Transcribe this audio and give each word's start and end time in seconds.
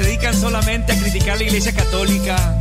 dedican 0.00 0.34
solamente 0.34 0.92
a 0.92 0.98
criticar 0.98 1.36
la 1.38 1.44
iglesia 1.44 1.72
católica. 1.72 2.58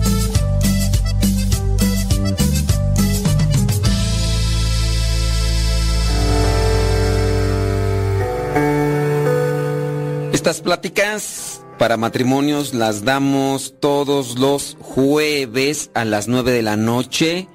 Estas 10.33 10.61
pláticas 10.61 11.61
para 11.77 11.95
matrimonios 11.97 12.73
las 12.73 13.03
damos 13.05 13.75
todos 13.79 14.37
los 14.37 14.77
jueves 14.81 15.91
a 15.93 16.05
las 16.05 16.27
9 16.27 16.51
de 16.51 16.61
la 16.61 16.75
noche, 16.75 17.47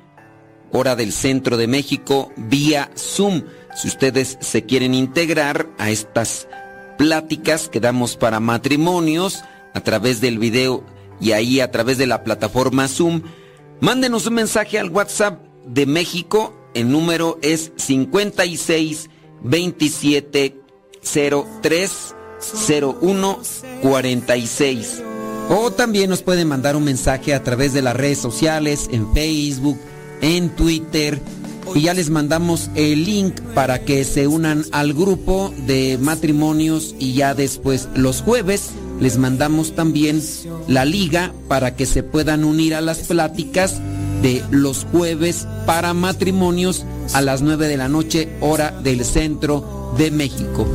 hora 0.73 0.97
del 0.97 1.13
centro 1.13 1.57
de 1.57 1.67
México, 1.67 2.33
vía 2.37 2.91
Zoom. 2.97 3.43
Si 3.75 3.89
ustedes 3.89 4.39
se 4.41 4.65
quieren 4.65 4.95
integrar 4.95 5.69
a 5.79 5.91
estas 5.91 6.49
pláticas 6.97 7.69
que 7.69 7.81
damos 7.81 8.17
para 8.17 8.41
matrimonios 8.41 9.43
a 9.75 9.81
través 9.81 10.21
del 10.21 10.39
video 10.39 10.85
y 11.21 11.33
ahí 11.33 11.61
a 11.61 11.71
través 11.71 11.99
de 11.99 12.07
la 12.07 12.25
plataforma 12.25 12.89
Zoom, 12.89 13.21
mándenos 13.81 14.27
un 14.27 14.35
mensaje 14.35 14.79
al 14.79 14.91
WhatsApp 14.91 15.41
de 15.67 15.87
México. 15.87 16.55
El 16.75 16.91
número 16.91 17.39
es 17.43 17.73
56 17.77 19.11
27 19.43 20.61
03 21.03 22.15
0146. 22.67 25.03
O 25.51 25.71
también 25.71 26.09
nos 26.11 26.23
pueden 26.23 26.49
mandar 26.49 26.75
un 26.77 26.85
mensaje 26.85 27.35
a 27.35 27.43
través 27.43 27.75
de 27.75 27.83
las 27.83 27.97
redes 27.97 28.19
sociales, 28.19 28.89
en 28.91 29.13
Facebook, 29.13 29.79
en 30.21 30.51
Twitter. 30.51 31.21
Y 31.75 31.81
ya 31.83 31.95
les 31.95 32.11
mandamos 32.11 32.71
el 32.75 33.05
link 33.05 33.41
para 33.55 33.85
que 33.85 34.05
se 34.05 34.27
unan 34.27 34.65
al 34.73 34.93
grupo 34.93 35.55
de 35.67 35.97
matrimonios 36.01 36.97
y 36.99 37.15
ya 37.15 37.35
después 37.35 37.89
los 37.95 38.21
jueves 38.23 38.71
les 39.05 39.19
mandamos 39.19 39.75
también 39.75 40.23
la 40.67 40.87
liga 40.87 41.35
para 41.47 41.77
que 41.77 41.85
se 41.85 42.03
puedan 42.03 42.43
unir 42.43 42.75
a 42.75 42.81
las 42.81 43.01
pláticas 43.01 43.79
de 44.23 44.43
los 44.51 44.87
jueves 44.91 45.47
para 45.67 45.93
matrimonios 45.93 46.87
a 47.13 47.21
las 47.21 47.43
9 47.43 47.69
de 47.69 47.77
la 47.77 47.91
noche 47.91 48.31
hora 48.41 48.71
del 48.83 49.05
centro 49.05 49.93
de 49.99 50.11
México. 50.11 50.67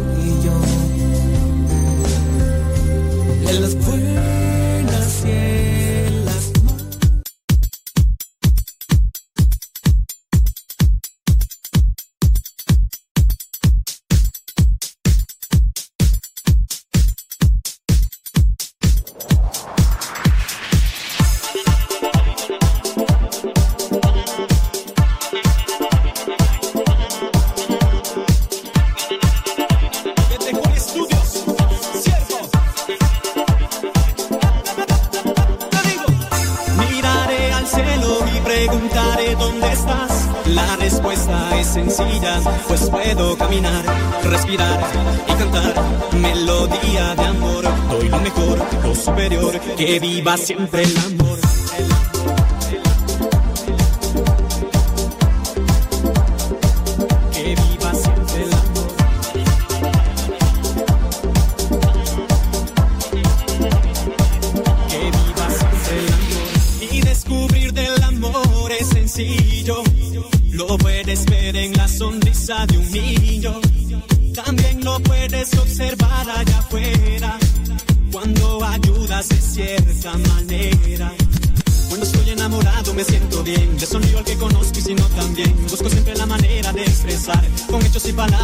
Siempre 50.37 50.83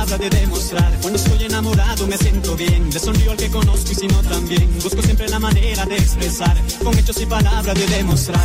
palabras 0.05 0.31
de 0.31 0.39
demostrar. 0.39 0.91
Cuando 1.01 1.19
estoy 1.19 1.45
enamorado 1.45 2.07
me 2.07 2.17
siento 2.17 2.55
bien. 2.55 2.89
Le 2.91 2.99
sonrío 2.99 3.31
al 3.31 3.37
que 3.37 3.49
conozco 3.49 3.91
y 3.91 3.95
si 3.95 4.07
no 4.07 4.21
también. 4.23 4.69
Busco 4.83 5.01
siempre 5.01 5.27
la 5.29 5.39
manera 5.39 5.85
de 5.85 5.95
expresar. 5.95 6.55
Con 6.83 6.97
hechos 6.97 7.21
y 7.21 7.25
palabras 7.25 7.75
de 7.75 7.87
demostrar. 7.87 8.44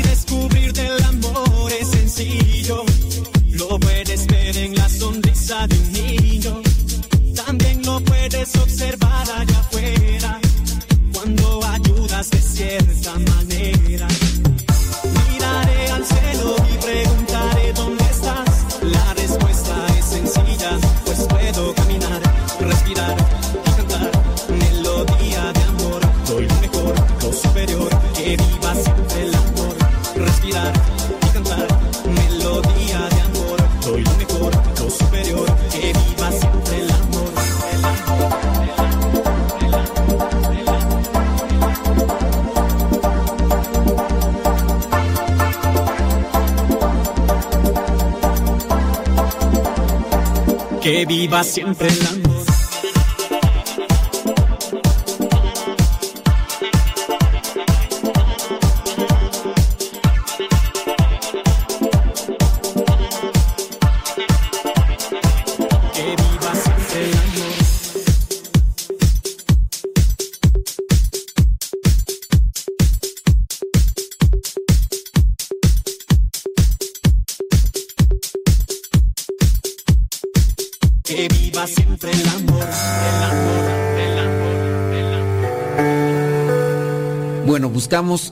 Que 51.01 51.07
viva 51.07 51.43
siempre. 51.43 51.89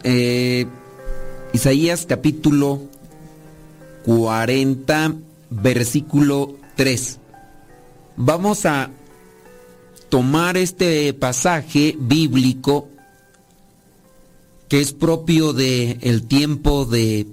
Eh, 0.03 0.67
Isaías 1.53 2.05
capítulo 2.05 2.81
40, 4.05 5.15
versículo 5.49 6.55
3. 6.75 7.17
Vamos 8.17 8.65
a 8.65 8.89
tomar 10.09 10.57
este 10.57 11.13
pasaje 11.13 11.95
bíblico 11.97 12.89
que 14.67 14.81
es 14.81 14.91
propio 14.91 15.53
de 15.53 15.97
el 16.01 16.27
tiempo 16.27 16.83
de 16.83 17.27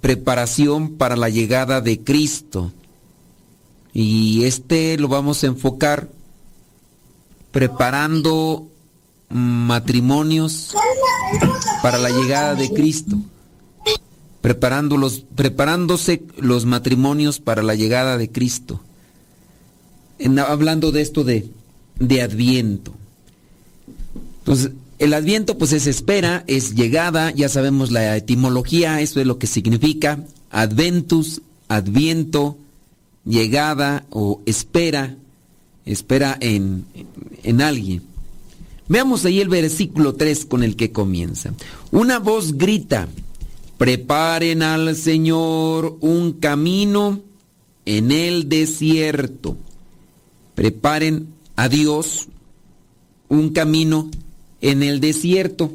preparación 0.00 0.96
para 0.96 1.16
la 1.16 1.28
llegada 1.28 1.80
de 1.80 2.04
Cristo. 2.04 2.72
Y 3.92 4.44
este 4.44 4.96
lo 4.96 5.08
vamos 5.08 5.42
a 5.42 5.48
enfocar 5.48 6.08
preparando 7.50 8.68
matrimonios 9.28 10.74
para 11.82 11.98
la 11.98 12.10
llegada 12.10 12.54
de 12.54 12.70
Cristo. 12.72 13.16
Preparándolos, 14.40 15.24
preparándose 15.34 16.22
los 16.38 16.66
matrimonios 16.66 17.40
para 17.40 17.62
la 17.62 17.74
llegada 17.74 18.16
de 18.16 18.30
Cristo. 18.30 18.80
En- 20.18 20.38
hablando 20.38 20.92
de 20.92 21.02
esto 21.02 21.24
de, 21.24 21.48
de 21.98 22.22
Adviento. 22.22 22.94
Entonces, 24.38 24.70
el 24.98 25.12
Adviento 25.14 25.58
pues 25.58 25.72
es 25.72 25.86
espera, 25.86 26.44
es 26.46 26.74
llegada, 26.74 27.32
ya 27.32 27.48
sabemos 27.48 27.90
la 27.90 28.16
etimología, 28.16 29.00
eso 29.00 29.20
es 29.20 29.26
lo 29.26 29.38
que 29.38 29.46
significa. 29.48 30.20
Adventus, 30.50 31.42
Adviento, 31.68 32.56
llegada 33.24 34.06
o 34.10 34.40
espera, 34.46 35.16
espera 35.84 36.36
en, 36.40 36.84
en 37.42 37.60
alguien. 37.60 38.02
Veamos 38.88 39.24
ahí 39.24 39.40
el 39.40 39.48
versículo 39.48 40.14
3 40.14 40.44
con 40.46 40.62
el 40.62 40.76
que 40.76 40.92
comienza. 40.92 41.52
Una 41.90 42.18
voz 42.18 42.56
grita, 42.56 43.08
preparen 43.78 44.62
al 44.62 44.94
Señor 44.94 45.96
un 46.00 46.34
camino 46.34 47.20
en 47.84 48.12
el 48.12 48.48
desierto. 48.48 49.56
Preparen 50.54 51.28
a 51.56 51.68
Dios 51.68 52.28
un 53.28 53.50
camino 53.50 54.10
en 54.60 54.82
el 54.82 55.00
desierto. 55.00 55.72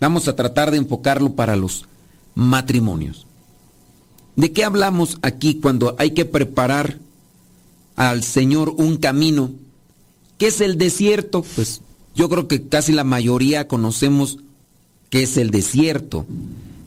Vamos 0.00 0.28
a 0.28 0.36
tratar 0.36 0.70
de 0.70 0.76
enfocarlo 0.76 1.34
para 1.34 1.56
los 1.56 1.86
matrimonios. 2.34 3.26
¿De 4.36 4.52
qué 4.52 4.64
hablamos 4.64 5.18
aquí 5.22 5.56
cuando 5.56 5.96
hay 5.98 6.12
que 6.12 6.24
preparar 6.24 6.98
al 7.96 8.22
Señor 8.22 8.74
un 8.76 8.98
camino? 8.98 9.50
¿Qué 10.38 10.48
es 10.48 10.60
el 10.60 10.76
desierto? 10.76 11.42
Pues 11.54 11.80
yo 12.16 12.28
creo 12.30 12.48
que 12.48 12.66
casi 12.66 12.92
la 12.92 13.04
mayoría 13.04 13.68
conocemos 13.68 14.38
qué 15.10 15.22
es 15.22 15.36
el 15.36 15.50
desierto. 15.50 16.26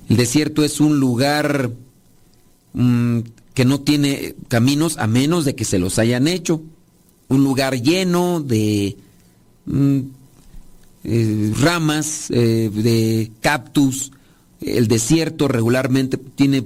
El 0.09 0.17
desierto 0.17 0.63
es 0.63 0.79
un 0.79 0.99
lugar 0.99 1.71
mm, 2.73 3.19
que 3.53 3.63
no 3.63 3.81
tiene 3.81 4.35
caminos 4.47 4.97
a 4.97 5.05
menos 5.05 5.45
de 5.45 5.53
que 5.55 5.65
se 5.65 5.77
los 5.77 5.99
hayan 5.99 6.27
hecho. 6.27 6.61
Un 7.27 7.43
lugar 7.43 7.79
lleno 7.79 8.41
de 8.41 8.97
mm, 9.65 9.99
eh, 11.03 11.53
ramas, 11.59 12.31
eh, 12.31 12.71
de 12.73 13.31
cactus. 13.41 14.11
El 14.61 14.87
desierto 14.87 15.47
regularmente 15.47 16.17
tiene 16.17 16.65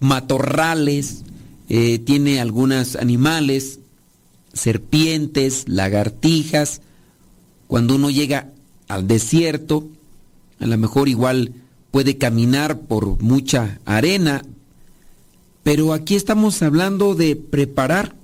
matorrales, 0.00 1.22
eh, 1.68 1.98
tiene 1.98 2.40
algunos 2.40 2.96
animales, 2.96 3.78
serpientes, 4.54 5.64
lagartijas. 5.68 6.80
Cuando 7.70 7.94
uno 7.94 8.10
llega 8.10 8.50
al 8.88 9.06
desierto, 9.06 9.86
a 10.58 10.66
lo 10.66 10.76
mejor 10.76 11.08
igual 11.08 11.52
puede 11.92 12.18
caminar 12.18 12.80
por 12.80 13.22
mucha 13.22 13.78
arena, 13.84 14.42
pero 15.62 15.92
aquí 15.92 16.16
estamos 16.16 16.60
hablando 16.62 17.14
de 17.14 17.36
preparar 17.36 18.16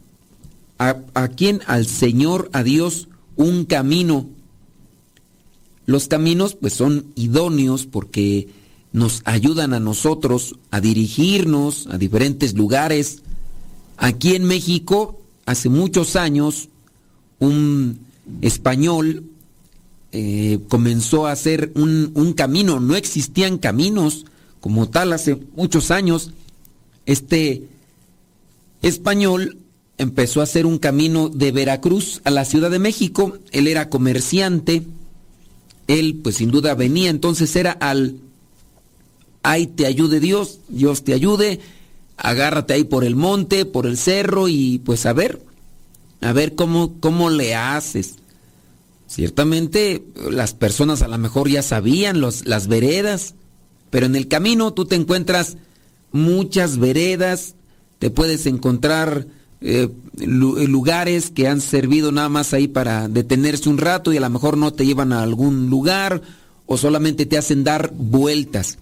a, 0.81 0.97
a 1.15 1.29
quien, 1.29 1.61
al 1.69 1.87
Señor, 1.87 2.51
a 2.53 2.65
Dios, 2.65 3.07
un 3.37 3.67
camino. 3.67 4.27
Los 5.85 6.09
caminos 6.09 6.57
pues 6.57 6.73
son 6.73 7.13
idóneos 7.15 7.87
porque 7.87 8.49
nos 8.93 9.23
ayudan 9.27 9.75
a 9.75 9.79
nosotros 9.79 10.57
a 10.73 10.81
dirigirnos 10.81 11.87
a 11.87 11.99
diferentes 11.99 12.55
lugares. 12.55 13.23
Aquí 13.97 14.35
en 14.35 14.43
México, 14.43 15.21
hace 15.45 15.69
muchos 15.69 16.17
años, 16.17 16.69
un 17.39 18.01
español 18.43 19.23
eh, 20.13 20.61
comenzó 20.69 21.27
a 21.27 21.33
hacer 21.33 21.73
un, 21.75 22.13
un 22.15 22.33
camino. 22.33 22.81
No 22.81 22.97
existían 22.97 23.59
caminos 23.59 24.27
como 24.61 24.89
tal 24.89 25.13
hace 25.13 25.39
muchos 25.55 25.91
años. 25.91 26.33
Este 27.05 27.65
español 28.83 29.59
empezó 29.99 30.41
a 30.41 30.45
hacer 30.45 30.67
un 30.67 30.79
camino 30.79 31.29
de 31.29 31.53
Veracruz 31.53 32.21
a 32.25 32.31
la 32.31 32.45
Ciudad 32.45 32.71
de 32.71 32.79
México. 32.79 33.39
Él 33.53 33.69
era 33.69 33.89
comerciante. 33.89 34.83
Él, 35.87 36.21
pues 36.23 36.37
sin 36.37 36.51
duda 36.51 36.75
venía, 36.75 37.11
entonces 37.11 37.55
era 37.55 37.71
al 37.71 38.17
ahí 39.47 39.69
te 39.69 39.87
ayude 39.87 40.19
Dios, 40.19 40.59
Dios 40.69 41.05
te 41.05 41.15
ayude, 41.15 41.61
agárrate 42.17 42.75
ahí 42.75 42.85
por 42.85 43.05
el 43.05 43.15
monte, 43.15 43.65
por 43.65 43.87
el 43.87 43.97
cerro 43.97 44.49
y 44.49 44.81
pues 44.85 45.07
a 45.07 45.13
ver, 45.13 45.41
a 46.21 46.33
ver 46.33 46.55
cómo, 46.55 46.95
cómo 47.01 47.31
le 47.31 47.55
haces. 47.55 48.17
Ciertamente 49.07 50.05
las 50.31 50.55
personas 50.55 51.03
a 51.03 51.09
lo 51.09 51.17
mejor 51.19 51.49
ya 51.49 51.63
sabían 51.63 52.21
los, 52.21 52.47
las 52.47 52.67
veredas, 52.67 53.35
pero 53.91 54.07
en 54.07 54.17
el 54.17 54.29
camino 54.29 54.73
tú 54.73 54.85
te 54.85 54.97
encuentras 54.97 55.57
muchas 56.11 56.79
veredas, 56.79 57.55
te 57.99 58.11
puedes 58.11 58.47
encontrar 58.47 59.27
eh, 59.61 59.89
lugares 60.19 61.31
que 61.31 61.49
han 61.49 61.61
servido 61.61 62.13
nada 62.13 62.29
más 62.29 62.53
ahí 62.53 62.69
para 62.69 63.09
detenerse 63.09 63.69
un 63.69 63.79
rato 63.79 64.13
y 64.13 64.17
a 64.17 64.21
lo 64.21 64.31
mejor 64.31 64.57
no 64.57 64.73
te 64.73 64.85
llevan 64.85 65.13
a 65.13 65.23
algún 65.23 65.71
lugar 65.71 66.23
o 66.67 66.77
solamente 66.77 67.27
te 67.27 67.39
hacen 67.39 67.65
dar 67.65 67.93
vueltas. 67.95 68.79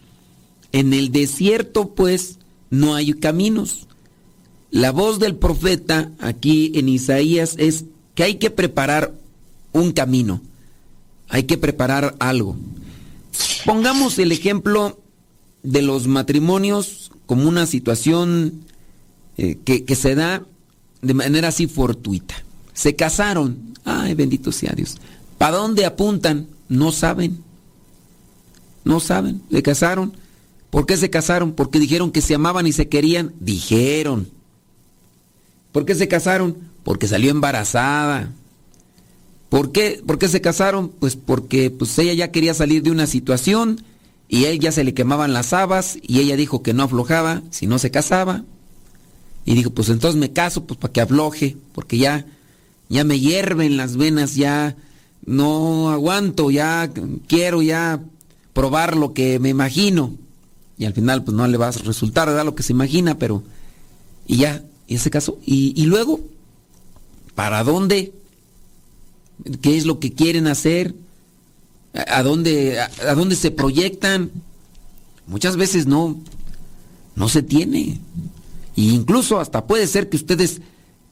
En 0.73 0.93
el 0.95 1.13
desierto 1.13 1.95
pues 1.95 2.39
no 2.71 2.95
hay 2.95 3.13
caminos. 3.13 3.87
La 4.71 4.91
voz 4.91 5.21
del 5.21 5.37
profeta 5.37 6.11
aquí 6.19 6.73
en 6.75 6.89
Isaías 6.89 7.55
es 7.59 7.85
que 8.15 8.25
hay 8.25 8.35
que 8.37 8.51
preparar 8.51 9.15
un 9.75 9.93
camino, 9.93 10.41
hay 11.29 11.43
que 11.43 11.59
preparar 11.59 12.15
algo. 12.19 12.57
Pongamos 13.67 14.19
el 14.19 14.33
ejemplo 14.33 14.99
de 15.63 15.83
los 15.83 16.07
matrimonios 16.07 17.11
como 17.27 17.49
una 17.49 17.67
situación 17.67 18.65
eh, 19.37 19.59
que, 19.65 19.85
que 19.85 19.97
se 19.97 20.15
da 20.15 20.45
de 21.03 21.15
manera 21.15 21.49
así 21.49 21.67
fortuita. 21.67 22.35
Se 22.73 22.97
casaron, 22.97 23.75
ay 23.85 24.15
bendito 24.15 24.53
sea 24.53 24.73
Dios. 24.75 24.97
¿Para 25.37 25.57
dónde 25.57 25.85
apuntan? 25.85 26.49
No 26.69 26.93
saben. 26.93 27.43
No 28.85 29.01
saben, 29.01 29.43
se 29.51 29.63
casaron. 29.63 30.17
¿Por 30.71 30.87
qué 30.87 30.97
se 30.97 31.11
casaron? 31.11 31.53
Porque 31.53 31.79
dijeron 31.79 32.11
que 32.11 32.21
se 32.21 32.35
amaban 32.35 32.67
y 32.67 32.73
se 32.73 32.89
querían. 32.89 33.33
Dijeron. 33.41 34.29
¿Por 35.73 35.85
qué 35.85 35.95
se 35.95 36.09
casaron? 36.09 36.57
Porque 36.83 37.07
salió 37.07 37.31
embarazada. 37.31 38.33
¿Por 39.55 39.71
qué, 39.71 40.03
¿Por 40.05 40.19
qué 40.19 40.27
se 40.27 40.41
casaron? 40.41 40.89
Pues 40.89 41.15
porque 41.15 41.71
pues, 41.71 41.97
ella 42.01 42.13
ya 42.13 42.33
quería 42.33 42.55
salir 42.55 42.83
de 42.83 42.91
una 42.91 43.07
situación 43.07 43.85
y 44.27 44.47
a 44.47 44.51
él 44.51 44.59
ya 44.59 44.73
se 44.73 44.83
le 44.83 44.95
quemaban 44.95 45.33
las 45.33 45.53
habas 45.53 45.97
y 46.03 46.19
ella 46.19 46.35
dijo 46.35 46.61
que 46.61 46.75
no 46.75 46.83
aflojaba 46.83 47.41
si 47.51 47.69
no 47.69 47.79
se 47.79 47.93
casaba. 47.93 48.43
Y 49.45 49.55
dijo, 49.55 49.71
pues 49.71 49.91
entonces 49.91 50.21
me 50.21 50.33
caso 50.33 50.65
pues 50.65 50.77
para 50.81 50.93
que 50.93 51.01
afloje, 51.01 51.57
porque 51.73 51.99
ya, 51.99 52.27
ya 52.89 53.05
me 53.05 53.21
hierven 53.21 53.77
las 53.77 53.97
venas, 53.97 54.35
ya 54.35 54.75
no 55.25 55.91
aguanto, 55.91 56.51
ya 56.51 56.91
quiero 57.29 57.63
ya 57.63 58.03
probar 58.55 58.97
lo 58.97 59.15
que 59.15 59.39
me 59.39 59.51
imagino. 59.51 60.17
Y 60.79 60.85
al 60.85 60.95
final 60.95 61.23
pues 61.23 61.37
no 61.37 61.47
le 61.47 61.59
va 61.59 61.69
a 61.69 61.71
resultar, 61.71 62.27
¿verdad? 62.27 62.45
Lo 62.45 62.57
que 62.57 62.65
se 62.65 62.73
imagina, 62.73 63.21
pero... 63.21 63.45
Y 64.27 64.39
ya, 64.39 64.65
y 64.89 64.99
se 64.99 65.11
casó. 65.11 65.39
Y, 65.47 65.81
y 65.81 65.87
luego, 65.87 66.19
¿para 67.37 67.63
dónde? 67.63 68.13
¿Qué 69.61 69.77
es 69.77 69.87
lo 69.87 69.99
que 69.99 70.13
quieren 70.13 70.47
hacer? 70.47 70.95
¿A 71.93 72.23
dónde, 72.23 72.81
a, 72.81 73.15
dónde 73.15 73.37
se 73.37 73.51
proyectan? 73.51 74.31
Muchas 75.27 75.57
veces 75.57 75.87
no, 75.87 76.19
no 77.15 77.29
se 77.29 77.43
tiene. 77.43 78.01
E 78.77 78.83
incluso 78.83 79.39
hasta 79.41 79.67
puede 79.67 79.87
ser 79.87 80.09
que 80.09 80.17
ustedes 80.17 80.61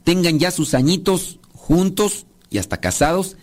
tengan 0.05 0.38
ya 0.38 0.50
sus 0.50 0.75
añitos 0.75 1.38
juntos 1.55 2.26
y 2.50 2.59
hasta 2.59 2.79
casados 2.79 3.37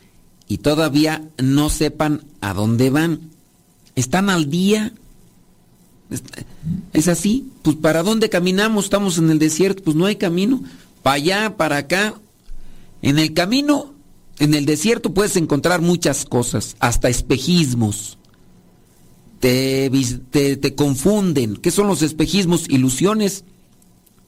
y 0.47 0.57
todavía 0.57 1.29
no 1.37 1.69
sepan 1.69 2.25
a 2.41 2.53
dónde 2.53 2.89
van. 2.89 3.29
¿Están 3.95 4.29
al 4.29 4.49
día? 4.49 4.93
¿Es 6.91 7.07
así? 7.07 7.51
Pues 7.61 7.75
¿para 7.75 8.03
dónde 8.03 8.29
caminamos? 8.29 8.85
Estamos 8.85 9.17
en 9.17 9.29
el 9.29 9.39
desierto, 9.39 9.83
pues 9.83 9.95
no 9.95 10.05
hay 10.05 10.15
camino. 10.15 10.63
Para 11.03 11.15
allá, 11.15 11.57
para 11.57 11.77
acá. 11.77 12.15
En 13.01 13.19
el 13.19 13.33
camino, 13.33 13.93
en 14.39 14.53
el 14.53 14.65
desierto 14.65 15.13
puedes 15.13 15.35
encontrar 15.35 15.81
muchas 15.81 16.25
cosas, 16.25 16.75
hasta 16.79 17.09
espejismos. 17.09 18.17
Te, 19.39 19.89
te, 20.31 20.75
confunden. 20.75 21.57
¿Qué 21.57 21.71
son 21.71 21.87
los 21.87 22.01
espejismos? 22.01 22.69
Ilusiones. 22.69 23.43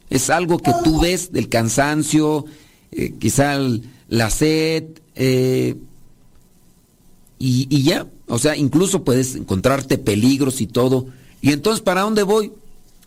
Es 0.09 0.29
algo 0.29 0.57
que 0.57 0.73
tú 0.83 1.01
ves 1.01 1.31
del 1.31 1.49
cansancio, 1.49 2.45
eh, 2.91 3.13
quizá 3.19 3.57
la 4.07 4.29
sed, 4.29 4.85
eh, 5.15 5.75
y, 7.39 7.67
y, 7.69 7.83
ya. 7.83 8.07
O 8.27 8.37
sea, 8.37 8.55
incluso 8.55 9.03
puedes 9.03 9.35
encontrarte 9.35 9.97
peligros 9.97 10.61
y 10.61 10.67
todo. 10.67 11.07
Y 11.41 11.51
entonces, 11.51 11.81
¿para 11.81 12.01
dónde 12.01 12.23
voy? 12.23 12.51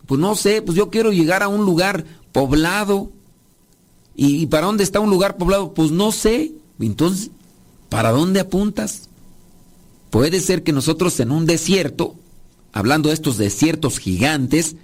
Pues 0.07 0.19
no 0.19 0.35
sé, 0.35 0.61
pues 0.61 0.77
yo 0.77 0.89
quiero 0.89 1.11
llegar 1.11 1.41
a 1.41 1.47
un 1.47 1.65
lugar 1.65 2.05
poblado. 2.31 3.11
¿Y, 4.15 4.37
y 4.37 4.45
para 4.47 4.67
dónde 4.67 4.83
está 4.83 4.99
un 4.99 5.09
lugar 5.09 5.37
poblado? 5.37 5.73
Pues 5.73 5.91
no 5.91 6.11
sé. 6.11 6.53
Entonces, 6.79 7.31
¿para 7.89 8.11
dónde 8.11 8.39
apuntas? 8.39 9.09
Puede 10.09 10.39
ser 10.39 10.63
que 10.63 10.73
nosotros 10.73 11.19
en 11.19 11.31
un 11.31 11.45
desierto, 11.45 12.15
hablando 12.73 13.09
de 13.09 13.15
estos 13.15 13.37
desiertos 13.37 13.99
gigantes, 13.99 14.75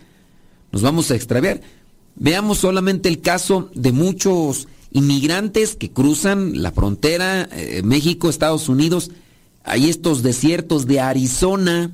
nos 0.72 0.82
vamos 0.82 1.12
a 1.12 1.16
extraviar. 1.16 1.62
Veamos 2.16 2.60
solamente 2.60 3.10
el 3.10 3.22
caso 3.22 3.70
de 3.74 3.92
muchos 3.92 4.68
inmigrantes 4.92 5.76
que 5.76 5.92
cruzan 5.92 6.62
la 6.62 6.72
frontera 6.72 7.48
eh, 7.52 7.82
México, 7.84 8.30
Estados 8.30 8.70
Unidos. 8.70 9.12
Hay 9.64 9.90
estos 9.90 10.22
desiertos 10.22 10.86
de 10.86 11.00
Arizona, 11.00 11.92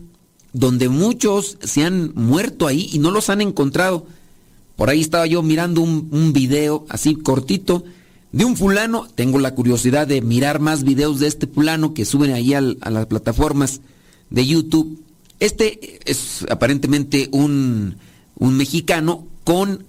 donde 0.54 0.90
muchos 0.90 1.58
se 1.64 1.84
han 1.84 2.14
muerto 2.16 2.66
ahí 2.66 2.90
y 2.92 3.00
no 3.00 3.12
los 3.12 3.30
han 3.30 3.42
encontrado. 3.42 4.08
Por 4.76 4.90
ahí 4.90 5.02
estaba 5.02 5.28
yo 5.28 5.44
mirando 5.44 5.82
un, 5.82 6.08
un 6.12 6.34
video 6.34 6.86
así 6.90 7.16
cortito 7.16 7.84
de 8.32 8.46
un 8.46 8.56
fulano. 8.56 9.08
Tengo 9.16 9.40
la 9.40 9.56
curiosidad 9.56 10.08
de 10.08 10.22
mirar 10.22 10.60
más 10.60 10.84
videos 10.84 11.20
de 11.20 11.28
este 11.28 11.48
fulano 11.48 11.94
que 11.94 12.06
suben 12.06 12.32
ahí 12.34 12.54
a 12.54 12.62
las 12.62 13.06
plataformas 13.08 13.82
de 14.30 14.46
YouTube. 14.46 15.04
Este 15.40 16.00
es 16.10 16.46
aparentemente 16.50 17.30
un, 17.32 17.98
un 18.36 18.58
mexicano 18.58 19.28
con 19.44 19.86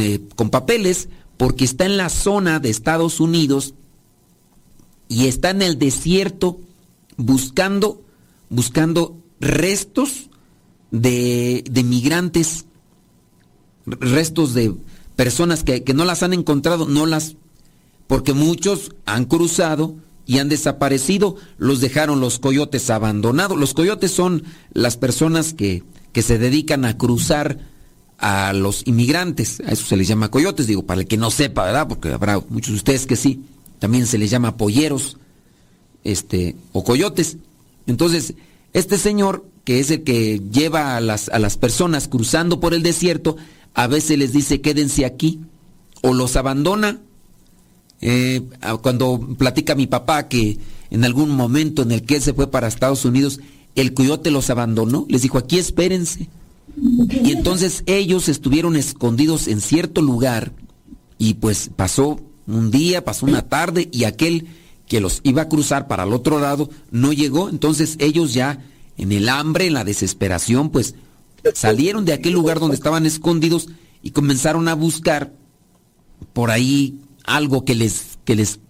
eh, 0.00 0.20
con 0.36 0.50
papeles 0.50 1.08
porque 1.36 1.64
está 1.64 1.84
en 1.84 1.96
la 1.96 2.10
zona 2.10 2.60
de 2.60 2.70
Estados 2.70 3.18
Unidos 3.18 3.74
y 5.08 5.26
está 5.26 5.50
en 5.50 5.62
el 5.62 5.78
desierto 5.78 6.60
buscando, 7.16 8.02
buscando 8.50 9.16
restos 9.40 10.30
de, 10.92 11.64
de 11.68 11.82
migrantes, 11.82 12.66
restos 13.86 14.54
de 14.54 14.74
personas 15.18 15.64
que, 15.64 15.82
que 15.82 15.94
no 15.94 16.04
las 16.04 16.22
han 16.22 16.32
encontrado, 16.32 16.86
no 16.86 17.04
las, 17.04 17.34
porque 18.06 18.34
muchos 18.34 18.92
han 19.04 19.24
cruzado 19.24 19.96
y 20.26 20.38
han 20.38 20.48
desaparecido, 20.48 21.34
los 21.56 21.80
dejaron 21.80 22.20
los 22.20 22.38
coyotes 22.38 22.88
abandonados. 22.88 23.58
Los 23.58 23.74
coyotes 23.74 24.12
son 24.12 24.44
las 24.72 24.96
personas 24.96 25.54
que, 25.54 25.82
que 26.12 26.22
se 26.22 26.38
dedican 26.38 26.84
a 26.84 26.96
cruzar 26.96 27.58
a 28.18 28.52
los 28.52 28.86
inmigrantes, 28.86 29.58
a 29.66 29.72
eso 29.72 29.86
se 29.86 29.96
les 29.96 30.06
llama 30.06 30.30
coyotes, 30.30 30.68
digo, 30.68 30.86
para 30.86 31.00
el 31.00 31.08
que 31.08 31.16
no 31.16 31.32
sepa, 31.32 31.64
¿verdad? 31.64 31.88
Porque 31.88 32.12
habrá 32.12 32.38
muchos 32.48 32.70
de 32.70 32.76
ustedes 32.76 33.06
que 33.06 33.16
sí, 33.16 33.42
también 33.80 34.06
se 34.06 34.18
les 34.18 34.30
llama 34.30 34.56
polleros, 34.56 35.16
este, 36.04 36.54
o 36.70 36.84
coyotes. 36.84 37.38
Entonces, 37.88 38.34
este 38.72 38.98
señor, 38.98 39.44
que 39.64 39.80
es 39.80 39.90
el 39.90 40.04
que 40.04 40.40
lleva 40.52 40.96
a 40.96 41.00
las, 41.00 41.28
a 41.28 41.40
las 41.40 41.56
personas 41.56 42.06
cruzando 42.06 42.60
por 42.60 42.72
el 42.72 42.84
desierto, 42.84 43.36
a 43.78 43.86
veces 43.86 44.18
les 44.18 44.32
dice 44.32 44.60
quédense 44.60 45.04
aquí, 45.04 45.38
o 46.02 46.12
los 46.12 46.34
abandona. 46.34 47.00
Eh, 48.00 48.42
cuando 48.82 49.20
platica 49.38 49.76
mi 49.76 49.86
papá 49.86 50.26
que 50.26 50.58
en 50.90 51.04
algún 51.04 51.30
momento 51.30 51.82
en 51.82 51.92
el 51.92 52.02
que 52.02 52.16
él 52.16 52.22
se 52.22 52.34
fue 52.34 52.50
para 52.50 52.66
Estados 52.66 53.04
Unidos, 53.04 53.38
el 53.76 53.94
coyote 53.94 54.32
los 54.32 54.50
abandonó, 54.50 55.06
les 55.08 55.22
dijo 55.22 55.38
aquí 55.38 55.58
espérense 55.58 56.28
y 56.76 57.30
entonces 57.30 57.84
ellos 57.86 58.28
estuvieron 58.28 58.74
escondidos 58.74 59.46
en 59.46 59.60
cierto 59.60 60.02
lugar 60.02 60.52
y 61.16 61.34
pues 61.34 61.70
pasó 61.74 62.20
un 62.48 62.72
día, 62.72 63.04
pasó 63.04 63.26
una 63.26 63.42
tarde 63.42 63.88
y 63.92 64.04
aquel 64.04 64.48
que 64.88 65.00
los 65.00 65.20
iba 65.22 65.42
a 65.42 65.48
cruzar 65.48 65.86
para 65.86 66.02
el 66.02 66.12
otro 66.12 66.40
lado 66.40 66.68
no 66.90 67.12
llegó. 67.12 67.48
Entonces 67.48 67.96
ellos 68.00 68.34
ya 68.34 68.64
en 68.96 69.12
el 69.12 69.28
hambre, 69.28 69.66
en 69.66 69.74
la 69.74 69.84
desesperación, 69.84 70.70
pues 70.70 70.96
salieron 71.54 72.04
de 72.04 72.12
aquel 72.12 72.32
lugar 72.32 72.60
donde 72.60 72.76
estaban 72.76 73.06
escondidos 73.06 73.68
y 74.02 74.10
comenzaron 74.10 74.68
a 74.68 74.74
buscar 74.74 75.32
por 76.32 76.50
ahí 76.50 77.00
algo 77.24 77.64
que 77.64 77.74
les, 77.74 78.18
que 78.24 78.36
les 78.36 78.60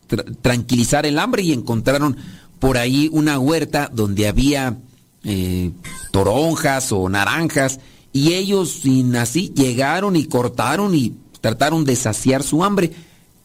tranquilizara 0.42 1.08
el 1.08 1.18
hambre 1.18 1.42
y 1.42 1.52
encontraron 1.52 2.16
por 2.58 2.76
ahí 2.76 3.08
una 3.12 3.38
huerta 3.38 3.90
donde 3.92 4.26
había 4.26 4.78
eh, 5.24 5.70
toronjas 6.10 6.92
o 6.92 7.08
naranjas 7.08 7.80
y 8.12 8.34
ellos 8.34 8.80
sin 8.82 9.14
así 9.16 9.52
llegaron 9.54 10.16
y 10.16 10.24
cortaron 10.24 10.94
y 10.94 11.14
trataron 11.40 11.84
de 11.84 11.96
saciar 11.96 12.42
su 12.42 12.64
hambre. 12.64 12.92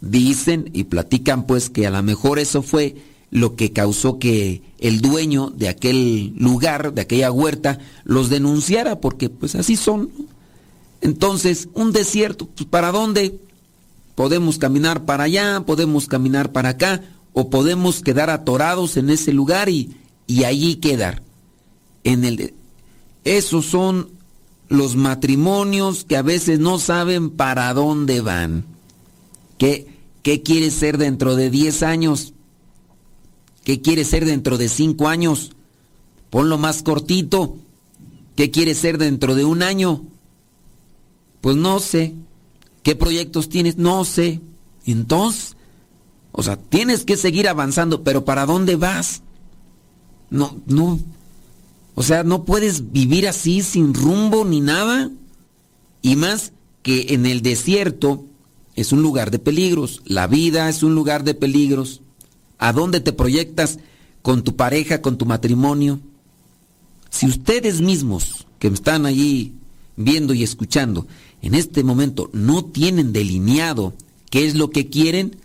Dicen 0.02 0.70
y 0.74 0.86
platican 0.86 1.46
pues 1.46 1.70
que 1.70 1.88
a 1.88 1.92
lo 1.92 2.04
mejor 2.04 2.40
eso 2.40 2.62
fue 2.62 2.96
lo 3.34 3.56
que 3.56 3.72
causó 3.72 4.20
que 4.20 4.62
el 4.78 5.02
dueño 5.02 5.50
de 5.50 5.68
aquel 5.68 6.36
lugar, 6.38 6.94
de 6.94 7.02
aquella 7.02 7.32
huerta, 7.32 7.80
los 8.04 8.30
denunciara, 8.30 9.02
porque 9.02 9.28
pues 9.28 9.56
así 9.56 9.76
son. 9.76 10.12
Entonces, 11.02 11.68
un 11.74 11.92
desierto, 11.92 12.46
pues 12.46 12.70
¿para 12.70 12.92
dónde? 12.92 13.40
Podemos 14.14 14.60
caminar 14.60 15.06
para 15.06 15.24
allá, 15.24 15.64
podemos 15.66 16.06
caminar 16.06 16.52
para 16.52 16.70
acá, 16.70 17.02
o 17.34 17.50
podemos 17.50 18.02
quedar 18.04 18.30
atorados 18.30 18.98
en 18.98 19.10
ese 19.10 19.34
lugar 19.34 19.68
y, 19.68 19.98
y 20.28 20.44
allí 20.44 20.76
quedar. 20.76 21.24
En 22.04 22.26
el, 22.26 22.54
esos 23.24 23.66
son 23.66 24.10
los 24.70 24.96
matrimonios 24.96 26.04
que 26.04 26.18
a 26.18 26.22
veces 26.22 26.60
no 26.60 26.78
saben 26.78 27.32
para 27.32 27.74
dónde 27.74 28.22
van. 28.22 28.64
¿Qué, 29.58 29.88
qué 30.22 30.44
quieres 30.44 30.76
ser 30.76 31.00
dentro 31.00 31.36
de 31.36 31.50
10 31.50 31.82
años? 31.82 32.34
¿Qué 33.64 33.82
quieres 33.82 34.08
ser 34.08 34.26
dentro 34.26 34.58
de 34.58 34.70
5 34.70 35.08
años? 35.08 35.52
Ponlo 36.30 36.58
más 36.58 36.84
cortito. 36.84 37.58
¿Qué 38.36 38.52
quieres 38.52 38.78
ser 38.78 38.98
dentro 38.98 39.36
de 39.36 39.46
un 39.46 39.64
año? 39.64 40.04
Pues 41.42 41.56
no 41.56 41.80
sé. 41.80 42.16
¿Qué 42.82 42.96
proyectos 42.96 43.50
tienes? 43.50 43.78
No 43.78 44.04
sé. 44.06 44.42
Entonces, 44.86 45.56
o 46.32 46.44
sea, 46.44 46.58
tienes 46.58 47.06
que 47.06 47.16
seguir 47.16 47.48
avanzando, 47.48 48.04
pero 48.04 48.26
¿para 48.26 48.46
dónde 48.46 48.76
vas? 48.76 49.22
No, 50.30 50.58
no. 50.66 51.00
O 51.96 52.04
sea, 52.04 52.24
no 52.24 52.44
puedes 52.44 52.92
vivir 52.92 53.28
así 53.28 53.62
sin 53.62 53.94
rumbo 53.94 54.44
ni 54.44 54.60
nada. 54.60 55.12
Y 56.02 56.16
más 56.16 56.52
que 56.82 57.14
en 57.14 57.26
el 57.26 57.42
desierto 57.42 58.26
es 58.76 58.92
un 58.92 59.02
lugar 59.02 59.32
de 59.32 59.40
peligros. 59.40 60.02
La 60.06 60.28
vida 60.28 60.68
es 60.70 60.82
un 60.82 60.96
lugar 60.96 61.24
de 61.24 61.36
peligros. 61.36 62.02
¿A 62.64 62.72
dónde 62.72 63.02
te 63.02 63.12
proyectas 63.12 63.78
con 64.22 64.42
tu 64.42 64.56
pareja, 64.56 65.02
con 65.02 65.18
tu 65.18 65.26
matrimonio? 65.26 66.00
Si 67.10 67.26
ustedes 67.26 67.82
mismos 67.82 68.48
que 68.58 68.70
están 68.70 69.06
allí 69.06 69.52
viendo 69.98 70.34
y 70.34 70.44
escuchando, 70.44 71.06
en 71.42 71.56
este 71.56 71.84
momento 71.84 72.30
no 72.32 72.64
tienen 72.64 73.12
delineado 73.12 73.94
qué 74.30 74.46
es 74.46 74.56
lo 74.56 74.70
que 74.70 74.88
quieren, 74.88 75.36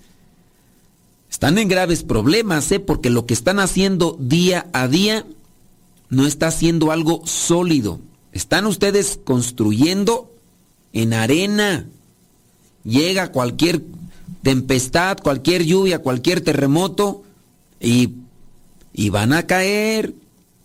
están 1.29 1.59
en 1.59 1.67
graves 1.67 2.05
problemas, 2.05 2.71
¿eh? 2.71 2.79
porque 2.79 3.11
lo 3.11 3.27
que 3.27 3.35
están 3.35 3.59
haciendo 3.59 4.17
día 4.21 4.69
a 4.73 4.87
día 4.87 5.27
no 6.11 6.25
está 6.25 6.47
haciendo 6.47 6.93
algo 6.93 7.27
sólido. 7.27 7.99
Están 8.31 8.65
ustedes 8.65 9.19
construyendo 9.25 10.33
en 10.93 11.15
arena. 11.15 11.85
Llega 12.85 13.33
cualquier 13.33 13.83
tempestad, 14.43 15.19
cualquier 15.19 15.65
lluvia, 15.65 16.01
cualquier 16.01 16.41
terremoto 16.41 17.23
y, 17.81 18.15
y 18.93 19.11
van 19.11 19.33
a 19.33 19.47
caer, 19.47 20.15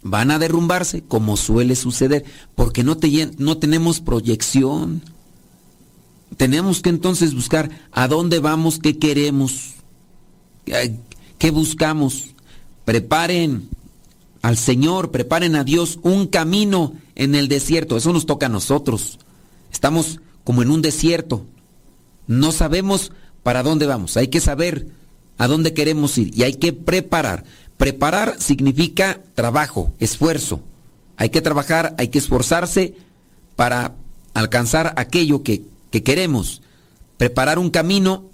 van 0.02 0.32
a 0.32 0.40
derrumbarse, 0.40 1.04
como 1.04 1.38
suele 1.38 1.76
suceder, 1.76 2.26
porque 2.56 2.84
no, 2.84 2.98
te, 2.98 3.32
no 3.38 3.58
tenemos 3.58 4.00
proyección. 4.00 5.02
Tenemos 6.38 6.82
que 6.82 6.90
entonces 6.90 7.34
buscar 7.34 7.70
a 7.92 8.08
dónde 8.08 8.40
vamos, 8.40 8.80
qué 8.80 8.98
queremos. 8.98 9.74
¿Qué 11.38 11.52
buscamos? 11.52 12.30
Preparen 12.86 13.70
al 14.42 14.58
Señor, 14.58 15.12
preparen 15.12 15.56
a 15.56 15.64
Dios 15.64 16.00
un 16.04 16.28
camino 16.28 16.94
en 17.16 17.36
el 17.36 17.48
desierto. 17.48 17.98
Eso 17.98 18.12
nos 18.14 18.26
toca 18.26 18.48
a 18.48 18.50
nosotros. 18.50 19.20
Estamos 19.72 20.20
como 20.44 20.62
en 20.62 20.70
un 20.72 20.82
desierto. 20.82 21.46
No 22.28 22.52
sabemos 22.52 23.12
para 23.44 23.64
dónde 23.64 23.86
vamos. 23.86 24.18
Hay 24.18 24.30
que 24.30 24.42
saber 24.42 24.88
a 25.38 25.48
dónde 25.48 25.74
queremos 25.74 26.18
ir 26.18 26.38
y 26.38 26.44
hay 26.44 26.56
que 26.56 26.74
preparar. 26.74 27.44
Preparar 27.78 28.36
significa 28.40 29.20
trabajo, 29.36 29.94
esfuerzo. 30.00 30.62
Hay 31.18 31.30
que 31.30 31.42
trabajar, 31.42 31.96
hay 31.98 32.08
que 32.08 32.20
esforzarse 32.20 32.96
para 33.56 33.94
alcanzar 34.34 34.94
aquello 34.98 35.44
que, 35.44 35.64
que 35.92 36.04
queremos. 36.04 36.62
Preparar 37.18 37.60
un 37.60 37.70
camino 37.70 38.32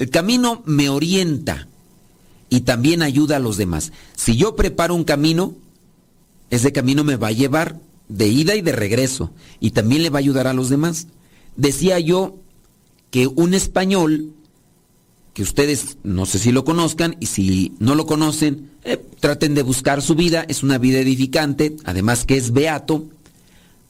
el 0.00 0.08
camino 0.08 0.62
me 0.64 0.88
orienta 0.88 1.68
y 2.48 2.62
también 2.62 3.02
ayuda 3.02 3.36
a 3.36 3.38
los 3.38 3.58
demás. 3.58 3.92
Si 4.16 4.34
yo 4.34 4.56
preparo 4.56 4.94
un 4.94 5.04
camino, 5.04 5.54
ese 6.48 6.72
camino 6.72 7.04
me 7.04 7.16
va 7.16 7.28
a 7.28 7.32
llevar 7.32 7.78
de 8.08 8.26
ida 8.28 8.56
y 8.56 8.62
de 8.62 8.72
regreso 8.72 9.30
y 9.60 9.72
también 9.72 10.02
le 10.02 10.08
va 10.08 10.18
a 10.18 10.20
ayudar 10.20 10.46
a 10.46 10.54
los 10.54 10.70
demás. 10.70 11.06
Decía 11.54 12.00
yo 12.00 12.38
que 13.10 13.26
un 13.26 13.54
español, 13.54 14.32
que 15.34 15.42
ustedes 15.42 15.98
no 16.02 16.26
sé 16.26 16.38
si 16.38 16.52
lo 16.52 16.64
conozcan 16.64 17.16
y 17.20 17.26
si 17.26 17.74
no 17.78 17.94
lo 17.94 18.06
conocen, 18.06 18.70
eh, 18.84 19.02
traten 19.20 19.54
de 19.54 19.62
buscar 19.62 20.02
su 20.02 20.14
vida, 20.14 20.44
es 20.48 20.62
una 20.62 20.78
vida 20.78 20.98
edificante, 20.98 21.76
además 21.84 22.24
que 22.24 22.36
es 22.36 22.52
beato, 22.52 23.06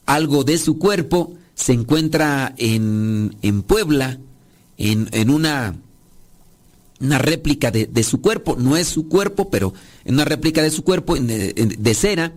algo 0.05 0.43
de 0.43 0.57
su 0.57 0.77
cuerpo 0.77 1.33
se 1.55 1.73
encuentra 1.73 2.53
en, 2.57 3.35
en 3.41 3.61
Puebla, 3.61 4.19
en, 4.77 5.09
en 5.11 5.29
una 5.29 5.75
una 7.01 7.17
réplica 7.17 7.71
de, 7.71 8.03
su 8.03 8.21
cuerpo, 8.21 8.55
no 8.57 8.77
es 8.77 8.87
su 8.87 9.07
cuerpo, 9.07 9.49
pero 9.49 9.73
en 10.05 10.13
una 10.13 10.25
réplica 10.25 10.61
de 10.61 10.69
su 10.69 10.83
cuerpo 10.83 11.15
de, 11.15 11.95
cera, 11.95 12.31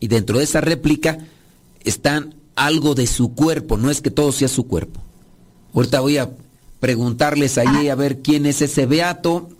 y 0.00 0.08
dentro 0.08 0.38
de 0.38 0.44
esa 0.44 0.60
réplica 0.60 1.18
están 1.84 2.34
algo 2.54 2.94
de 2.94 3.06
su 3.06 3.34
cuerpo, 3.34 3.76
no 3.76 3.90
es 3.90 4.00
que 4.00 4.10
todo 4.10 4.32
sea 4.32 4.48
su 4.48 4.66
cuerpo. 4.66 5.02
Ahorita 5.76 6.00
voy 6.00 6.16
a 6.16 6.30
preguntarles 6.80 7.58
ahí 7.58 7.88
a 7.88 7.94
ver 7.94 8.22
quién 8.22 8.46
es 8.46 8.62
ese 8.62 8.86
beato, 8.86 9.50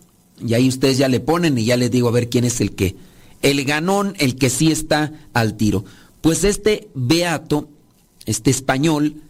y 0.43 0.55
ahí 0.55 0.67
ustedes 0.67 0.97
ya 0.97 1.07
le 1.07 1.19
ponen 1.19 1.57
y 1.59 1.65
ya 1.65 1.77
les 1.77 1.91
digo 1.91 2.07
a 2.07 2.11
ver 2.11 2.27
quién 2.27 2.43
es 2.43 2.59
el 2.59 2.73
que. 2.73 2.95
El 3.43 3.63
ganón, 3.65 4.15
el 4.17 4.35
que 4.35 4.49
sí 4.49 4.71
está 4.71 5.13
al 5.33 5.55
tiro. 5.57 5.85
Pues 6.21 6.43
este 6.43 6.89
beato, 6.95 7.69
este 8.25 8.49
español, 8.49 9.21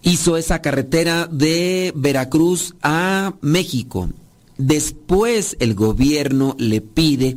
hizo 0.00 0.38
esa 0.38 0.62
carretera 0.62 1.28
de 1.30 1.92
Veracruz 1.94 2.74
a 2.80 3.34
México. 3.42 4.08
Después 4.56 5.58
el 5.60 5.74
gobierno 5.74 6.56
le 6.58 6.80
pide 6.80 7.36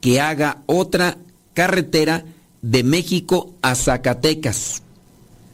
que 0.00 0.22
haga 0.22 0.62
otra 0.64 1.18
carretera 1.52 2.24
de 2.62 2.82
México 2.82 3.52
a 3.60 3.74
Zacatecas. 3.74 4.82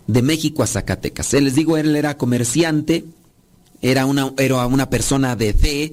De 0.06 0.22
México 0.22 0.62
a 0.62 0.66
Zacatecas. 0.66 1.32
Les 1.34 1.54
digo, 1.54 1.76
él 1.76 1.94
era 1.94 2.16
comerciante, 2.16 3.04
era 3.80 4.06
una, 4.06 4.32
era 4.38 4.66
una 4.66 4.90
persona 4.90 5.36
de 5.36 5.54
fe, 5.54 5.92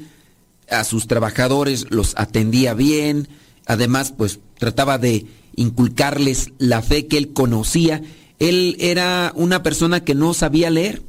a 0.69 0.84
sus 0.84 1.08
trabajadores 1.08 1.88
los 1.89 2.13
atendía 2.17 2.74
bien, 2.74 3.28
además 3.65 4.13
pues 4.15 4.39
trataba 4.58 4.98
de 4.98 5.26
inculcarles 5.56 6.52
la 6.60 6.82
fe 6.82 7.08
que 7.08 7.17
él 7.17 7.34
conocía 7.34 8.04
él 8.39 8.78
era 8.80 9.34
una 9.36 9.62
persona 9.62 10.04
que 10.04 10.15
no 10.15 10.34
sabía 10.34 10.69
leer, 10.69 11.04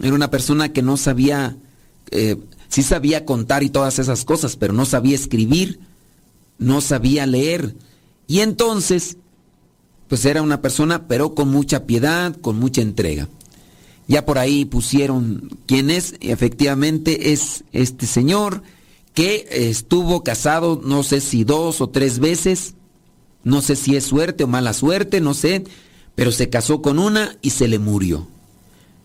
era 0.00 0.14
una 0.14 0.30
persona 0.30 0.72
que 0.72 0.82
no 0.82 0.98
sabía, 0.98 1.56
eh, 2.10 2.36
sí 2.68 2.82
sabía 2.82 3.24
contar 3.24 3.62
y 3.62 3.70
todas 3.70 3.98
esas 3.98 4.24
cosas, 4.24 4.56
pero 4.56 4.74
no 4.74 4.84
sabía 4.84 5.14
escribir, 5.14 5.80
no 6.58 6.82
sabía 6.82 7.24
leer. 7.26 7.74
Y 8.26 8.40
entonces, 8.40 9.16
pues 10.08 10.24
era 10.24 10.42
una 10.42 10.60
persona, 10.60 11.06
pero 11.06 11.34
con 11.34 11.48
mucha 11.48 11.84
piedad, 11.84 12.36
con 12.40 12.58
mucha 12.58 12.80
entrega. 12.80 13.28
Ya 14.08 14.24
por 14.24 14.38
ahí 14.38 14.64
pusieron 14.64 15.58
quién 15.66 15.90
es, 15.90 16.14
efectivamente 16.20 17.32
es 17.32 17.64
este 17.72 18.06
señor 18.06 18.62
que 19.14 19.46
estuvo 19.50 20.22
casado, 20.22 20.80
no 20.84 21.02
sé 21.02 21.20
si 21.20 21.42
dos 21.42 21.80
o 21.80 21.88
tres 21.88 22.18
veces, 22.18 22.74
no 23.42 23.62
sé 23.62 23.74
si 23.74 23.96
es 23.96 24.04
suerte 24.04 24.44
o 24.44 24.46
mala 24.46 24.72
suerte, 24.72 25.20
no 25.20 25.34
sé, 25.34 25.64
pero 26.14 26.30
se 26.32 26.50
casó 26.50 26.82
con 26.82 26.98
una 26.98 27.36
y 27.42 27.50
se 27.50 27.66
le 27.66 27.78
murió. 27.78 28.28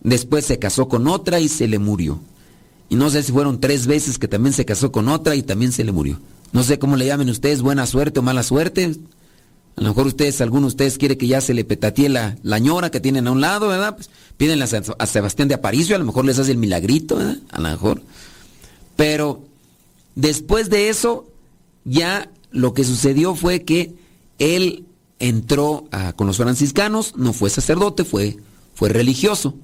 Después 0.02 0.44
se 0.44 0.58
casó 0.58 0.88
con 0.88 1.06
otra 1.08 1.40
y 1.40 1.48
se 1.48 1.66
le 1.66 1.78
murió. 1.78 2.20
Y 2.88 2.96
no 2.96 3.08
sé 3.08 3.22
si 3.22 3.32
fueron 3.32 3.60
tres 3.60 3.86
veces 3.86 4.18
que 4.18 4.28
también 4.28 4.52
se 4.52 4.64
casó 4.64 4.92
con 4.92 5.08
otra 5.08 5.34
y 5.34 5.42
también 5.42 5.72
se 5.72 5.84
le 5.84 5.92
murió. 5.92 6.20
No 6.52 6.62
sé 6.62 6.78
cómo 6.78 6.96
le 6.96 7.06
llamen 7.06 7.30
ustedes, 7.30 7.62
buena 7.62 7.86
suerte 7.86 8.20
o 8.20 8.22
mala 8.22 8.42
suerte. 8.42 8.94
A 9.76 9.80
lo 9.80 9.88
mejor 9.88 10.06
ustedes, 10.06 10.40
alguno 10.40 10.62
de 10.62 10.68
ustedes 10.68 10.98
quiere 10.98 11.16
que 11.16 11.26
ya 11.26 11.40
se 11.40 11.54
le 11.54 11.64
petatee 11.64 12.08
la, 12.08 12.36
la 12.42 12.58
ñora 12.58 12.90
que 12.90 13.00
tienen 13.00 13.26
a 13.26 13.32
un 13.32 13.40
lado, 13.40 13.68
¿verdad? 13.68 13.96
Pues 13.96 14.10
pídenle 14.36 14.64
a, 14.64 15.06
Sebastián 15.06 15.48
de 15.48 15.54
Aparicio, 15.54 15.96
a 15.96 15.98
lo 15.98 16.04
mejor 16.04 16.24
les 16.24 16.38
hace 16.38 16.52
el 16.52 16.58
milagrito, 16.58 17.16
¿verdad? 17.16 17.38
A 17.50 17.60
lo 17.60 17.68
mejor. 17.70 18.02
Pero 18.96 19.44
después 20.14 20.68
de 20.68 20.90
eso, 20.90 21.26
ya 21.84 22.30
lo 22.50 22.74
que 22.74 22.84
sucedió 22.84 23.34
fue 23.34 23.62
que 23.62 23.94
él 24.38 24.84
entró 25.18 25.88
con 26.16 26.26
los 26.26 26.36
franciscanos, 26.36 27.14
no 27.16 27.32
fue 27.32 27.48
sacerdote, 27.48 28.04
fue, 28.04 28.36
fue 28.74 28.88
religioso. 28.90 29.54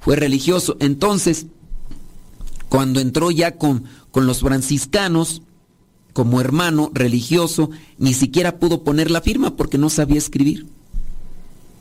Fue 0.00 0.16
religioso. 0.16 0.76
Entonces, 0.80 1.46
cuando 2.68 3.00
entró 3.00 3.30
ya 3.30 3.56
con, 3.56 3.84
con 4.10 4.26
los 4.26 4.40
franciscanos, 4.40 5.42
como 6.14 6.40
hermano 6.40 6.90
religioso, 6.94 7.68
ni 7.98 8.14
siquiera 8.14 8.58
pudo 8.58 8.82
poner 8.82 9.10
la 9.10 9.20
firma 9.20 9.56
porque 9.56 9.76
no 9.76 9.90
sabía 9.90 10.16
escribir. 10.16 10.66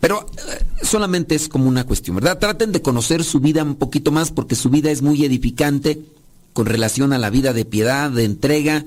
Pero 0.01 0.25
eh, 0.35 0.65
solamente 0.81 1.35
es 1.35 1.47
como 1.47 1.69
una 1.69 1.85
cuestión, 1.85 2.17
¿verdad? 2.17 2.39
Traten 2.39 2.73
de 2.73 2.81
conocer 2.81 3.23
su 3.23 3.39
vida 3.39 3.63
un 3.63 3.75
poquito 3.75 4.11
más 4.11 4.31
porque 4.31 4.55
su 4.55 4.69
vida 4.69 4.91
es 4.91 5.01
muy 5.01 5.23
edificante 5.23 6.01
con 6.51 6.65
relación 6.65 7.13
a 7.13 7.17
la 7.17 7.29
vida 7.29 7.53
de 7.53 7.63
piedad, 7.63 8.11
de 8.11 8.25
entrega, 8.25 8.83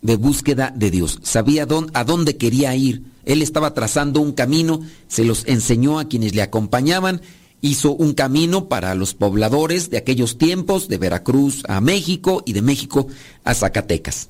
de 0.00 0.16
búsqueda 0.16 0.72
de 0.74 0.90
Dios. 0.90 1.18
Sabía 1.22 1.66
a 1.92 2.04
dónde 2.04 2.38
quería 2.38 2.74
ir 2.74 3.02
él 3.26 3.42
estaba 3.42 3.74
trazando 3.74 4.20
un 4.20 4.32
camino, 4.32 4.80
se 5.08 5.24
los 5.24 5.44
enseñó 5.46 5.98
a 5.98 6.06
quienes 6.06 6.34
le 6.34 6.42
acompañaban, 6.42 7.20
hizo 7.60 7.92
un 7.92 8.14
camino 8.14 8.68
para 8.68 8.94
los 8.94 9.14
pobladores 9.14 9.90
de 9.90 9.98
aquellos 9.98 10.38
tiempos, 10.38 10.88
de 10.88 10.96
Veracruz 10.96 11.64
a 11.68 11.80
México 11.80 12.42
y 12.46 12.52
de 12.52 12.62
México 12.62 13.08
a 13.44 13.52
Zacatecas. 13.52 14.28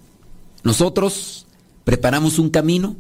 Nosotros 0.67 1.47
preparamos 1.85 2.41
un 2.41 2.51
camino, 2.51 2.97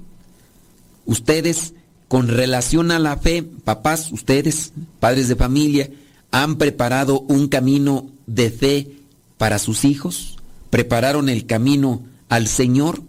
ustedes 1.04 1.74
con 2.06 2.28
relación 2.28 2.92
a 2.92 3.00
la 3.00 3.16
fe, 3.16 3.42
papás, 3.42 4.12
ustedes, 4.12 4.72
padres 5.00 5.26
de 5.26 5.34
familia, 5.34 5.90
¿Han 6.30 6.58
preparado 6.58 7.22
un 7.22 7.48
camino 7.48 8.06
de 8.28 8.50
fe 8.50 8.90
para 9.36 9.58
sus 9.58 9.84
hijos? 9.84 10.36
¿Prepararon 10.70 11.28
el 11.28 11.46
camino 11.46 12.02
al 12.28 12.46
Señor? 12.46 13.02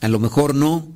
A 0.00 0.08
lo 0.08 0.18
mejor 0.18 0.56
no. 0.56 0.88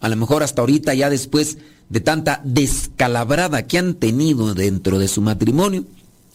A 0.00 0.08
lo 0.08 0.16
mejor 0.16 0.42
hasta 0.42 0.62
ahorita, 0.62 0.94
ya 0.94 1.10
después 1.10 1.58
de 1.90 2.00
tanta 2.00 2.40
descalabrada 2.42 3.66
que 3.66 3.76
han 3.76 3.94
tenido 3.96 4.54
dentro 4.54 4.98
de 4.98 5.08
su 5.08 5.20
matrimonio, 5.20 5.84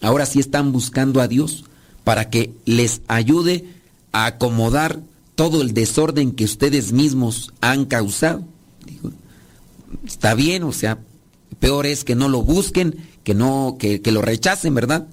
ahora 0.02 0.28
sí 0.28 0.39
están 0.39 0.72
buscando 0.72 1.20
a 1.20 1.28
Dios 1.28 1.65
para 2.04 2.30
que 2.30 2.54
les 2.65 3.02
ayude 3.08 3.65
a 4.12 4.28
acomodar 4.28 5.00
todo 5.38 5.62
el 5.62 5.76
desorden 5.76 6.32
que 6.32 6.45
ustedes 6.45 6.91
mismos 6.93 7.54
han 7.62 7.86
causado. 7.86 8.43
está 10.04 10.34
bien, 10.34 10.63
o 10.63 10.73
sea, 10.73 10.97
peor 11.60 11.86
es 11.86 12.04
que 12.04 12.15
no 12.15 12.28
lo 12.28 12.41
busquen, 12.41 12.95
que 13.23 13.36
no, 13.36 13.78
que, 13.80 14.02
que 14.02 14.12
lo 14.12 14.23
rechacen, 14.23 14.73
¿verdad? 14.73 15.08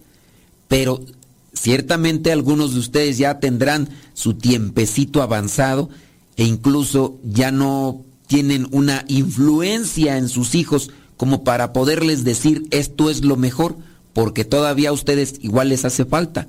Pero 0.67 1.05
ciertamente 1.53 2.33
algunos 2.33 2.73
de 2.73 2.81
ustedes 2.81 3.19
ya 3.19 3.39
tendrán 3.39 3.91
su 4.15 4.33
tiempecito 4.33 5.21
avanzado 5.21 5.91
e 6.39 6.45
incluso 6.45 7.19
ya 7.23 7.53
no 7.53 8.03
tienen 8.27 8.67
una 8.71 9.05
influencia 9.09 10.17
en 10.17 10.31
sus 10.31 10.55
hijos 10.55 10.91
como 11.19 11.45
para 11.45 11.75
poderles 11.75 12.25
decir 12.25 12.67
esto 12.71 13.11
es 13.11 13.27
lo 13.27 13.37
mejor, 13.37 13.77
porque 14.15 14.47
todavía 14.47 14.89
a 14.89 14.93
ustedes 14.93 15.35
igual 15.43 15.69
les 15.69 15.85
hace 15.85 16.07
falta. 16.07 16.49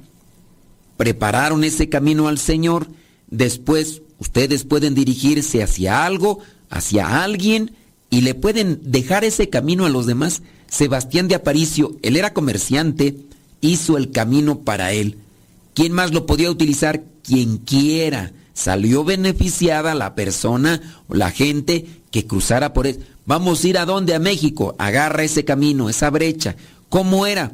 Prepararon 0.95 1.65
ese 1.65 1.89
camino 1.89 2.29
al 2.29 2.37
Señor, 2.37 2.87
después 3.35 4.01
ustedes 4.19 4.63
pueden 4.63 4.95
dirigirse 4.95 5.63
hacia 5.63 6.05
algo, 6.05 6.39
hacia 6.69 7.23
alguien, 7.23 7.75
y 8.09 8.21
le 8.21 8.35
pueden 8.35 8.79
dejar 8.83 9.23
ese 9.23 9.49
camino 9.49 9.85
a 9.85 9.89
los 9.89 10.05
demás. 10.05 10.41
Sebastián 10.67 11.27
de 11.27 11.35
Aparicio, 11.35 11.97
él 12.01 12.15
era 12.15 12.33
comerciante, 12.33 13.17
hizo 13.61 13.97
el 13.97 14.11
camino 14.11 14.59
para 14.59 14.91
él. 14.93 15.17
¿Quién 15.73 15.91
más 15.91 16.13
lo 16.13 16.25
podía 16.25 16.49
utilizar? 16.49 17.03
Quien 17.23 17.57
quiera 17.57 18.31
salió 18.53 19.03
beneficiada 19.03 19.93
la 19.93 20.15
persona 20.15 20.81
o 21.07 21.13
la 21.13 21.29
gente 21.31 21.85
que 22.09 22.25
cruzara 22.25 22.73
por 22.73 22.87
él. 22.87 23.05
Vamos 23.25 23.63
a 23.63 23.67
ir 23.67 23.77
a 23.77 23.85
dónde? 23.85 24.15
A 24.15 24.19
México. 24.19 24.75
Agarra 24.77 25.23
ese 25.23 25.43
camino, 25.43 25.89
esa 25.89 26.09
brecha. 26.09 26.55
¿Cómo 26.89 27.25
era? 27.25 27.51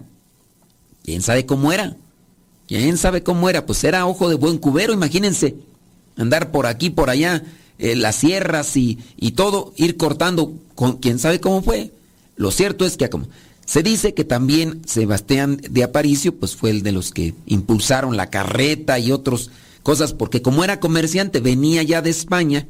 ¿Quién 1.03 1.21
sabe 1.21 1.45
cómo 1.45 1.71
era? 1.71 1.97
¿Quién 2.67 2.97
sabe 2.97 3.23
cómo 3.23 3.49
era? 3.49 3.65
Pues 3.65 3.83
era 3.83 4.05
ojo 4.05 4.29
de 4.29 4.35
buen 4.35 4.57
cubero, 4.57 4.93
imagínense. 4.93 5.55
Andar 6.17 6.51
por 6.51 6.65
aquí, 6.65 6.89
por 6.89 7.09
allá, 7.09 7.43
eh, 7.79 7.95
las 7.95 8.15
sierras 8.15 8.75
y, 8.77 8.99
y, 9.17 9.31
todo, 9.31 9.73
ir 9.77 9.97
cortando. 9.97 10.53
Con, 10.75 10.97
¿Quién 10.97 11.19
sabe 11.19 11.39
cómo 11.39 11.61
fue? 11.61 11.91
Lo 12.35 12.51
cierto 12.51 12.85
es 12.85 12.97
que. 12.97 13.09
Se 13.65 13.83
dice 13.83 14.13
que 14.13 14.25
también 14.25 14.81
Sebastián 14.85 15.61
de 15.69 15.83
Aparicio, 15.83 16.35
pues 16.35 16.55
fue 16.55 16.71
el 16.71 16.83
de 16.83 16.91
los 16.91 17.11
que 17.11 17.33
impulsaron 17.45 18.17
la 18.17 18.29
carreta 18.29 18.99
y 18.99 19.11
otros 19.11 19.51
cosas, 19.81 20.13
porque 20.13 20.41
como 20.41 20.63
era 20.63 20.79
comerciante, 20.79 21.39
venía 21.39 21.81
ya 21.83 22.01
de 22.01 22.09
España 22.09 22.67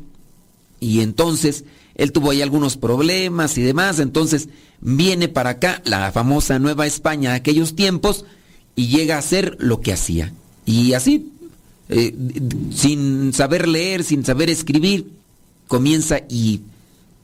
y 0.79 1.01
entonces 1.01 1.63
él 1.95 2.11
tuvo 2.11 2.31
ahí 2.31 2.41
algunos 2.41 2.77
problemas 2.77 3.57
y 3.57 3.61
demás, 3.61 3.99
entonces 3.99 4.49
viene 4.79 5.27
para 5.27 5.51
acá, 5.51 5.81
la 5.85 6.11
famosa 6.11 6.59
Nueva 6.59 6.87
España 6.87 7.31
de 7.31 7.35
aquellos 7.37 7.75
tiempos, 7.75 8.25
y 8.75 8.87
llega 8.87 9.15
a 9.15 9.19
hacer 9.19 9.57
lo 9.59 9.81
que 9.81 9.93
hacía. 9.93 10.33
Y 10.65 10.93
así, 10.93 11.31
eh, 11.93 12.15
sin 12.73 13.33
saber 13.33 13.67
leer, 13.67 14.05
sin 14.05 14.23
saber 14.23 14.49
escribir, 14.49 15.11
comienza 15.67 16.21
y, 16.29 16.61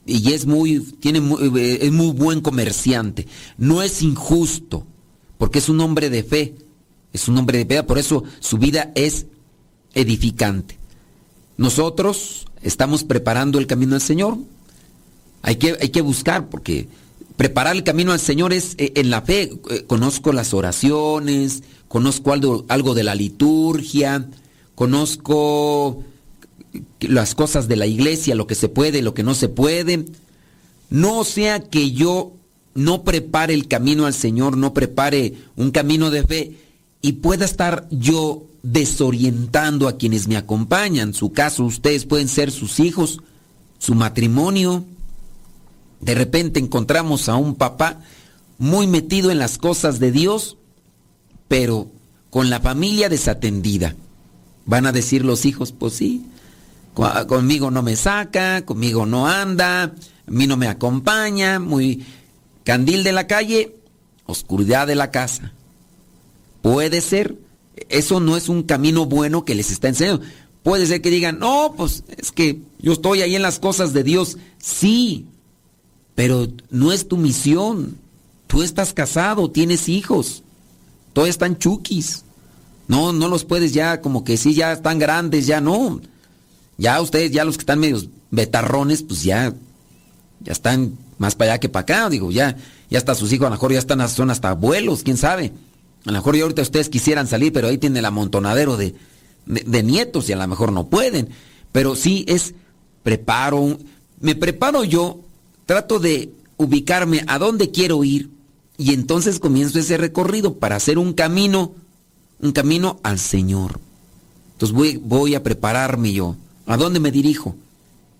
y 0.04 0.34
es 0.34 0.44
muy, 0.44 0.80
tiene 1.00 1.20
eh, 1.20 1.78
es 1.80 1.90
muy 1.90 2.12
buen 2.12 2.42
comerciante. 2.42 3.26
No 3.56 3.82
es 3.82 4.02
injusto, 4.02 4.86
porque 5.38 5.58
es 5.60 5.70
un 5.70 5.80
hombre 5.80 6.10
de 6.10 6.22
fe, 6.22 6.54
es 7.14 7.28
un 7.28 7.38
hombre 7.38 7.64
de 7.64 7.76
fe, 7.76 7.82
por 7.82 7.96
eso 7.96 8.24
su 8.40 8.58
vida 8.58 8.92
es 8.94 9.24
edificante. 9.94 10.76
Nosotros 11.56 12.46
estamos 12.62 13.04
preparando 13.04 13.58
el 13.58 13.66
camino 13.66 13.94
al 13.94 14.02
Señor. 14.02 14.36
Hay 15.40 15.56
que, 15.56 15.78
hay 15.80 15.88
que 15.88 16.02
buscar, 16.02 16.50
porque 16.50 16.88
preparar 17.38 17.74
el 17.74 17.84
camino 17.84 18.12
al 18.12 18.20
Señor 18.20 18.52
es 18.52 18.74
eh, 18.76 18.92
en 18.96 19.08
la 19.08 19.22
fe. 19.22 19.50
Conozco 19.86 20.34
las 20.34 20.52
oraciones, 20.52 21.62
conozco 21.88 22.34
algo, 22.34 22.66
algo 22.68 22.92
de 22.92 23.04
la 23.04 23.14
liturgia, 23.14 24.28
conozco 24.78 26.04
las 27.00 27.34
cosas 27.34 27.66
de 27.66 27.74
la 27.74 27.88
iglesia, 27.88 28.36
lo 28.36 28.46
que 28.46 28.54
se 28.54 28.68
puede, 28.68 29.02
lo 29.02 29.12
que 29.12 29.24
no 29.24 29.34
se 29.34 29.48
puede. 29.48 30.04
No 30.88 31.24
sea 31.24 31.58
que 31.58 31.90
yo 31.90 32.34
no 32.76 33.02
prepare 33.02 33.54
el 33.54 33.66
camino 33.66 34.06
al 34.06 34.14
Señor, 34.14 34.56
no 34.56 34.74
prepare 34.74 35.34
un 35.56 35.72
camino 35.72 36.10
de 36.10 36.22
fe 36.22 36.52
y 37.02 37.14
pueda 37.14 37.44
estar 37.44 37.88
yo 37.90 38.44
desorientando 38.62 39.88
a 39.88 39.96
quienes 39.96 40.28
me 40.28 40.36
acompañan. 40.36 41.12
Su 41.12 41.32
caso, 41.32 41.64
ustedes 41.64 42.04
pueden 42.04 42.28
ser 42.28 42.52
sus 42.52 42.78
hijos, 42.78 43.18
su 43.80 43.96
matrimonio. 43.96 44.84
De 45.98 46.14
repente 46.14 46.60
encontramos 46.60 47.28
a 47.28 47.34
un 47.34 47.56
papá 47.56 47.98
muy 48.58 48.86
metido 48.86 49.32
en 49.32 49.40
las 49.40 49.58
cosas 49.58 49.98
de 49.98 50.12
Dios, 50.12 50.56
pero 51.48 51.90
con 52.30 52.48
la 52.48 52.60
familia 52.60 53.08
desatendida. 53.08 53.96
Van 54.68 54.84
a 54.84 54.92
decir 54.92 55.24
los 55.24 55.46
hijos, 55.46 55.72
pues 55.72 55.94
sí, 55.94 56.26
conmigo 57.26 57.70
no 57.70 57.82
me 57.82 57.96
saca, 57.96 58.66
conmigo 58.66 59.06
no 59.06 59.26
anda, 59.26 59.84
a 59.84 59.92
mí 60.26 60.46
no 60.46 60.58
me 60.58 60.68
acompaña, 60.68 61.58
muy 61.58 62.04
candil 62.64 63.02
de 63.02 63.12
la 63.12 63.26
calle, 63.26 63.76
oscuridad 64.26 64.86
de 64.86 64.94
la 64.94 65.10
casa. 65.10 65.54
Puede 66.60 67.00
ser, 67.00 67.38
eso 67.88 68.20
no 68.20 68.36
es 68.36 68.50
un 68.50 68.62
camino 68.62 69.06
bueno 69.06 69.46
que 69.46 69.54
les 69.54 69.70
está 69.70 69.88
enseñando. 69.88 70.22
Puede 70.62 70.84
ser 70.84 71.00
que 71.00 71.08
digan, 71.08 71.38
no, 71.38 71.72
pues 71.74 72.04
es 72.18 72.30
que 72.30 72.60
yo 72.78 72.92
estoy 72.92 73.22
ahí 73.22 73.36
en 73.36 73.42
las 73.42 73.58
cosas 73.58 73.94
de 73.94 74.02
Dios. 74.02 74.36
Sí, 74.58 75.24
pero 76.14 76.46
no 76.68 76.92
es 76.92 77.08
tu 77.08 77.16
misión. 77.16 77.96
Tú 78.48 78.62
estás 78.62 78.92
casado, 78.92 79.50
tienes 79.50 79.88
hijos. 79.88 80.42
Todos 81.14 81.30
están 81.30 81.56
chukis. 81.56 82.24
No, 82.88 83.12
no 83.12 83.28
los 83.28 83.44
puedes 83.44 83.72
ya 83.72 84.00
como 84.00 84.24
que 84.24 84.36
sí, 84.36 84.54
ya 84.54 84.72
están 84.72 84.98
grandes, 84.98 85.46
ya 85.46 85.60
no. 85.60 86.00
Ya 86.78 87.00
ustedes, 87.00 87.30
ya 87.30 87.44
los 87.44 87.56
que 87.56 87.62
están 87.62 87.80
medios 87.80 88.08
betarrones, 88.30 89.02
pues 89.02 89.22
ya, 89.22 89.54
ya 90.40 90.52
están 90.52 90.96
más 91.18 91.34
para 91.34 91.52
allá 91.52 91.60
que 91.60 91.68
para 91.68 91.82
acá. 91.82 92.10
Digo, 92.10 92.30
ya, 92.30 92.56
ya 92.90 92.98
hasta 92.98 93.14
sus 93.14 93.32
hijos 93.32 93.46
a 93.46 93.50
lo 93.50 93.56
mejor 93.56 93.72
ya 93.72 93.78
están, 93.78 94.08
son 94.08 94.30
hasta 94.30 94.50
abuelos, 94.50 95.02
quién 95.02 95.16
sabe. 95.16 95.52
A 96.04 96.10
lo 96.10 96.12
mejor 96.12 96.36
ya 96.36 96.42
ahorita 96.42 96.62
ustedes 96.62 96.88
quisieran 96.88 97.26
salir, 97.26 97.52
pero 97.52 97.68
ahí 97.68 97.78
tiene 97.78 97.98
el 97.98 98.04
amontonadero 98.04 98.76
de, 98.76 98.94
de, 99.44 99.82
nietos 99.82 100.28
y 100.28 100.32
a 100.32 100.36
lo 100.36 100.46
mejor 100.46 100.72
no 100.72 100.86
pueden. 100.86 101.28
Pero 101.72 101.96
sí 101.96 102.24
es 102.28 102.54
preparo, 103.02 103.78
me 104.20 104.34
preparo 104.34 104.84
yo, 104.84 105.20
trato 105.66 105.98
de 105.98 106.32
ubicarme 106.56 107.24
a 107.26 107.38
dónde 107.38 107.70
quiero 107.70 108.02
ir 108.04 108.30
y 108.78 108.94
entonces 108.94 109.40
comienzo 109.40 109.78
ese 109.78 109.96
recorrido 109.96 110.54
para 110.54 110.76
hacer 110.76 110.98
un 110.98 111.12
camino, 111.12 111.72
un 112.40 112.52
camino 112.52 113.00
al 113.02 113.18
Señor. 113.18 113.80
Entonces 114.52 115.00
voy, 115.02 115.34
a 115.34 115.42
prepararme 115.42 116.12
yo. 116.12 116.36
¿A 116.66 116.76
dónde 116.76 117.00
me 117.00 117.10
dirijo? 117.10 117.54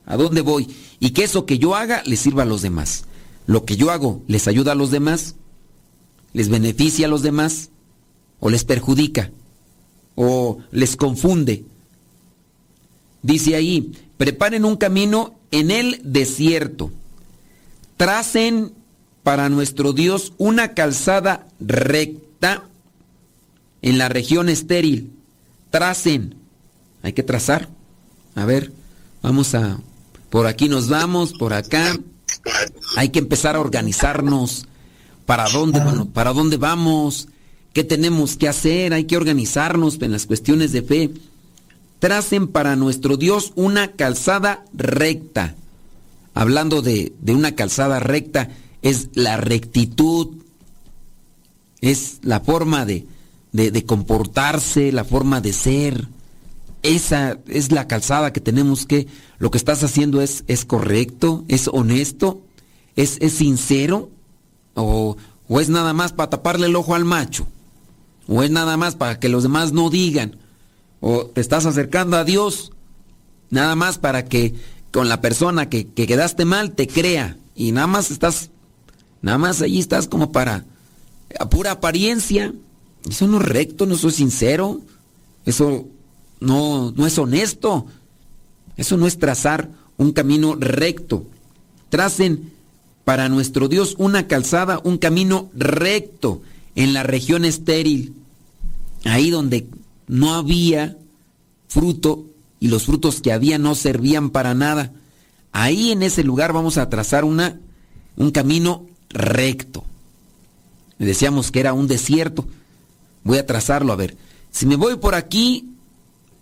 ¿A 0.06 0.16
dónde 0.16 0.40
voy? 0.40 0.68
Y 1.00 1.10
que 1.10 1.24
eso 1.24 1.46
que 1.46 1.58
yo 1.58 1.74
haga 1.74 2.02
les 2.06 2.20
sirva 2.20 2.44
a 2.44 2.46
los 2.46 2.62
demás. 2.62 3.04
Lo 3.46 3.64
que 3.64 3.76
yo 3.76 3.90
hago 3.90 4.22
les 4.26 4.48
ayuda 4.48 4.72
a 4.72 4.74
los 4.74 4.90
demás 4.90 5.34
les 6.32 6.48
beneficia 6.48 7.06
a 7.06 7.08
los 7.08 7.22
demás 7.22 7.70
o 8.40 8.50
les 8.50 8.64
perjudica 8.64 9.30
o 10.14 10.58
les 10.70 10.96
confunde. 10.96 11.64
Dice 13.22 13.56
ahí, 13.56 13.92
preparen 14.16 14.64
un 14.64 14.76
camino 14.76 15.34
en 15.50 15.70
el 15.70 16.00
desierto. 16.04 16.90
Tracen 17.96 18.72
para 19.22 19.48
nuestro 19.48 19.92
Dios 19.92 20.32
una 20.38 20.74
calzada 20.74 21.46
recta 21.60 22.64
en 23.82 23.98
la 23.98 24.08
región 24.08 24.48
estéril. 24.48 25.12
Tracen. 25.70 26.34
Hay 27.02 27.12
que 27.12 27.22
trazar. 27.22 27.68
A 28.34 28.44
ver, 28.44 28.72
vamos 29.22 29.54
a... 29.54 29.78
Por 30.30 30.46
aquí 30.46 30.68
nos 30.68 30.88
vamos, 30.88 31.32
por 31.32 31.52
acá. 31.52 31.98
Hay 32.96 33.08
que 33.10 33.18
empezar 33.18 33.56
a 33.56 33.60
organizarnos 33.60 34.66
para 35.28 35.48
dónde, 35.50 35.80
para 36.14 36.32
dónde 36.32 36.56
vamos, 36.56 37.28
qué 37.74 37.84
tenemos 37.84 38.36
que 38.36 38.48
hacer, 38.48 38.94
hay 38.94 39.04
que 39.04 39.16
organizarnos 39.16 40.00
en 40.00 40.12
las 40.12 40.24
cuestiones 40.24 40.72
de 40.72 40.82
fe. 40.82 41.10
Tracen 41.98 42.48
para 42.48 42.76
nuestro 42.76 43.16
Dios 43.16 43.52
una 43.54 43.92
calzada 43.92 44.64
recta. 44.72 45.54
Hablando 46.32 46.80
de, 46.80 47.12
una 47.26 47.54
calzada 47.54 48.00
recta, 48.00 48.48
es 48.80 49.10
la 49.12 49.36
rectitud, 49.36 50.28
es 51.80 52.20
la 52.22 52.40
forma 52.40 52.86
de, 52.86 53.06
de, 53.52 53.84
comportarse, 53.84 54.92
la 54.92 55.04
forma 55.04 55.40
de 55.40 55.52
ser. 55.52 56.08
Esa 56.82 57.38
es 57.48 57.72
la 57.72 57.88
calzada 57.88 58.32
que 58.32 58.40
tenemos 58.40 58.86
que, 58.86 59.06
lo 59.38 59.50
que 59.50 59.58
estás 59.58 59.82
haciendo 59.82 60.20
es, 60.20 60.44
es 60.46 60.64
correcto, 60.64 61.44
es 61.48 61.68
honesto, 61.68 62.42
es, 62.96 63.18
es 63.20 63.34
sincero 63.34 64.10
o, 64.74 65.16
¿O 65.48 65.60
es 65.60 65.70
nada 65.70 65.94
más 65.94 66.12
para 66.12 66.30
taparle 66.30 66.66
el 66.66 66.76
ojo 66.76 66.94
al 66.94 67.04
macho? 67.04 67.46
¿O 68.26 68.42
es 68.42 68.50
nada 68.50 68.76
más 68.76 68.94
para 68.94 69.18
que 69.18 69.30
los 69.30 69.42
demás 69.42 69.72
no 69.72 69.88
digan? 69.88 70.36
¿O 71.00 71.24
te 71.24 71.40
estás 71.40 71.64
acercando 71.64 72.16
a 72.16 72.24
Dios 72.24 72.72
nada 73.50 73.74
más 73.74 73.96
para 73.96 74.26
que 74.26 74.54
con 74.92 75.08
la 75.08 75.22
persona 75.22 75.70
que, 75.70 75.86
que 75.88 76.06
quedaste 76.06 76.44
mal 76.44 76.72
te 76.72 76.86
crea? 76.86 77.38
Y 77.54 77.72
nada 77.72 77.86
más 77.86 78.10
estás, 78.10 78.50
nada 79.22 79.38
más 79.38 79.62
allí 79.62 79.78
estás 79.78 80.06
como 80.06 80.32
para 80.32 80.66
a 81.38 81.48
pura 81.48 81.72
apariencia. 81.72 82.52
Eso 83.08 83.26
no 83.26 83.40
es 83.40 83.46
recto, 83.46 83.86
no 83.86 83.94
es 83.94 84.14
sincero. 84.14 84.80
Eso 85.44 85.86
no, 86.40 86.92
no 86.92 87.06
es 87.06 87.18
honesto. 87.18 87.86
Eso 88.76 88.96
no 88.96 89.06
es 89.06 89.18
trazar 89.18 89.70
un 89.96 90.12
camino 90.12 90.54
recto. 90.54 91.26
Tracen 91.90 92.52
para 93.04 93.28
nuestro 93.28 93.68
Dios 93.68 93.94
una 93.98 94.26
calzada, 94.26 94.80
un 94.84 94.98
camino 94.98 95.50
recto 95.54 96.42
en 96.74 96.92
la 96.92 97.02
región 97.02 97.44
estéril, 97.44 98.14
ahí 99.04 99.30
donde 99.30 99.66
no 100.06 100.34
había 100.34 100.96
fruto 101.68 102.26
y 102.60 102.68
los 102.68 102.84
frutos 102.84 103.20
que 103.20 103.32
había 103.32 103.58
no 103.58 103.74
servían 103.74 104.30
para 104.30 104.54
nada. 104.54 104.92
Ahí 105.52 105.90
en 105.90 106.02
ese 106.02 106.22
lugar 106.22 106.52
vamos 106.52 106.78
a 106.78 106.88
trazar 106.90 107.24
una, 107.24 107.58
un 108.16 108.30
camino 108.30 108.86
recto. 109.10 109.84
Decíamos 110.98 111.50
que 111.50 111.60
era 111.60 111.72
un 111.72 111.88
desierto. 111.88 112.46
Voy 113.28 113.36
a 113.36 113.44
trazarlo, 113.44 113.92
a 113.92 113.96
ver. 113.96 114.16
Si 114.50 114.64
me 114.64 114.76
voy 114.76 114.96
por 114.96 115.14
aquí, 115.14 115.74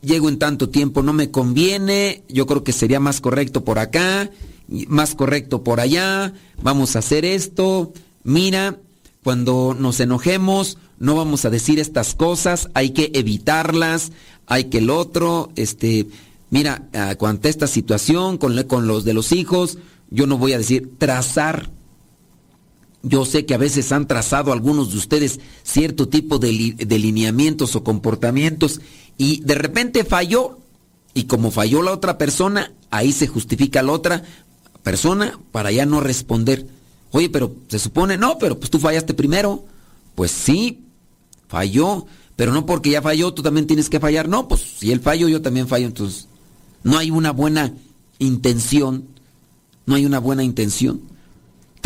llego 0.02 0.28
en 0.28 0.38
tanto 0.38 0.68
tiempo, 0.68 1.02
no 1.02 1.12
me 1.12 1.32
conviene, 1.32 2.22
yo 2.28 2.46
creo 2.46 2.62
que 2.62 2.72
sería 2.72 3.00
más 3.00 3.20
correcto 3.20 3.64
por 3.64 3.80
acá, 3.80 4.30
más 4.86 5.16
correcto 5.16 5.64
por 5.64 5.80
allá, 5.80 6.32
vamos 6.62 6.94
a 6.94 7.00
hacer 7.00 7.24
esto, 7.24 7.92
mira, 8.22 8.78
cuando 9.24 9.74
nos 9.76 9.98
enojemos, 9.98 10.78
no 11.00 11.16
vamos 11.16 11.44
a 11.44 11.50
decir 11.50 11.80
estas 11.80 12.14
cosas, 12.14 12.68
hay 12.72 12.90
que 12.90 13.10
evitarlas, 13.14 14.12
hay 14.46 14.66
que 14.66 14.78
el 14.78 14.88
otro, 14.88 15.50
este, 15.56 16.06
mira, 16.50 16.88
ante 17.20 17.48
esta 17.48 17.66
situación 17.66 18.38
con, 18.38 18.62
con 18.62 18.86
los 18.86 19.04
de 19.04 19.12
los 19.12 19.32
hijos, 19.32 19.78
yo 20.10 20.28
no 20.28 20.38
voy 20.38 20.52
a 20.52 20.58
decir 20.58 20.92
trazar 20.98 21.68
yo 23.08 23.24
sé 23.24 23.46
que 23.46 23.54
a 23.54 23.58
veces 23.58 23.92
han 23.92 24.08
trazado 24.08 24.52
algunos 24.52 24.90
de 24.90 24.98
ustedes 24.98 25.38
cierto 25.62 26.08
tipo 26.08 26.40
de, 26.40 26.50
lineamientos 26.50 27.76
o 27.76 27.84
comportamientos 27.84 28.80
y 29.16 29.40
de 29.42 29.54
repente 29.54 30.04
falló 30.04 30.58
y 31.14 31.24
como 31.24 31.52
falló 31.52 31.82
la 31.82 31.92
otra 31.92 32.18
persona, 32.18 32.72
ahí 32.90 33.12
se 33.12 33.28
justifica 33.28 33.82
la 33.84 33.92
otra 33.92 34.24
persona 34.82 35.38
para 35.52 35.70
ya 35.70 35.86
no 35.86 36.00
responder. 36.00 36.66
Oye, 37.12 37.30
pero 37.30 37.54
se 37.68 37.78
supone, 37.78 38.18
no, 38.18 38.38
pero 38.38 38.58
pues 38.58 38.70
tú 38.70 38.80
fallaste 38.80 39.14
primero. 39.14 39.64
Pues 40.16 40.32
sí, 40.32 40.82
falló, 41.46 42.06
pero 42.34 42.52
no 42.52 42.66
porque 42.66 42.90
ya 42.90 43.02
falló, 43.02 43.32
tú 43.32 43.42
también 43.42 43.68
tienes 43.68 43.88
que 43.88 44.00
fallar. 44.00 44.28
No, 44.28 44.48
pues 44.48 44.62
si 44.78 44.90
él 44.90 45.00
falló, 45.00 45.28
yo 45.28 45.40
también 45.40 45.68
fallo. 45.68 45.86
Entonces, 45.86 46.26
no 46.82 46.98
hay 46.98 47.10
una 47.12 47.30
buena 47.30 47.72
intención, 48.18 49.04
no 49.86 49.94
hay 49.94 50.04
una 50.04 50.18
buena 50.18 50.42
intención 50.42 51.15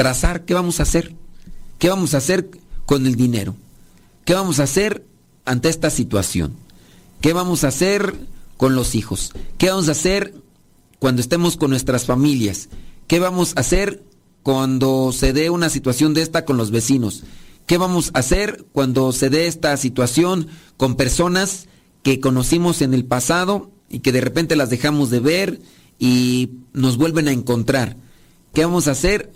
trazar 0.01 0.47
qué 0.47 0.55
vamos 0.55 0.81
a 0.81 0.85
hacer. 0.85 1.15
¿Qué 1.79 1.91
vamos 1.91 2.15
a 2.15 2.17
hacer 2.17 2.49
con 2.87 3.05
el 3.05 3.17
dinero? 3.17 3.55
¿Qué 4.25 4.33
vamos 4.33 4.59
a 4.59 4.63
hacer 4.63 5.05
ante 5.45 5.69
esta 5.69 5.91
situación? 5.91 6.57
¿Qué 7.21 7.35
vamos 7.35 7.65
a 7.65 7.69
hacer 7.69 8.15
con 8.57 8.75
los 8.75 8.95
hijos? 8.95 9.31
¿Qué 9.59 9.69
vamos 9.69 9.89
a 9.89 9.93
hacer 9.93 10.33
cuando 11.01 11.21
estemos 11.21 11.59
con 11.59 11.69
nuestras 11.69 12.07
familias? 12.07 12.71
¿Qué 13.09 13.19
vamos 13.19 13.53
a 13.55 13.61
hacer 13.61 14.03
cuando 14.43 15.13
se 15.13 15.35
dé 15.35 15.51
una 15.51 15.69
situación 15.69 16.15
de 16.15 16.23
esta 16.23 16.47
con 16.47 16.57
los 16.57 16.71
vecinos? 16.71 17.25
¿Qué 17.67 17.77
vamos 17.77 18.11
a 18.15 18.21
hacer 18.21 18.65
cuando 18.73 19.13
se 19.13 19.29
dé 19.29 19.49
esta 19.49 19.77
situación 19.77 20.49
con 20.79 20.97
personas 20.97 21.69
que 22.03 22.21
conocimos 22.21 22.81
en 22.81 22.95
el 22.95 23.05
pasado 23.05 23.71
y 23.91 23.99
que 23.99 24.13
de 24.13 24.23
repente 24.23 24.57
las 24.57 24.71
dejamos 24.71 25.11
de 25.11 25.21
ver 25.21 25.61
y 25.99 26.53
nos 26.73 26.97
vuelven 26.97 27.29
a 27.29 27.33
encontrar? 27.33 27.99
¿Qué 28.55 28.65
vamos 28.65 28.89
a 28.89 28.93
hacer 28.93 29.31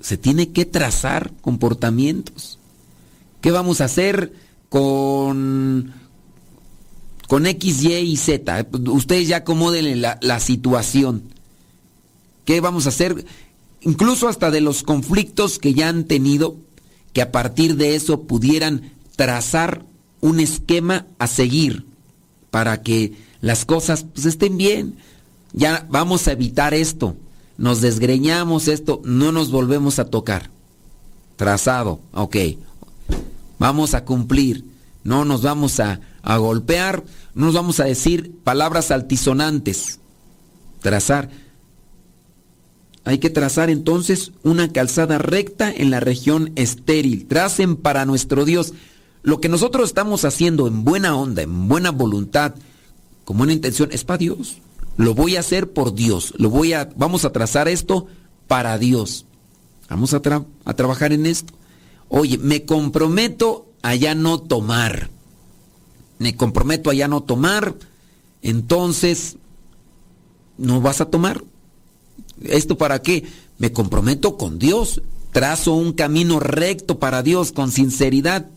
se 0.00 0.16
tiene 0.16 0.50
que 0.50 0.64
trazar 0.64 1.32
comportamientos. 1.40 2.58
¿Qué 3.40 3.50
vamos 3.50 3.80
a 3.80 3.84
hacer 3.84 4.32
con, 4.68 5.92
con 7.28 7.46
X, 7.46 7.82
Y 7.82 7.92
y 7.94 8.16
Z? 8.16 8.66
Ustedes 8.88 9.28
ya 9.28 9.38
acomoden 9.38 10.00
la, 10.00 10.18
la 10.22 10.40
situación. 10.40 11.24
¿Qué 12.44 12.60
vamos 12.60 12.86
a 12.86 12.90
hacer? 12.90 13.24
Incluso 13.82 14.28
hasta 14.28 14.50
de 14.50 14.60
los 14.60 14.82
conflictos 14.82 15.58
que 15.58 15.74
ya 15.74 15.88
han 15.88 16.04
tenido, 16.04 16.56
que 17.12 17.22
a 17.22 17.32
partir 17.32 17.76
de 17.76 17.94
eso 17.94 18.22
pudieran 18.22 18.92
trazar 19.16 19.84
un 20.20 20.40
esquema 20.40 21.06
a 21.18 21.26
seguir 21.26 21.84
para 22.50 22.82
que 22.82 23.12
las 23.40 23.64
cosas 23.64 24.04
pues, 24.04 24.24
estén 24.26 24.56
bien. 24.56 24.96
Ya 25.52 25.86
vamos 25.90 26.26
a 26.26 26.32
evitar 26.32 26.72
esto 26.74 27.16
nos 27.56 27.80
desgreñamos 27.80 28.68
esto, 28.68 29.00
no 29.04 29.32
nos 29.32 29.50
volvemos 29.50 29.98
a 29.98 30.06
tocar. 30.06 30.50
Trazado, 31.36 32.00
ok. 32.12 32.36
Vamos 33.58 33.94
a 33.94 34.04
cumplir, 34.04 34.64
no 35.04 35.24
nos 35.24 35.42
vamos 35.42 35.80
a, 35.80 36.00
a 36.22 36.36
golpear, 36.36 37.04
no 37.34 37.46
nos 37.46 37.54
vamos 37.54 37.80
a 37.80 37.84
decir 37.84 38.32
palabras 38.44 38.90
altisonantes. 38.90 40.00
Trazar. 40.80 41.30
Hay 43.04 43.18
que 43.18 43.30
trazar 43.30 43.68
entonces 43.68 44.32
una 44.42 44.72
calzada 44.72 45.18
recta 45.18 45.70
en 45.70 45.90
la 45.90 46.00
región 46.00 46.52
estéril. 46.56 47.26
Tracen 47.26 47.76
para 47.76 48.06
nuestro 48.06 48.44
Dios. 48.44 48.72
Lo 49.22 49.40
que 49.40 49.48
nosotros 49.48 49.88
estamos 49.88 50.24
haciendo 50.24 50.66
en 50.66 50.84
buena 50.84 51.16
onda, 51.16 51.42
en 51.42 51.68
buena 51.68 51.90
voluntad, 51.90 52.54
con 53.24 53.38
buena 53.38 53.52
intención, 53.52 53.90
es 53.92 54.04
para 54.04 54.18
Dios. 54.18 54.58
Lo 54.96 55.14
voy 55.14 55.36
a 55.36 55.40
hacer 55.40 55.72
por 55.72 55.94
Dios. 55.94 56.34
Lo 56.38 56.50
voy 56.50 56.72
a, 56.72 56.90
vamos 56.96 57.24
a 57.24 57.32
trazar 57.32 57.68
esto 57.68 58.06
para 58.46 58.78
Dios. 58.78 59.26
Vamos 59.88 60.14
a, 60.14 60.22
a 60.64 60.74
trabajar 60.74 61.12
en 61.12 61.26
esto. 61.26 61.52
Oye, 62.08 62.38
me 62.38 62.64
comprometo 62.64 63.66
a 63.82 63.94
ya 63.94 64.14
no 64.14 64.40
tomar. 64.40 65.10
Me 66.18 66.36
comprometo 66.36 66.90
a 66.90 66.94
ya 66.94 67.08
no 67.08 67.22
tomar. 67.22 67.74
Entonces, 68.42 69.36
¿no 70.58 70.80
vas 70.80 71.00
a 71.00 71.06
tomar? 71.06 71.42
¿Esto 72.42 72.78
para 72.78 73.02
qué? 73.02 73.24
Me 73.58 73.72
comprometo 73.72 74.36
con 74.36 74.58
Dios. 74.58 75.02
Trazo 75.32 75.74
un 75.74 75.92
camino 75.92 76.38
recto 76.38 76.98
para 76.98 77.22
Dios 77.22 77.52
con 77.52 77.72
sinceridad. 77.72 78.48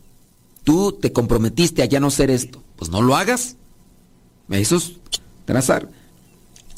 Tú 0.64 0.92
te 0.92 1.12
comprometiste 1.12 1.82
a 1.82 1.86
ya 1.86 2.00
no 2.00 2.08
hacer 2.08 2.30
esto. 2.30 2.62
Pues 2.76 2.92
no 2.92 3.02
lo 3.02 3.16
hagas. 3.16 3.56
Eso 4.50 4.76
es 4.76 4.94
trazar. 5.46 5.90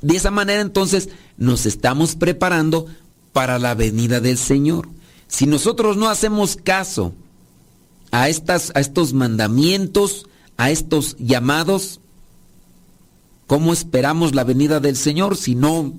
De 0.02 0.16
esa 0.16 0.32
manera 0.32 0.62
entonces 0.62 1.10
nos 1.38 1.66
estamos 1.66 2.16
preparando 2.16 2.86
para 3.34 3.60
la 3.60 3.76
venida 3.76 4.20
del 4.20 4.38
Señor. 4.38 4.90
Si 5.28 5.46
nosotros 5.46 5.98
no 5.98 6.10
hacemos 6.10 6.56
caso 6.56 7.14
a, 8.12 8.30
estas, 8.30 8.72
a 8.76 8.80
estos 8.80 9.14
mandamientos, 9.14 10.26
a 10.58 10.72
estos 10.72 11.16
llamados, 11.20 12.00
¿cómo 13.48 13.74
esperamos 13.74 14.36
la 14.36 14.44
venida 14.44 14.80
del 14.80 14.96
Señor 14.96 15.38
si 15.38 15.56
no? 15.56 15.94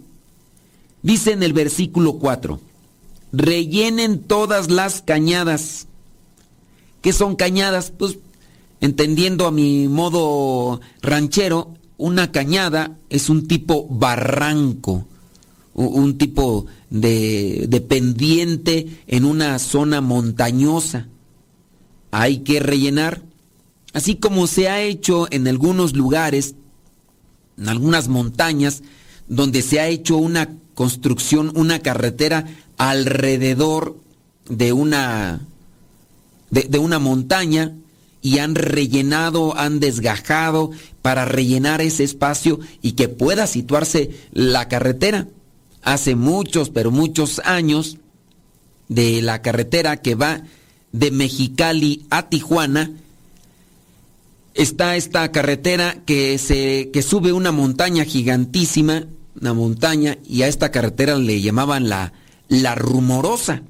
Dice 1.03 1.33
en 1.33 1.43
el 1.43 1.53
versículo 1.53 2.15
4, 2.15 2.61
rellenen 3.33 4.23
todas 4.23 4.71
las 4.71 5.03
cañadas. 5.03 5.87
¿Qué 7.01 7.13
son 7.13 7.37
cañadas? 7.37 7.93
Pues 7.97 8.19
entendiendo 8.81 9.47
a 9.47 9.51
mi 9.51 9.89
modo 9.89 10.81
ranchero, 11.03 11.75
una 12.01 12.33
cañada 12.33 12.97
es 13.11 13.29
un 13.29 13.47
tipo 13.47 13.87
barranco, 13.87 15.07
un 15.75 16.17
tipo 16.17 16.65
de, 16.89 17.85
pendiente 17.89 19.03
en 19.07 19.27
una 19.27 19.59
zona 19.59 20.01
montañosa. 20.01 21.09
Hay 22.11 22.39
que 22.39 22.59
rellenar, 22.59 23.21
así 23.93 24.17
como 24.17 24.47
se 24.47 24.71
ha 24.71 24.81
hecho 24.81 25.29
en 25.31 25.47
algunos 25.47 25.95
lugares, 25.95 26.55
en 27.59 27.69
algunas 27.69 28.09
montañas, 28.09 28.83
donde 29.29 29.61
se 29.61 29.79
ha 29.79 29.89
hecho 29.89 30.17
una 30.17 30.49
construcción, 30.75 31.53
una 31.55 31.81
carretera 31.81 32.47
alrededor 32.79 33.99
de 34.49 34.73
una, 34.73 35.43
de 36.51 36.79
una 36.79 36.99
montaña 36.99 37.75
y 38.23 38.39
han 38.39 38.55
rellenado, 38.55 39.57
han 39.57 39.81
desgajado 39.81 40.71
para 41.03 41.25
rellenar 41.25 41.81
ese 41.81 42.05
espacio 42.05 42.61
y 42.83 42.93
que 42.93 43.09
pueda 43.09 43.47
situarse 43.47 44.11
la 44.33 44.69
carretera. 44.69 45.29
Hace 45.83 46.15
muchos, 46.15 46.71
pero 46.71 46.91
muchos 46.91 47.41
años, 47.45 47.97
de 48.89 49.23
la 49.23 49.41
carretera 49.41 49.99
que 49.99 50.15
va 50.15 50.43
de 50.93 51.11
Mexicali 51.11 52.05
a 52.11 52.29
Tijuana, 52.29 52.91
está 54.55 54.97
esta 54.97 55.31
carretera 55.33 56.03
que, 56.05 56.37
se, 56.39 56.91
que 56.93 57.03
sube 57.03 57.33
una 57.33 57.53
montaña 57.53 58.05
gigantísima, 58.05 59.07
una 59.41 59.55
montaña, 59.55 60.19
y 60.29 60.43
a 60.43 60.49
esta 60.49 60.71
carretera 60.71 61.17
le 61.17 61.41
llamaban 61.41 61.89
la, 61.89 62.13
la 62.49 62.75
rumorosa. 62.75 63.63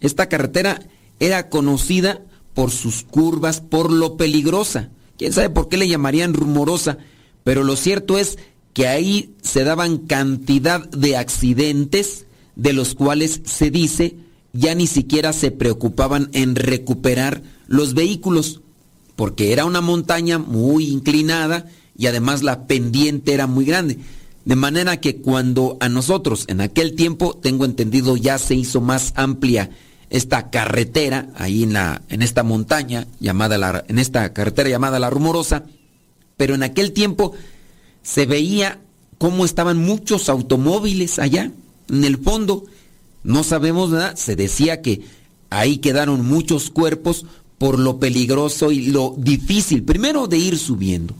Esta 0.00 0.28
carretera 0.28 0.80
era 1.20 1.48
conocida 1.50 2.22
por 2.58 2.72
sus 2.72 3.04
curvas, 3.04 3.60
por 3.60 3.92
lo 3.92 4.16
peligrosa. 4.16 4.90
¿Quién 5.16 5.32
sabe 5.32 5.48
por 5.48 5.68
qué 5.68 5.76
le 5.76 5.86
llamarían 5.86 6.34
rumorosa? 6.34 6.98
Pero 7.44 7.62
lo 7.62 7.76
cierto 7.76 8.18
es 8.18 8.36
que 8.72 8.88
ahí 8.88 9.30
se 9.42 9.62
daban 9.62 9.98
cantidad 9.98 10.90
de 10.90 11.16
accidentes 11.16 12.26
de 12.56 12.72
los 12.72 12.96
cuales 12.96 13.42
se 13.44 13.70
dice 13.70 14.16
ya 14.52 14.74
ni 14.74 14.88
siquiera 14.88 15.32
se 15.32 15.52
preocupaban 15.52 16.30
en 16.32 16.56
recuperar 16.56 17.44
los 17.68 17.94
vehículos, 17.94 18.60
porque 19.14 19.52
era 19.52 19.64
una 19.64 19.80
montaña 19.80 20.38
muy 20.38 20.88
inclinada 20.88 21.66
y 21.96 22.06
además 22.06 22.42
la 22.42 22.66
pendiente 22.66 23.34
era 23.34 23.46
muy 23.46 23.66
grande. 23.66 24.00
De 24.44 24.56
manera 24.56 25.00
que 25.00 25.18
cuando 25.18 25.76
a 25.78 25.88
nosotros 25.88 26.44
en 26.48 26.60
aquel 26.60 26.96
tiempo, 26.96 27.38
tengo 27.40 27.64
entendido, 27.64 28.16
ya 28.16 28.36
se 28.36 28.56
hizo 28.56 28.80
más 28.80 29.12
amplia 29.14 29.70
esta 30.10 30.50
carretera 30.50 31.28
ahí 31.36 31.62
en 31.62 31.74
la 31.74 32.02
en 32.08 32.22
esta 32.22 32.42
montaña 32.42 33.06
llamada 33.20 33.58
la 33.58 33.84
en 33.88 33.98
esta 33.98 34.32
carretera 34.32 34.68
llamada 34.68 34.98
la 34.98 35.10
Rumorosa, 35.10 35.64
pero 36.36 36.54
en 36.54 36.62
aquel 36.62 36.92
tiempo 36.92 37.32
se 38.02 38.26
veía 38.26 38.80
cómo 39.18 39.44
estaban 39.44 39.78
muchos 39.78 40.28
automóviles 40.28 41.18
allá 41.18 41.50
en 41.88 42.04
el 42.04 42.18
fondo. 42.18 42.64
No 43.24 43.42
sabemos 43.42 43.90
nada, 43.90 44.16
se 44.16 44.36
decía 44.36 44.80
que 44.80 45.02
ahí 45.50 45.78
quedaron 45.78 46.24
muchos 46.24 46.70
cuerpos 46.70 47.26
por 47.58 47.78
lo 47.78 47.98
peligroso 47.98 48.70
y 48.70 48.86
lo 48.86 49.14
difícil 49.18 49.82
primero 49.82 50.28
de 50.28 50.38
ir 50.38 50.58
subiendo 50.58 51.14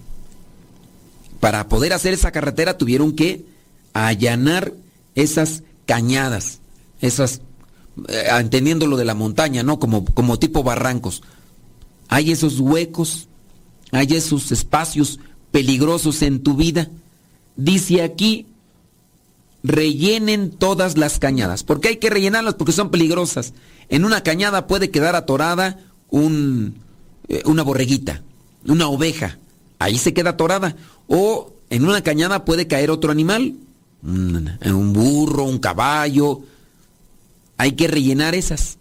para 1.41 1.69
poder 1.69 1.93
hacer 1.93 2.15
esa 2.15 2.33
carretera 2.33 2.79
tuvieron 2.79 3.13
que 3.13 3.45
allanar 3.93 4.73
esas 5.15 5.63
cañadas, 5.87 6.61
esas, 7.01 7.41
eh, 8.09 8.25
entendiendo 8.39 8.87
lo 8.87 8.97
de 8.97 9.05
la 9.05 9.15
montaña, 9.15 9.63
¿no? 9.63 9.79
Como, 9.79 10.05
como 10.05 10.39
tipo 10.39 10.63
barrancos. 10.63 11.23
Hay 12.09 12.31
esos 12.31 12.61
huecos, 12.61 13.29
hay 13.93 14.15
esos 14.15 14.53
espacios 14.53 15.21
peligrosos 15.51 16.23
en 16.23 16.43
tu 16.43 16.55
vida. 16.55 16.89
Dice 17.57 18.03
aquí, 18.03 18.47
rellenen 19.63 20.51
todas 20.51 20.97
las 20.97 21.19
cañadas. 21.19 21.65
¿Por 21.65 21.81
qué 21.81 21.89
hay 21.89 21.97
que 21.97 22.11
rellenarlas? 22.11 22.55
Porque 22.55 22.73
son 22.73 22.91
peligrosas. 22.91 23.53
En 23.89 24.05
una 24.05 24.23
cañada 24.23 24.67
puede 24.67 24.91
quedar 24.91 25.17
atorada 25.17 25.79
un, 26.11 26.77
eh, 27.29 27.43
una 27.45 27.63
borreguita, 27.63 28.23
una 28.67 28.89
oveja. 28.89 29.39
Ahí 29.79 29.99
se 29.99 30.15
queda 30.15 30.31
atorada. 30.31 30.77
O 31.07 31.53
en 31.71 31.85
una 31.85 32.03
cañada 32.03 32.45
puede 32.45 32.67
caer 32.67 32.91
otro 32.91 33.11
animal, 33.13 33.55
un 34.03 34.93
burro, 34.93 35.45
un 35.45 35.59
caballo. 35.59 36.43
Hay 37.59 37.73
que 37.73 37.89
rellenar 37.89 38.35
esas. 38.35 38.79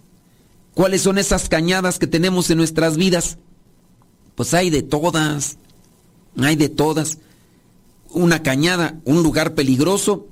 ¿Cuáles 0.73 1.01
son 1.01 1.17
esas 1.17 1.49
cañadas 1.49 1.99
que 1.99 2.07
tenemos 2.07 2.49
en 2.49 2.57
nuestras 2.57 2.95
vidas? 2.95 3.37
Pues 4.35 4.53
hay 4.53 4.69
de 4.69 4.83
todas. 4.83 5.57
Hay 6.37 6.55
de 6.55 6.69
todas. 6.69 7.17
Una 8.09 8.41
cañada, 8.41 8.99
un 9.03 9.21
lugar 9.23 9.53
peligroso, 9.53 10.27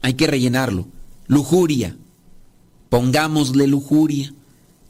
hay 0.00 0.14
que 0.14 0.26
rellenarlo. 0.26 0.88
Lujuria. 1.26 1.96
Pongámosle 2.88 3.66
lujuria. 3.66 4.32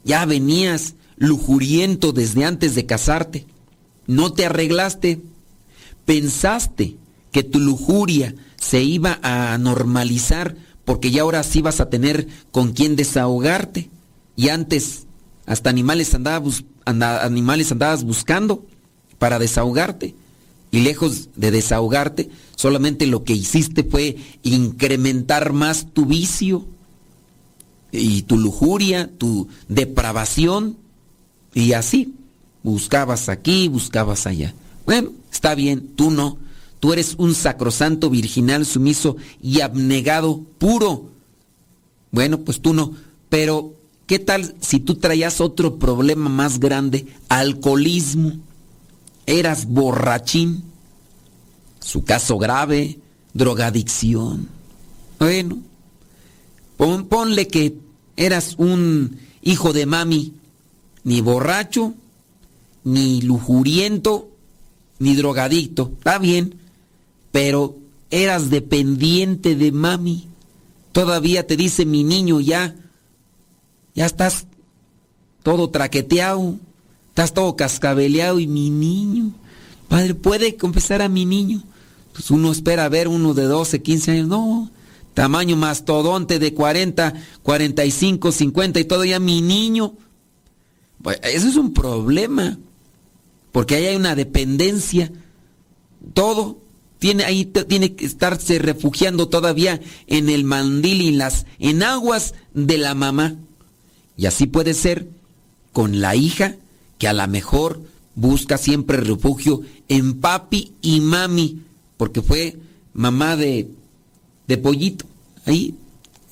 Ya 0.05 0.25
venías 0.25 0.95
lujuriento 1.17 2.13
desde 2.13 2.45
antes 2.45 2.75
de 2.75 2.85
casarte. 2.85 3.45
No 4.07 4.31
te 4.31 4.45
arreglaste 4.45 5.21
pensaste 6.09 6.95
que 7.31 7.43
tu 7.43 7.59
lujuria 7.59 8.33
se 8.55 8.81
iba 8.81 9.19
a 9.21 9.55
normalizar 9.59 10.55
porque 10.89 11.11
ya 11.11 11.21
ahora 11.21 11.43
sí 11.43 11.61
vas 11.61 11.81
a 11.81 11.91
tener 11.91 12.27
con 12.49 12.73
quién 12.73 12.95
desahogarte 12.95 13.91
y 14.35 14.49
antes 14.49 15.05
hasta 15.45 15.69
animales 15.69 16.15
andabas, 16.15 16.63
animales 16.83 17.71
andabas 17.71 18.03
buscando 18.03 18.65
para 19.19 19.37
desahogarte 19.37 20.15
y 20.71 20.79
lejos 20.79 21.29
de 21.35 21.51
desahogarte 21.51 22.31
solamente 22.55 23.05
lo 23.05 23.23
que 23.23 23.33
hiciste 23.33 23.83
fue 23.83 24.17
incrementar 24.41 25.53
más 25.53 25.93
tu 25.93 26.07
vicio 26.07 26.65
y 27.91 28.23
tu 28.23 28.39
lujuria, 28.39 29.11
tu 29.15 29.47
depravación 29.67 30.75
y 31.53 31.73
así 31.73 32.15
buscabas 32.63 33.29
aquí, 33.29 33.67
buscabas 33.67 34.25
allá. 34.25 34.55
Bueno, 34.87 35.11
está 35.31 35.53
bien, 35.53 35.89
tú 35.95 36.09
no. 36.09 36.39
Tú 36.79 36.93
eres 36.93 37.15
un 37.17 37.35
sacrosanto, 37.35 38.09
virginal, 38.09 38.65
sumiso 38.65 39.17
y 39.41 39.61
abnegado, 39.61 40.41
puro. 40.57 41.09
Bueno, 42.11 42.39
pues 42.39 42.61
tú 42.61 42.73
no. 42.73 42.93
Pero, 43.27 43.73
¿qué 44.07 44.19
tal 44.19 44.55
si 44.61 44.79
tú 44.79 44.95
traías 44.95 45.41
otro 45.41 45.77
problema 45.77 46.29
más 46.29 46.59
grande? 46.59 47.07
Alcoholismo. 47.27 48.33
Eras 49.25 49.65
borrachín. 49.67 50.63
Su 51.79 52.03
caso 52.03 52.37
grave, 52.37 52.99
drogadicción. 53.33 54.47
Bueno, 55.19 55.59
ponle 56.77 57.47
que 57.47 57.75
eras 58.15 58.55
un 58.57 59.17
hijo 59.41 59.73
de 59.73 59.85
mami, 59.85 60.33
ni 61.03 61.21
borracho, 61.21 61.93
ni 62.83 63.21
lujuriento, 63.21 64.29
ni 64.99 65.15
drogadicto, 65.15 65.91
está 65.97 66.19
bien, 66.19 66.58
pero 67.31 67.77
eras 68.09 68.49
dependiente 68.49 69.55
de 69.55 69.71
mami. 69.71 70.27
Todavía 70.91 71.45
te 71.45 71.55
dice 71.55 71.85
mi 71.85 72.03
niño 72.03 72.39
ya, 72.39 72.75
ya 73.95 74.05
estás 74.05 74.47
todo 75.43 75.69
traqueteado, 75.69 76.57
estás 77.09 77.33
todo 77.33 77.55
cascabeleado 77.55 78.39
y 78.39 78.47
mi 78.47 78.69
niño, 78.69 79.31
padre, 79.87 80.15
¿puede 80.15 80.55
confesar 80.55 81.01
a 81.01 81.09
mi 81.09 81.25
niño? 81.25 81.63
Pues 82.13 82.31
uno 82.31 82.51
espera 82.51 82.89
ver 82.89 83.07
uno 83.07 83.33
de 83.33 83.43
12, 83.43 83.81
15 83.81 84.11
años, 84.11 84.27
no, 84.27 84.71
tamaño 85.13 85.55
mastodonte 85.55 86.39
de 86.39 86.53
40, 86.53 87.13
45, 87.43 88.31
50 88.31 88.79
y 88.79 88.85
todo 88.85 89.05
ya 89.05 89.19
mi 89.19 89.41
niño. 89.41 89.93
Pues 91.01 91.19
eso 91.23 91.47
es 91.47 91.55
un 91.55 91.73
problema 91.73 92.57
porque 93.51 93.75
ahí 93.75 93.85
hay 93.87 93.95
una 93.95 94.15
dependencia. 94.15 95.11
Todo 96.13 96.59
tiene 96.99 97.23
ahí 97.23 97.45
tiene 97.45 97.95
que 97.95 98.05
estarse 98.05 98.59
refugiando 98.59 99.29
todavía 99.29 99.81
en 100.07 100.29
el 100.29 100.43
mandil 100.43 101.01
y 101.01 101.11
las 101.11 101.45
en 101.57 101.81
aguas 101.81 102.35
de 102.53 102.77
la 102.77 102.93
mamá. 102.93 103.35
Y 104.17 104.25
así 104.25 104.45
puede 104.45 104.73
ser 104.73 105.07
con 105.71 106.01
la 106.01 106.15
hija 106.15 106.57
que 106.97 107.07
a 107.07 107.13
lo 107.13 107.25
mejor 107.27 107.81
busca 108.15 108.57
siempre 108.57 108.97
refugio 108.97 109.61
en 109.87 110.19
papi 110.19 110.73
y 110.81 110.99
mami, 110.99 111.61
porque 111.95 112.21
fue 112.21 112.57
mamá 112.93 113.37
de, 113.37 113.69
de 114.47 114.57
pollito. 114.57 115.05
Ahí 115.45 115.73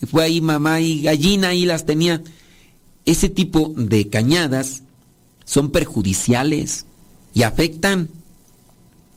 fue 0.05 0.23
ahí 0.25 0.41
mamá 0.41 0.81
y 0.81 1.01
gallina, 1.01 1.49
ahí 1.49 1.65
las 1.65 1.85
tenía. 1.85 2.21
Ese 3.05 3.29
tipo 3.29 3.73
de 3.77 4.09
cañadas 4.09 4.83
son 5.45 5.71
perjudiciales 5.71 6.85
y 7.33 7.43
afectan. 7.43 8.09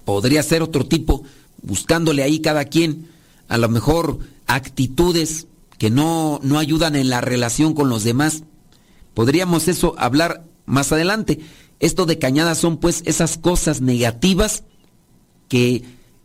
Podría 0.05 0.43
ser 0.43 0.63
otro 0.63 0.87
tipo, 0.87 1.25
buscándole 1.63 2.23
ahí 2.23 2.41
cada 2.41 2.65
quien 2.65 3.09
a 3.49 3.59
lo 3.59 3.69
mejor 3.69 4.19
actitudes 4.47 5.47
que 5.79 5.91
no, 5.91 6.41
no 6.43 6.59
ayudan 6.59 6.95
en 6.95 7.09
la 7.09 7.21
relación 7.21 7.75
con 7.75 7.89
los 7.89 8.05
demás. 8.05 8.45
Podríamos 9.15 9.69
eso 9.69 9.95
hablar 9.99 10.45
más 10.67 10.93
adelante. 10.93 11.41
Esto 11.81 12.07
de 12.07 12.19
cañadas 12.19 12.59
son 12.59 12.77
pues 12.77 13.03
esas 13.07 13.39
cosas 13.39 13.81
negativas 13.81 14.65
que 15.49 15.83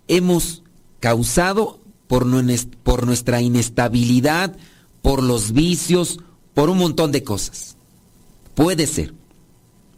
hemos 0.08 0.64
causado 1.00 1.80
por, 2.08 2.26
por 2.84 3.06
nuestra 3.06 3.42
inestabilidad, 3.42 4.56
por 5.02 5.24
los 5.24 5.52
vicios, 5.52 6.20
por 6.54 6.70
un 6.70 6.78
montón 6.78 7.12
de 7.12 7.24
cosas. 7.24 7.78
Puede 8.54 8.88
ser. 8.88 9.14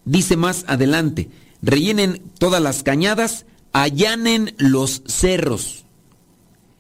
Dice 0.06 0.38
más 0.38 0.64
adelante, 0.68 1.30
rellenen 1.62 2.22
todas 2.40 2.62
las 2.62 2.84
cañadas, 2.84 3.46
allanen 3.74 4.54
los 4.58 5.04
cerros 5.06 5.86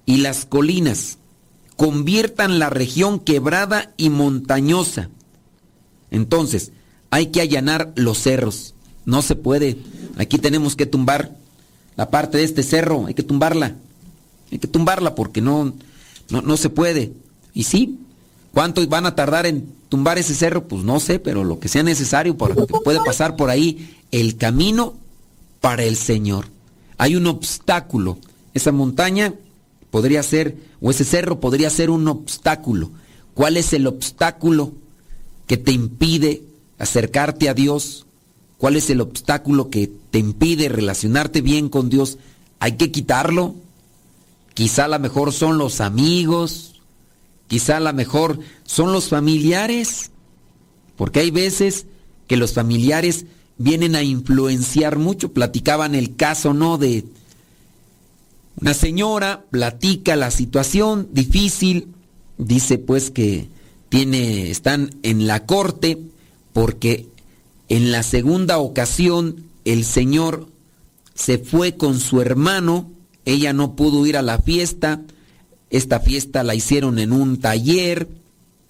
y 0.05 0.17
las 0.17 0.45
colinas, 0.45 1.17
conviertan 1.75 2.59
la 2.59 2.69
región 2.69 3.19
quebrada 3.19 3.93
y 3.97 4.09
montañosa. 4.09 5.09
Entonces, 6.11 6.71
hay 7.09 7.27
que 7.27 7.41
allanar 7.41 7.93
los 7.95 8.19
cerros. 8.19 8.73
No 9.05 9.21
se 9.21 9.35
puede. 9.35 9.77
Aquí 10.17 10.37
tenemos 10.37 10.75
que 10.75 10.85
tumbar 10.85 11.35
la 11.95 12.09
parte 12.09 12.37
de 12.37 12.43
este 12.43 12.63
cerro, 12.63 13.05
hay 13.07 13.13
que 13.13 13.23
tumbarla. 13.23 13.75
Hay 14.51 14.59
que 14.59 14.67
tumbarla 14.67 15.15
porque 15.15 15.41
no, 15.41 15.73
no, 16.29 16.41
no 16.41 16.57
se 16.57 16.69
puede. 16.69 17.11
Y 17.53 17.63
sí, 17.63 17.99
¿cuánto 18.53 18.85
van 18.87 19.05
a 19.05 19.15
tardar 19.15 19.45
en 19.45 19.73
tumbar 19.89 20.17
ese 20.17 20.35
cerro? 20.35 20.67
Pues 20.67 20.83
no 20.83 20.99
sé, 20.99 21.19
pero 21.19 21.43
lo 21.43 21.59
que 21.59 21.67
sea 21.67 21.83
necesario 21.83 22.37
para 22.37 22.55
que 22.55 22.65
pueda 22.65 23.03
pasar 23.03 23.35
por 23.35 23.49
ahí 23.49 23.97
el 24.11 24.37
camino 24.37 24.93
para 25.59 25.83
el 25.83 25.95
Señor. 25.95 26.45
Hay 26.97 27.15
un 27.15 27.27
obstáculo. 27.27 28.17
Esa 28.53 28.71
montaña 28.71 29.33
podría 29.91 30.23
ser, 30.23 30.57
o 30.81 30.91
ese 30.91 31.03
cerro 31.03 31.39
podría 31.39 31.69
ser 31.69 31.89
un 31.89 32.07
obstáculo. 32.07 32.91
¿Cuál 33.33 33.57
es 33.57 33.73
el 33.73 33.87
obstáculo 33.87 34.73
que 35.47 35.57
te 35.57 35.71
impide 35.71 36.43
acercarte 36.77 37.49
a 37.49 37.53
Dios, 37.53 38.05
cuál 38.57 38.75
es 38.75 38.89
el 38.89 39.01
obstáculo 39.01 39.69
que 39.69 39.89
te 40.11 40.19
impide 40.19 40.69
relacionarte 40.69 41.41
bien 41.41 41.69
con 41.69 41.89
Dios, 41.89 42.17
hay 42.59 42.73
que 42.73 42.91
quitarlo. 42.91 43.55
Quizá 44.53 44.85
a 44.85 44.89
lo 44.89 44.99
mejor 44.99 45.31
son 45.33 45.57
los 45.57 45.81
amigos, 45.81 46.81
quizá 47.47 47.77
a 47.77 47.79
lo 47.79 47.93
mejor 47.93 48.39
son 48.63 48.91
los 48.91 49.09
familiares, 49.09 50.11
porque 50.95 51.19
hay 51.19 51.31
veces 51.31 51.85
que 52.27 52.37
los 52.37 52.53
familiares 52.53 53.25
vienen 53.57 53.95
a 53.95 54.03
influenciar 54.03 54.97
mucho. 54.97 55.33
Platicaban 55.33 55.95
el 55.95 56.15
caso, 56.15 56.53
¿no? 56.53 56.77
De 56.77 57.05
una 58.59 58.73
señora, 58.73 59.45
platica 59.51 60.15
la 60.15 60.31
situación 60.31 61.09
difícil, 61.11 61.89
dice 62.37 62.77
pues 62.77 63.11
que 63.11 63.47
tiene, 63.89 64.49
están 64.49 64.95
en 65.03 65.27
la 65.27 65.45
corte 65.45 65.99
porque 66.53 67.07
en 67.69 67.91
la 67.91 68.01
segunda 68.01 68.57
ocasión 68.57 69.43
el 69.63 69.85
señor 69.85 70.47
se 71.13 71.37
fue 71.37 71.75
con 71.75 71.99
su 71.99 72.21
hermano, 72.21 72.89
ella 73.25 73.53
no 73.53 73.75
pudo 73.75 74.05
ir 74.07 74.17
a 74.17 74.21
la 74.21 74.39
fiesta, 74.39 75.01
esta 75.69 75.99
fiesta 75.99 76.43
la 76.43 76.55
hicieron 76.55 76.97
en 76.97 77.11
un 77.11 77.39
taller, 77.39 78.07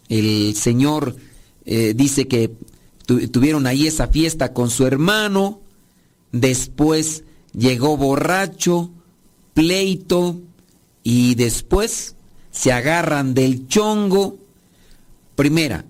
el 0.09 0.55
señor 0.55 1.15
eh, 1.65 1.93
dice 1.95 2.27
que 2.27 2.51
tuvieron 3.07 3.65
ahí 3.65 3.87
esa 3.87 4.07
fiesta 4.07 4.53
con 4.53 4.69
su 4.69 4.85
hermano, 4.85 5.61
después 6.31 7.23
llegó 7.53 7.95
borracho, 7.97 8.91
pleito, 9.53 10.41
y 11.03 11.35
después 11.35 12.15
se 12.51 12.73
agarran 12.73 13.33
del 13.33 13.67
chongo. 13.67 14.37
Primera, 15.35 15.85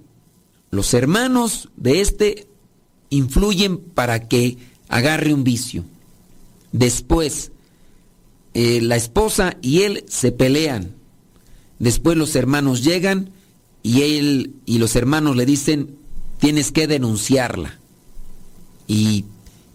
los 0.69 0.93
hermanos 0.93 1.69
de 1.75 2.01
este 2.01 2.47
influyen 3.09 3.79
para 3.79 4.27
que 4.27 4.57
agarre 4.89 5.33
un 5.33 5.43
vicio. 5.43 5.85
Después, 6.71 7.51
eh, 8.53 8.79
la 8.81 8.95
esposa 8.95 9.57
y 9.61 9.81
él 9.81 10.03
se 10.07 10.31
pelean. 10.31 10.93
Después 11.79 12.15
los 12.15 12.35
hermanos 12.35 12.83
llegan 12.83 13.31
y 13.81 14.01
él 14.03 14.53
y 14.65 14.77
los 14.77 14.95
hermanos 14.95 15.35
le 15.35 15.47
dicen, 15.47 15.97
tienes 16.39 16.71
que 16.71 16.87
denunciarla. 16.87 17.79
Y, 18.87 19.25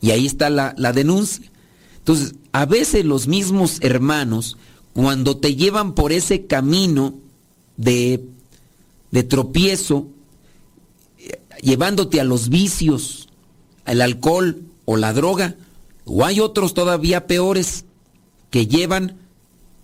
ahí 0.02 0.26
está 0.26 0.50
la, 0.50 0.74
la 0.76 0.92
denuncia. 0.92 1.50
Entonces, 1.98 2.34
a 2.52 2.66
veces 2.66 3.04
los 3.04 3.28
mismos 3.28 3.78
hermanos, 3.80 4.56
cuando 4.92 5.36
te 5.36 5.54
llevan 5.54 5.94
por 5.94 6.12
ese 6.12 6.46
camino 6.46 7.14
de, 7.76 8.24
de 9.10 9.22
tropiezo, 9.22 10.08
llevándote 11.60 12.20
a 12.20 12.24
los 12.24 12.48
vicios, 12.48 13.28
al 13.84 14.00
alcohol 14.00 14.62
o 14.84 14.96
la 14.96 15.12
droga, 15.12 15.56
o 16.04 16.24
hay 16.24 16.40
otros 16.40 16.74
todavía 16.74 17.26
peores 17.26 17.84
que 18.50 18.66
llevan 18.66 19.16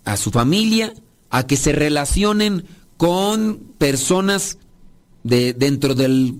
a 0.05 0.17
su 0.17 0.31
familia 0.31 0.93
a 1.29 1.45
que 1.47 1.57
se 1.57 1.71
relacionen 1.71 2.65
con 2.97 3.59
personas 3.77 4.57
de, 5.23 5.53
dentro 5.53 5.95
de 5.95 6.35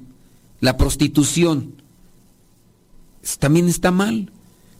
la 0.59 0.77
prostitución. 0.77 1.81
También 3.39 3.67
está 3.67 3.91
mal. 3.91 4.31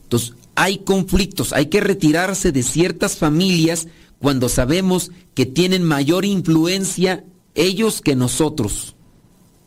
Entonces, 0.02 0.34
hay 0.54 0.78
conflictos, 0.78 1.52
hay 1.52 1.66
que 1.66 1.80
retirarse 1.80 2.52
de 2.52 2.62
ciertas 2.62 3.16
familias 3.16 3.88
cuando 4.18 4.48
sabemos 4.48 5.10
que 5.34 5.46
tienen 5.46 5.82
mayor 5.82 6.24
influencia 6.24 7.24
ellos 7.54 8.00
que 8.00 8.14
nosotros. 8.16 8.94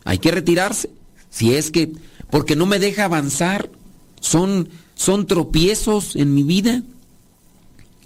Hay 0.04 0.20
que 0.20 0.32
retirarse. 0.32 0.90
Si 1.30 1.54
es 1.54 1.72
que, 1.72 1.94
porque 2.30 2.56
no 2.56 2.66
me 2.66 2.80
deja 2.80 3.06
avanzar, 3.06 3.72
son, 4.20 4.70
son 4.96 5.26
tropiezos 5.26 6.16
en 6.16 6.34
mi 6.34 6.44
vida. 6.44 6.84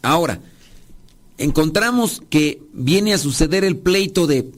Ahora, 0.01 0.41
encontramos 1.37 2.21
que 2.29 2.61
viene 2.73 3.13
a 3.13 3.17
suceder 3.17 3.63
el 3.63 3.77
pleito 3.77 4.27
de, 4.27 4.51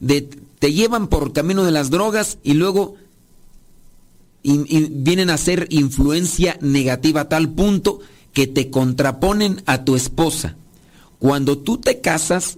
de 0.00 0.28
te 0.64 0.72
llevan 0.72 1.08
por 1.08 1.34
camino 1.34 1.62
de 1.62 1.72
las 1.72 1.90
drogas 1.90 2.38
y 2.42 2.54
luego 2.54 2.94
vienen 4.42 5.28
a 5.28 5.36
ser 5.36 5.66
influencia 5.68 6.56
negativa 6.62 7.20
a 7.20 7.28
tal 7.28 7.50
punto 7.50 8.00
que 8.32 8.46
te 8.46 8.70
contraponen 8.70 9.62
a 9.66 9.84
tu 9.84 9.94
esposa. 9.94 10.56
Cuando 11.18 11.58
tú 11.58 11.76
te 11.76 12.00
casas, 12.00 12.56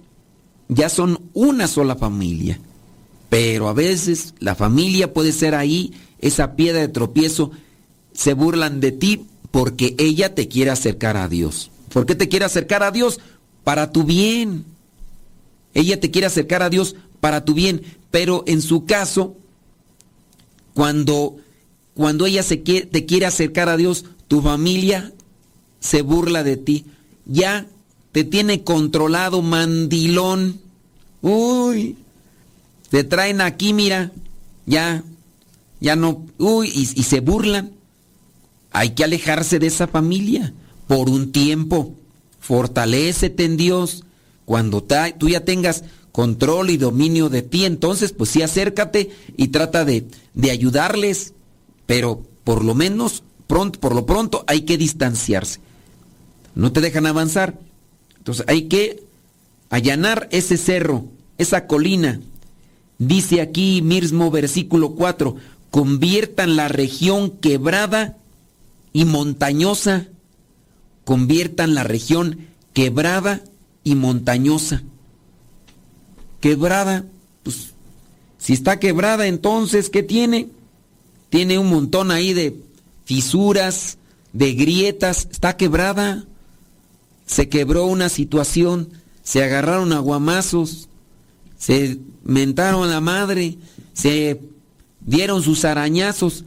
ya 0.69 0.87
son 0.87 1.19
una 1.33 1.67
sola 1.67 1.97
familia. 1.97 2.61
Pero 3.27 3.67
a 3.67 3.73
veces 3.73 4.35
la 4.39 4.55
familia 4.55 5.13
puede 5.13 5.33
ser 5.33 5.53
ahí, 5.53 5.91
esa 6.19 6.55
piedra 6.55 6.79
de 6.79 6.87
tropiezo, 6.87 7.51
se 8.13 8.31
burlan 8.31 8.79
de 8.79 8.93
ti 8.93 9.25
porque 9.51 9.95
ella 9.97 10.33
te 10.33 10.47
quiere 10.47 10.71
acercar 10.71 11.17
a 11.17 11.27
Dios. 11.27 11.71
¿Por 11.91 12.05
qué 12.05 12.15
te 12.15 12.29
quiere 12.29 12.45
acercar 12.45 12.83
a 12.83 12.91
Dios? 12.91 13.19
Para 13.65 13.91
tu 13.91 14.05
bien. 14.05 14.63
Ella 15.73 15.99
te 15.99 16.09
quiere 16.09 16.27
acercar 16.27 16.63
a 16.63 16.69
Dios 16.69 16.95
para 17.19 17.45
tu 17.45 17.53
bien, 17.53 17.83
pero 18.11 18.43
en 18.47 18.61
su 18.61 18.85
caso, 18.85 19.35
cuando 20.73 21.37
cuando 21.97 22.27
ella 22.27 22.43
se 22.43 22.61
quiere, 22.61 22.85
te 22.85 23.07
quiere 23.07 23.25
acercar 23.25 23.69
a 23.69 23.75
Dios, 23.75 24.05
tu 24.27 24.43
familia 24.43 25.13
se 25.79 26.03
burla 26.03 26.43
de 26.43 26.55
ti. 26.55 26.85
Ya 27.25 27.65
te 28.11 28.23
tiene 28.23 28.63
controlado, 28.63 29.41
mandilón. 29.41 30.61
Uy, 31.23 31.97
te 32.91 33.03
traen 33.03 33.41
aquí, 33.41 33.73
mira, 33.73 34.11
ya, 34.67 35.03
ya 35.79 35.95
no, 35.95 36.23
uy, 36.37 36.71
y, 36.71 36.81
y 36.81 37.03
se 37.03 37.19
burlan. 37.19 37.71
Hay 38.71 38.91
que 38.91 39.03
alejarse 39.03 39.57
de 39.57 39.65
esa 39.65 39.87
familia 39.87 40.53
por 40.85 41.09
un 41.09 41.31
tiempo. 41.31 41.95
Fortalécete 42.39 43.43
en 43.43 43.57
Dios. 43.57 44.03
Cuando 44.45 44.85
tú 45.17 45.29
ya 45.29 45.43
tengas 45.43 45.83
control 46.17 46.71
y 46.71 46.77
dominio 46.77 47.29
de 47.29 47.43
ti, 47.43 47.65
entonces 47.65 48.11
pues 48.11 48.31
sí 48.31 48.41
acércate 48.41 49.11
y 49.37 49.49
trata 49.49 49.85
de, 49.85 50.07
de 50.33 50.49
ayudarles 50.49 51.35
pero 51.85 52.23
por 52.43 52.65
lo 52.65 52.73
menos, 52.73 53.21
pronto, 53.45 53.79
por 53.79 53.93
lo 53.93 54.07
pronto, 54.07 54.43
hay 54.47 54.61
que 54.61 54.79
distanciarse. 54.79 55.59
No 56.55 56.71
te 56.71 56.81
dejan 56.81 57.05
avanzar. 57.05 57.59
Entonces 58.17 58.45
hay 58.47 58.63
que 58.63 59.03
allanar 59.69 60.27
ese 60.31 60.57
cerro, 60.57 61.05
esa 61.37 61.67
colina. 61.67 62.19
Dice 62.97 63.39
aquí 63.39 63.83
mismo 63.83 64.31
versículo 64.31 64.95
4, 64.95 65.35
conviertan 65.69 66.55
la 66.55 66.67
región 66.67 67.29
quebrada 67.29 68.17
y 68.91 69.05
montañosa. 69.05 70.07
Conviertan 71.05 71.75
la 71.75 71.83
región 71.83 72.47
quebrada 72.73 73.43
y 73.83 73.93
montañosa. 73.93 74.81
Quebrada, 76.39 77.05
pues 77.43 77.73
si 78.37 78.53
está 78.53 78.79
quebrada 78.79 79.27
entonces, 79.27 79.89
¿qué 79.89 80.03
tiene? 80.03 80.49
tiene 81.29 81.59
un 81.59 81.69
montón 81.69 82.11
ahí 82.11 82.33
de 82.33 82.61
fisuras, 83.05 83.97
de 84.33 84.53
grietas, 84.53 85.27
está 85.31 85.57
quebrada. 85.57 86.25
Se 87.25 87.49
quebró 87.49 87.85
una 87.85 88.09
situación, 88.09 88.89
se 89.23 89.43
agarraron 89.43 89.91
aguamazos, 89.91 90.87
se 91.57 91.99
mentaron 92.23 92.83
a 92.87 92.93
la 92.93 93.01
madre, 93.01 93.57
se 93.93 94.41
dieron 95.01 95.41
sus 95.43 95.65
arañazos. 95.65 96.45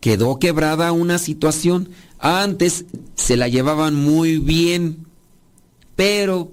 Quedó 0.00 0.38
quebrada 0.38 0.92
una 0.92 1.18
situación. 1.18 1.90
Antes 2.18 2.86
se 3.14 3.36
la 3.36 3.48
llevaban 3.48 3.94
muy 3.94 4.38
bien, 4.38 5.06
pero 5.96 6.50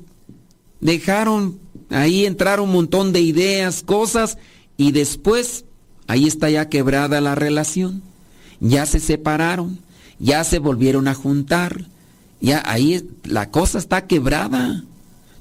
dejaron 0.81 1.59
ahí 1.89 2.25
entrar 2.25 2.59
un 2.59 2.71
montón 2.71 3.13
de 3.13 3.21
ideas, 3.21 3.83
cosas, 3.83 4.37
y 4.77 4.91
después 4.91 5.65
Ahí 6.09 6.25
está 6.25 6.49
ya 6.49 6.69
quebrada 6.69 7.21
la 7.21 7.35
relación. 7.35 8.01
Ya 8.59 8.87
se 8.87 8.99
separaron, 8.99 9.77
ya 10.17 10.43
se 10.43 10.57
volvieron 10.57 11.07
a 11.07 11.13
juntar. 11.13 11.85
Ya 12.41 12.63
ahí 12.65 13.07
la 13.25 13.51
cosa 13.51 13.77
está 13.77 14.07
quebrada. 14.07 14.83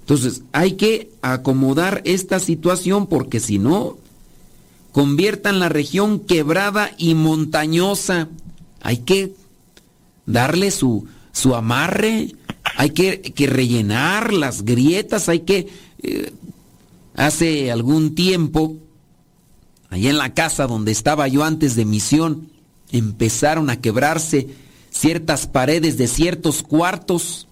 Entonces 0.01 0.42
hay 0.53 0.72
que 0.72 1.11
acomodar 1.22 2.03
esta 2.05 2.38
situación 2.38 3.07
porque 3.07 3.40
si 3.40 3.59
no, 3.59 3.96
conviertan 4.92 5.59
la 5.59 5.70
región 5.70 6.20
quebrada 6.20 6.90
y 6.99 7.14
montañosa. 7.14 8.28
Hay 8.82 8.99
que 8.99 9.32
darle 10.26 10.70
su, 10.70 11.07
su 11.32 11.55
amarre, 11.55 12.34
hay 12.76 12.90
que, 12.90 13.22
que, 13.22 13.46
rellenar 13.46 14.34
las 14.34 14.66
grietas, 14.66 15.30
hay 15.30 15.40
que... 15.40 15.88
Eh, 16.03 16.32
hace 17.14 17.70
algún 17.72 18.14
tiempo 18.14 18.76
allá 19.90 20.11
en 20.11 20.18
la 20.18 20.34
casa 20.34 20.66
donde 20.66 20.92
estaba 20.92 21.28
yo 21.28 21.44
antes 21.44 21.74
de 21.76 21.84
misión, 21.84 22.51
empezaron 22.90 23.70
a 23.70 23.80
quebrarse 23.80 24.49
ciertas 24.90 25.46
paredes 25.46 25.96
de 25.96 26.09
ciertos 26.09 26.62
cuartos. 26.62 27.49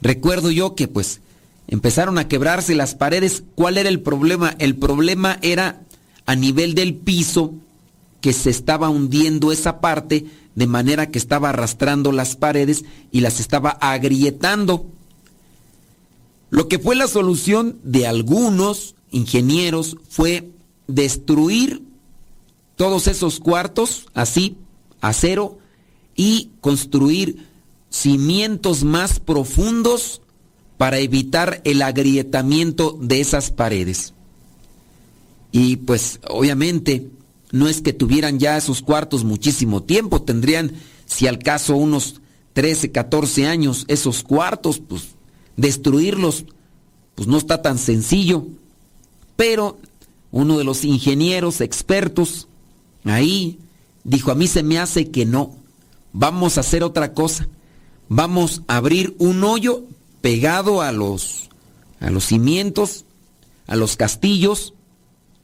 Recuerdo 0.00 0.50
yo 0.50 0.74
que 0.74 0.88
pues 0.88 1.20
empezaron 1.68 2.18
a 2.18 2.28
quebrarse 2.28 2.74
las 2.74 2.94
paredes. 2.94 3.42
¿Cuál 3.54 3.78
era 3.78 3.88
el 3.88 4.00
problema? 4.00 4.54
El 4.58 4.76
problema 4.76 5.38
era 5.42 5.82
a 6.26 6.36
nivel 6.36 6.74
del 6.74 6.94
piso 6.94 7.54
que 8.20 8.32
se 8.32 8.50
estaba 8.50 8.88
hundiendo 8.88 9.52
esa 9.52 9.80
parte 9.80 10.26
de 10.54 10.66
manera 10.66 11.10
que 11.10 11.18
estaba 11.18 11.50
arrastrando 11.50 12.12
las 12.12 12.36
paredes 12.36 12.84
y 13.10 13.20
las 13.20 13.40
estaba 13.40 13.70
agrietando. 13.70 14.86
Lo 16.50 16.68
que 16.68 16.78
fue 16.78 16.96
la 16.96 17.06
solución 17.06 17.78
de 17.84 18.06
algunos 18.06 18.96
ingenieros 19.10 19.96
fue 20.08 20.50
destruir 20.88 21.82
todos 22.76 23.06
esos 23.06 23.40
cuartos 23.40 24.06
así, 24.14 24.56
a 25.00 25.12
cero, 25.12 25.58
y 26.16 26.50
construir 26.60 27.46
cimientos 27.88 28.84
más 28.84 29.20
profundos 29.20 30.22
para 30.76 30.98
evitar 30.98 31.60
el 31.64 31.82
agrietamiento 31.82 32.98
de 33.00 33.20
esas 33.20 33.50
paredes. 33.50 34.14
Y 35.52 35.76
pues 35.76 36.20
obviamente 36.28 37.10
no 37.52 37.68
es 37.68 37.80
que 37.80 37.92
tuvieran 37.92 38.38
ya 38.38 38.56
esos 38.56 38.82
cuartos 38.82 39.24
muchísimo 39.24 39.82
tiempo, 39.82 40.22
tendrían 40.22 40.72
si 41.06 41.26
al 41.26 41.38
caso 41.38 41.76
unos 41.76 42.20
13, 42.54 42.92
14 42.92 43.46
años 43.46 43.84
esos 43.88 44.22
cuartos, 44.22 44.80
pues 44.80 45.08
destruirlos 45.60 46.46
pues 47.14 47.28
no 47.28 47.36
está 47.36 47.62
tan 47.62 47.78
sencillo. 47.78 48.46
Pero 49.36 49.78
uno 50.30 50.58
de 50.58 50.64
los 50.64 50.84
ingenieros 50.84 51.60
expertos 51.60 52.48
ahí 53.04 53.58
dijo, 54.04 54.30
a 54.30 54.34
mí 54.34 54.46
se 54.46 54.62
me 54.62 54.78
hace 54.78 55.10
que 55.10 55.26
no, 55.26 55.54
vamos 56.12 56.56
a 56.56 56.60
hacer 56.60 56.82
otra 56.82 57.12
cosa, 57.12 57.48
vamos 58.08 58.62
a 58.68 58.76
abrir 58.76 59.14
un 59.18 59.44
hoyo 59.44 59.84
pegado 60.20 60.82
a 60.82 60.92
los, 60.92 61.50
a 62.00 62.10
los 62.10 62.24
cimientos, 62.24 63.04
a 63.66 63.76
los 63.76 63.96
castillos, 63.96 64.74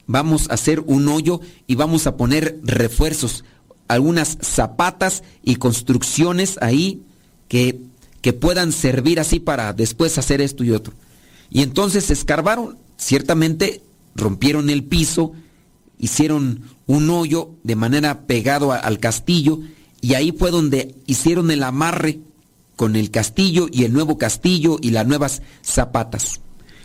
vamos 0.07 0.49
a 0.49 0.55
hacer 0.55 0.79
un 0.81 1.07
hoyo 1.07 1.41
y 1.67 1.75
vamos 1.75 2.07
a 2.07 2.17
poner 2.17 2.59
refuerzos, 2.63 3.43
algunas 3.87 4.37
zapatas 4.41 5.23
y 5.43 5.55
construcciones 5.57 6.57
ahí 6.61 7.03
que, 7.47 7.79
que 8.27 8.33
puedan 8.33 8.73
servir 8.73 9.21
así 9.21 9.39
para 9.39 9.71
después 9.71 10.17
hacer 10.17 10.41
esto 10.41 10.65
y 10.65 10.71
otro. 10.71 10.93
Y 11.49 11.61
entonces 11.61 12.11
escarbaron, 12.11 12.77
ciertamente 12.97 13.81
rompieron 14.15 14.69
el 14.69 14.83
piso, 14.83 15.31
hicieron 15.97 16.63
un 16.87 17.09
hoyo 17.09 17.51
de 17.63 17.77
manera 17.77 18.27
pegado 18.27 18.73
al 18.73 18.99
castillo 18.99 19.61
y 20.01 20.15
ahí 20.15 20.33
fue 20.33 20.51
donde 20.51 20.93
hicieron 21.05 21.51
el 21.51 21.63
amarre 21.63 22.19
con 22.75 22.97
el 22.97 23.11
castillo 23.11 23.69
y 23.71 23.85
el 23.85 23.93
nuevo 23.93 24.17
castillo 24.17 24.77
y 24.81 24.89
las 24.89 25.07
nuevas 25.07 25.41
zapatas. 25.63 26.41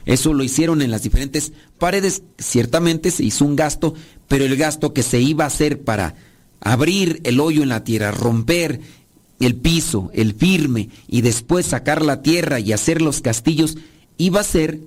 Eso 0.06 0.34
lo 0.34 0.44
hicieron 0.44 0.80
en 0.80 0.92
las 0.92 1.02
diferentes 1.02 1.52
paredes. 1.76 2.22
Ciertamente 2.38 3.10
se 3.10 3.24
hizo 3.24 3.44
un 3.44 3.56
gasto, 3.56 3.94
pero 4.28 4.44
el 4.44 4.56
gasto 4.56 4.94
que 4.94 5.02
se 5.02 5.18
iba 5.18 5.42
a 5.42 5.48
hacer 5.48 5.82
para 5.82 6.14
abrir 6.60 7.20
el 7.24 7.40
hoyo 7.40 7.64
en 7.64 7.70
la 7.70 7.82
tierra, 7.82 8.12
romper 8.12 8.80
el 9.46 9.56
piso, 9.56 10.10
el 10.14 10.34
firme, 10.34 10.88
y 11.08 11.20
después 11.22 11.66
sacar 11.66 12.02
la 12.04 12.22
tierra 12.22 12.60
y 12.60 12.72
hacer 12.72 13.02
los 13.02 13.20
castillos, 13.20 13.76
iba 14.18 14.40
a 14.40 14.44
ser 14.44 14.80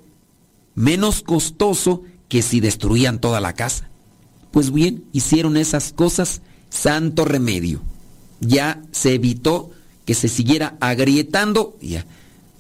menos 0.76 1.22
costoso 1.22 2.04
que 2.28 2.42
si 2.42 2.60
destruían 2.60 3.20
toda 3.20 3.40
la 3.42 3.54
casa. 3.54 3.90
Pues 4.52 4.72
bien, 4.72 5.04
hicieron 5.12 5.58
esas 5.58 5.94
cosas, 5.94 6.42
santo 6.70 7.26
remedio. 7.26 7.82
Ya 8.40 8.82
se 8.92 9.16
evitó 9.16 9.72
que 10.06 10.14
se 10.14 10.28
siguiera 10.28 10.78
agrietando. 10.80 11.78
Ya. 11.82 12.06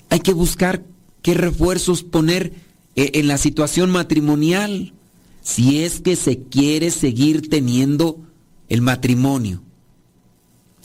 Hay 0.09 0.19
que 0.19 0.33
buscar 0.33 0.83
qué 1.21 1.33
refuerzos 1.33 2.03
poner 2.03 2.53
eh, 2.95 3.11
en 3.15 3.27
la 3.27 3.37
situación 3.37 3.91
matrimonial, 3.91 4.93
si 5.41 5.83
es 5.83 6.01
que 6.01 6.15
se 6.15 6.43
quiere 6.43 6.91
seguir 6.91 7.49
teniendo 7.49 8.19
el 8.67 8.81
matrimonio. 8.81 9.61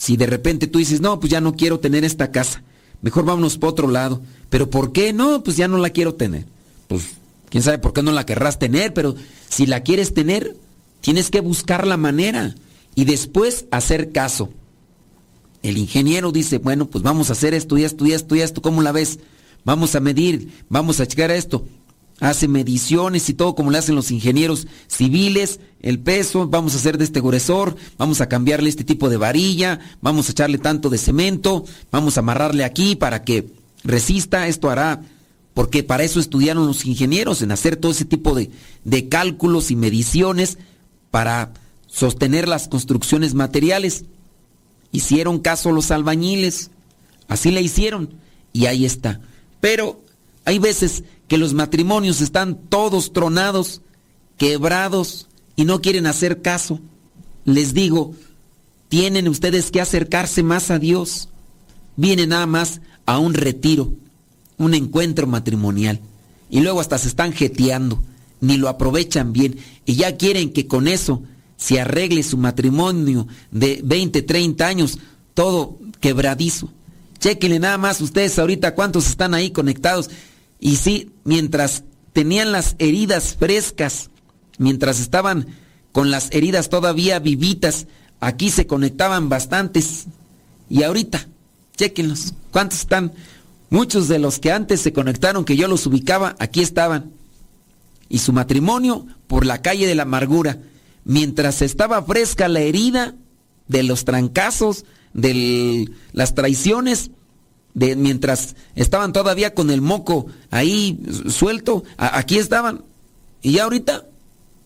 Si 0.01 0.17
de 0.17 0.25
repente 0.25 0.65
tú 0.65 0.79
dices, 0.79 0.99
no, 0.99 1.19
pues 1.19 1.29
ya 1.29 1.41
no 1.41 1.53
quiero 1.53 1.79
tener 1.79 2.03
esta 2.03 2.31
casa, 2.31 2.63
mejor 3.03 3.23
vámonos 3.23 3.59
para 3.59 3.69
otro 3.69 3.87
lado. 3.87 4.19
¿Pero 4.49 4.67
por 4.67 4.93
qué? 4.93 5.13
No, 5.13 5.43
pues 5.43 5.57
ya 5.57 5.67
no 5.67 5.77
la 5.77 5.91
quiero 5.91 6.15
tener. 6.15 6.47
Pues 6.87 7.03
quién 7.51 7.61
sabe 7.61 7.77
por 7.77 7.93
qué 7.93 8.01
no 8.01 8.11
la 8.11 8.25
querrás 8.25 8.57
tener, 8.57 8.95
pero 8.95 9.13
si 9.47 9.67
la 9.67 9.81
quieres 9.83 10.15
tener, 10.15 10.57
tienes 11.01 11.29
que 11.29 11.39
buscar 11.39 11.85
la 11.85 11.97
manera 11.97 12.55
y 12.95 13.05
después 13.05 13.65
hacer 13.69 14.11
caso. 14.11 14.49
El 15.61 15.77
ingeniero 15.77 16.31
dice, 16.31 16.57
bueno, 16.57 16.87
pues 16.87 17.03
vamos 17.03 17.29
a 17.29 17.33
hacer 17.33 17.53
esto 17.53 17.77
y 17.77 17.83
esto 17.83 18.03
y 18.07 18.13
esto 18.13 18.35
y 18.35 18.41
esto, 18.41 18.63
¿cómo 18.63 18.81
la 18.81 18.91
ves? 18.91 19.19
vamos 19.63 19.95
a 19.95 19.99
medir, 19.99 20.51
vamos 20.69 20.99
a 20.99 21.07
checar 21.07 21.31
esto. 21.31 21.65
Hace 22.21 22.47
mediciones 22.47 23.27
y 23.27 23.33
todo 23.33 23.55
como 23.55 23.71
le 23.71 23.79
hacen 23.79 23.95
los 23.95 24.11
ingenieros 24.11 24.67
civiles, 24.87 25.59
el 25.81 25.99
peso, 25.99 26.47
vamos 26.47 26.73
a 26.73 26.77
hacer 26.77 26.97
de 26.97 27.03
este 27.03 27.19
gruesor, 27.19 27.75
vamos 27.97 28.21
a 28.21 28.29
cambiarle 28.29 28.69
este 28.69 28.83
tipo 28.83 29.09
de 29.09 29.17
varilla, 29.17 29.79
vamos 30.01 30.29
a 30.29 30.31
echarle 30.31 30.59
tanto 30.59 30.89
de 30.89 30.99
cemento, 30.99 31.65
vamos 31.91 32.15
a 32.15 32.19
amarrarle 32.19 32.63
aquí 32.63 32.95
para 32.95 33.23
que 33.23 33.49
resista, 33.83 34.47
esto 34.47 34.69
hará, 34.69 35.01
porque 35.55 35.83
para 35.83 36.03
eso 36.03 36.19
estudiaron 36.19 36.67
los 36.67 36.85
ingenieros, 36.85 37.41
en 37.41 37.51
hacer 37.51 37.75
todo 37.75 37.91
ese 37.91 38.05
tipo 38.05 38.35
de, 38.35 38.51
de 38.85 39.09
cálculos 39.09 39.71
y 39.71 39.75
mediciones 39.75 40.59
para 41.09 41.51
sostener 41.87 42.47
las 42.47 42.67
construcciones 42.67 43.33
materiales. 43.33 44.05
Hicieron 44.91 45.39
caso 45.39 45.71
los 45.71 45.91
albañiles, 45.91 46.71
así 47.27 47.51
le 47.51 47.61
hicieron, 47.61 48.13
y 48.53 48.67
ahí 48.67 48.85
está. 48.85 49.21
Pero 49.59 50.01
hay 50.45 50.59
veces 50.59 51.03
que 51.31 51.37
los 51.37 51.53
matrimonios 51.53 52.19
están 52.19 52.59
todos 52.67 53.13
tronados, 53.13 53.81
quebrados 54.35 55.29
y 55.55 55.63
no 55.63 55.79
quieren 55.79 56.05
hacer 56.05 56.41
caso. 56.41 56.81
Les 57.45 57.73
digo, 57.73 58.13
tienen 58.89 59.29
ustedes 59.29 59.71
que 59.71 59.79
acercarse 59.79 60.43
más 60.43 60.71
a 60.71 60.77
Dios. 60.77 61.29
Vienen 61.95 62.31
nada 62.31 62.47
más 62.47 62.81
a 63.05 63.17
un 63.17 63.33
retiro, 63.33 63.93
un 64.57 64.73
encuentro 64.73 65.25
matrimonial. 65.25 66.01
Y 66.49 66.59
luego 66.59 66.81
hasta 66.81 66.97
se 66.97 67.07
están 67.07 67.31
jeteando, 67.31 68.03
ni 68.41 68.57
lo 68.57 68.67
aprovechan 68.67 69.31
bien. 69.31 69.55
Y 69.85 69.95
ya 69.95 70.17
quieren 70.17 70.51
que 70.51 70.67
con 70.67 70.89
eso 70.89 71.23
se 71.55 71.79
arregle 71.79 72.23
su 72.23 72.35
matrimonio 72.35 73.25
de 73.51 73.79
20, 73.85 74.21
30 74.23 74.67
años, 74.67 74.99
todo 75.33 75.79
quebradizo. 76.01 76.73
Chequenle 77.19 77.59
nada 77.59 77.77
más 77.77 78.01
ustedes 78.01 78.37
ahorita 78.37 78.75
cuántos 78.75 79.07
están 79.07 79.33
ahí 79.33 79.51
conectados. 79.51 80.09
Y 80.61 80.75
sí, 80.77 81.11
mientras 81.25 81.83
tenían 82.13 82.51
las 82.51 82.75
heridas 82.77 83.35
frescas, 83.35 84.11
mientras 84.59 84.99
estaban 84.99 85.47
con 85.91 86.11
las 86.11 86.29
heridas 86.31 86.69
todavía 86.69 87.19
vivitas, 87.19 87.87
aquí 88.19 88.51
se 88.51 88.67
conectaban 88.67 89.27
bastantes. 89.27 90.05
Y 90.69 90.83
ahorita, 90.83 91.27
chequenlos, 91.75 92.35
cuántos 92.51 92.81
están. 92.81 93.11
Muchos 93.71 94.07
de 94.07 94.19
los 94.19 94.37
que 94.37 94.51
antes 94.51 94.81
se 94.81 94.93
conectaron, 94.93 95.45
que 95.45 95.57
yo 95.57 95.67
los 95.67 95.87
ubicaba, 95.87 96.35
aquí 96.37 96.61
estaban. 96.61 97.11
Y 98.07 98.19
su 98.19 98.31
matrimonio 98.31 99.07
por 99.25 99.47
la 99.47 99.63
calle 99.63 99.87
de 99.87 99.95
la 99.95 100.03
amargura. 100.03 100.59
Mientras 101.05 101.63
estaba 101.63 102.03
fresca 102.03 102.47
la 102.47 102.59
herida 102.59 103.15
de 103.67 103.81
los 103.81 104.05
trancazos, 104.05 104.85
de 105.13 105.89
las 106.13 106.35
traiciones, 106.35 107.09
de 107.73 107.95
mientras 107.95 108.55
estaban 108.75 109.13
todavía 109.13 109.53
con 109.53 109.69
el 109.69 109.81
moco 109.81 110.27
ahí 110.49 110.99
suelto, 111.29 111.83
aquí 111.97 112.37
estaban. 112.37 112.83
Y 113.41 113.53
ya 113.53 113.63
ahorita, 113.63 114.05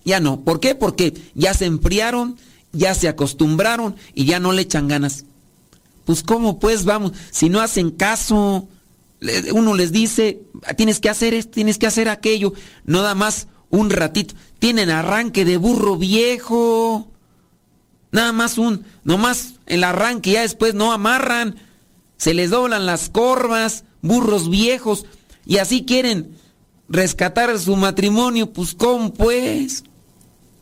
ya 0.03 0.19
no. 0.19 0.41
¿Por 0.41 0.59
qué? 0.59 0.75
Porque 0.75 1.13
ya 1.33 1.53
se 1.53 1.65
enfriaron, 1.65 2.37
ya 2.71 2.93
se 2.93 3.07
acostumbraron 3.07 3.95
y 4.13 4.25
ya 4.25 4.39
no 4.39 4.51
le 4.51 4.63
echan 4.63 4.87
ganas. 4.87 5.25
Pues 6.05 6.23
cómo 6.23 6.59
pues 6.59 6.85
vamos, 6.85 7.13
si 7.31 7.49
no 7.49 7.61
hacen 7.61 7.91
caso, 7.91 8.67
uno 9.53 9.73
les 9.73 9.91
dice, 9.91 10.41
tienes 10.77 10.99
que 10.99 11.09
hacer 11.09 11.33
esto, 11.33 11.51
tienes 11.51 11.77
que 11.77 11.87
hacer 11.87 12.09
aquello, 12.09 12.53
no 12.85 13.01
da 13.01 13.15
más 13.15 13.47
un 13.69 13.89
ratito. 13.89 14.35
Tienen 14.59 14.89
arranque 14.89 15.45
de 15.45 15.57
burro 15.57 15.97
viejo. 15.97 17.11
Nada 18.11 18.31
más 18.31 18.57
un, 18.57 18.85
nomás 19.03 19.55
el 19.65 19.83
arranque, 19.83 20.31
ya 20.31 20.41
después 20.41 20.73
no 20.73 20.93
amarran, 20.93 21.55
se 22.17 22.33
les 22.33 22.49
doblan 22.49 22.85
las 22.85 23.09
corvas, 23.09 23.83
burros 24.01 24.49
viejos, 24.49 25.05
y 25.45 25.57
así 25.57 25.85
quieren 25.85 26.37
rescatar 26.89 27.57
su 27.59 27.75
matrimonio, 27.75 28.51
pues 28.51 28.73
¿cómo 28.73 29.13
pues? 29.13 29.83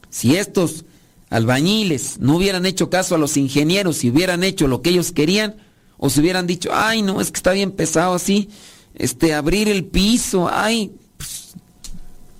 Si 0.10 0.36
estos 0.36 0.86
albañiles 1.30 2.20
no 2.20 2.38
hubieran 2.38 2.66
hecho 2.66 2.90
caso 2.90 3.16
a 3.16 3.18
los 3.18 3.38
ingenieros, 3.38 3.98
si 3.98 4.10
hubieran 4.10 4.44
hecho 4.44 4.68
lo 4.68 4.82
que 4.82 4.92
ellos 4.92 5.12
querían, 5.12 5.56
o 5.98 6.10
si 6.10 6.20
hubieran 6.20 6.48
dicho, 6.48 6.70
ay 6.74 7.02
no, 7.02 7.22
es 7.22 7.32
que 7.32 7.38
está 7.38 7.52
bien 7.54 7.72
pesado 7.72 8.14
así, 8.14 8.50
este, 8.96 9.34
abrir 9.34 9.70
el 9.70 9.86
piso, 9.86 10.50
ay, 10.52 10.92
pues, 11.18 11.54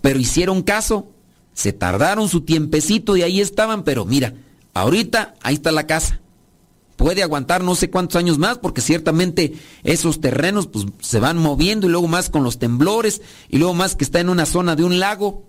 pero 0.02 0.20
hicieron 0.20 0.62
caso, 0.62 1.08
se 1.54 1.74
tardaron 1.74 2.30
su 2.30 2.42
tiempecito 2.42 3.16
y 3.16 3.24
ahí 3.24 3.42
estaban, 3.42 3.84
pero 3.84 4.06
mira, 4.06 4.34
Ahorita 4.74 5.36
ahí 5.42 5.56
está 5.56 5.72
la 5.72 5.86
casa. 5.86 6.20
Puede 7.04 7.22
aguantar 7.22 7.66
no 7.66 7.76
sé 7.76 7.90
cuántos 7.90 8.16
años 8.16 8.38
más 8.38 8.60
porque 8.60 8.80
ciertamente 8.80 9.56
esos 9.84 10.22
terrenos 10.22 10.68
pues, 10.68 10.86
se 11.02 11.20
van 11.20 11.38
moviendo 11.38 11.86
y 11.86 11.90
luego 11.90 12.08
más 12.08 12.30
con 12.30 12.46
los 12.46 12.60
temblores 12.60 13.22
y 13.50 13.58
luego 13.58 13.74
más 13.74 13.98
que 13.98 14.06
está 14.06 14.22
en 14.22 14.30
una 14.30 14.46
zona 14.46 14.78
de 14.78 14.86
un 14.86 15.02
lago. 15.02 15.44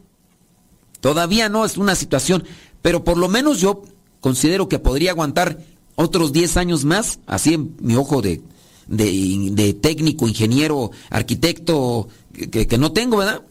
Todavía 1.00 1.48
no 1.48 1.64
es 1.64 1.76
una 1.76 1.94
situación, 1.94 2.42
pero 2.82 3.04
por 3.04 3.18
lo 3.18 3.28
menos 3.28 3.60
yo 3.60 3.84
considero 4.18 4.68
que 4.68 4.80
podría 4.80 5.12
aguantar 5.12 5.60
otros 5.94 6.32
10 6.32 6.56
años 6.56 6.84
más, 6.84 7.20
así 7.24 7.54
en 7.54 7.76
mi 7.78 7.94
ojo 7.94 8.20
de, 8.20 8.42
de, 8.88 9.74
técnico, 9.74 10.26
ingeniero, 10.26 10.90
arquitecto, 11.08 12.08
que, 12.50 12.78
no 12.78 12.90
tengo, 12.90 13.18
¿verdad? 13.18 13.42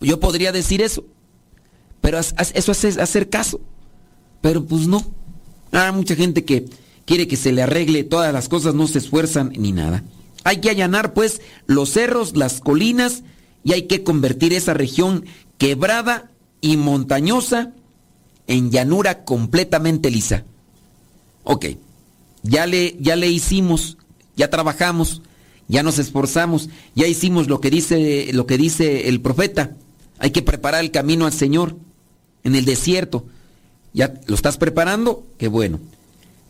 Yo 0.00 0.20
podría 0.20 0.52
decir 0.52 0.80
eso. 0.80 1.04
Pero 2.00 2.20
eso 2.20 2.72
es 2.72 2.98
hacer 2.98 3.28
caso. 3.30 3.60
Pero 4.40 4.64
pues 4.64 4.86
no. 4.86 5.04
Hay 5.72 5.90
mucha 5.90 6.14
gente 6.14 6.44
que 6.44 6.66
quiere 7.04 7.28
que 7.28 7.36
se 7.36 7.52
le 7.52 7.62
arregle 7.62 8.04
todas 8.04 8.32
las 8.32 8.48
cosas, 8.48 8.74
no 8.74 8.86
se 8.86 8.98
esfuerzan 8.98 9.52
ni 9.56 9.72
nada. 9.72 10.04
Hay 10.44 10.60
que 10.60 10.70
allanar 10.70 11.14
pues 11.14 11.40
los 11.66 11.90
cerros, 11.90 12.36
las 12.36 12.60
colinas 12.60 13.22
y 13.64 13.72
hay 13.72 13.82
que 13.82 14.02
convertir 14.02 14.52
esa 14.52 14.74
región 14.74 15.24
quebrada 15.58 16.30
y 16.60 16.76
montañosa 16.76 17.72
en 18.46 18.70
llanura 18.70 19.24
completamente 19.24 20.10
lisa. 20.10 20.44
Ok, 21.44 21.66
ya 22.42 22.66
le, 22.66 22.96
ya 23.00 23.16
le 23.16 23.28
hicimos, 23.28 23.98
ya 24.36 24.50
trabajamos, 24.50 25.22
ya 25.68 25.82
nos 25.82 25.98
esforzamos, 25.98 26.68
ya 26.94 27.06
hicimos 27.06 27.48
lo 27.48 27.60
que 27.60 27.70
dice, 27.70 28.30
lo 28.32 28.46
que 28.46 28.58
dice 28.58 29.08
el 29.08 29.20
profeta. 29.20 29.76
Hay 30.18 30.30
que 30.30 30.42
preparar 30.42 30.82
el 30.82 30.90
camino 30.90 31.26
al 31.26 31.32
Señor 31.32 31.76
en 32.44 32.54
el 32.54 32.64
desierto. 32.64 33.26
¿Ya 33.92 34.14
lo 34.26 34.34
estás 34.34 34.56
preparando? 34.56 35.26
Qué 35.38 35.48
bueno. 35.48 35.80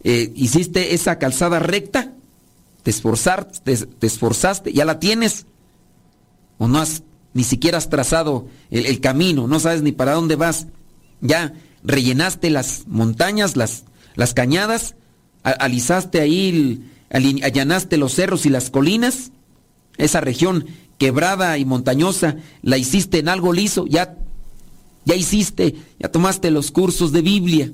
Eh, 0.05 0.33
¿Hiciste 0.35 0.95
esa 0.95 1.19
calzada 1.19 1.59
recta? 1.59 2.13
¿Te, 2.83 2.91
esforzaste, 2.91 3.77
te, 3.77 4.07
esforzaste? 4.07 4.73
¿Ya 4.73 4.85
la 4.85 4.99
tienes? 4.99 5.47
¿O 6.59 6.69
no 6.69 6.81
has, 6.81 7.03
ni 7.35 7.45
siquiera 7.45 7.79
has 7.79 7.89
trazado 7.89 8.47
el, 8.71 9.01
camino? 9.01 9.47
¿No 9.47 9.61
sabes 9.61 9.83
ni 9.83 9.93
para 9.93 10.13
dónde 10.13 10.37
vas? 10.37 10.67
¿Ya 11.21 11.55
rellenaste 11.85 12.51
las 12.51 12.85
montañas, 12.87 13.57
las, 13.57 13.85
las 14.17 14.35
cañadas? 14.35 14.97
¿Alisaste 15.45 16.21
ahí, 16.21 16.85
allanaste 17.11 17.97
los 17.97 18.15
cerros 18.15 18.47
y 18.47 18.49
las 18.49 18.71
colinas? 18.71 19.31
Esa 19.99 20.21
región 20.21 20.67
quebrada 20.99 21.59
y 21.59 21.65
montañosa, 21.65 22.37
¿la 22.63 22.79
hiciste 22.79 23.19
en 23.19 23.29
algo 23.29 23.53
liso? 23.53 23.87
¿Ya 23.87 24.17
ya 25.05 25.17
hiciste, 25.17 25.75
ya 25.99 26.11
tomaste 26.11 26.51
los 26.51 26.71
cursos 26.71 27.13
de 27.13 27.23
Biblia, 27.23 27.73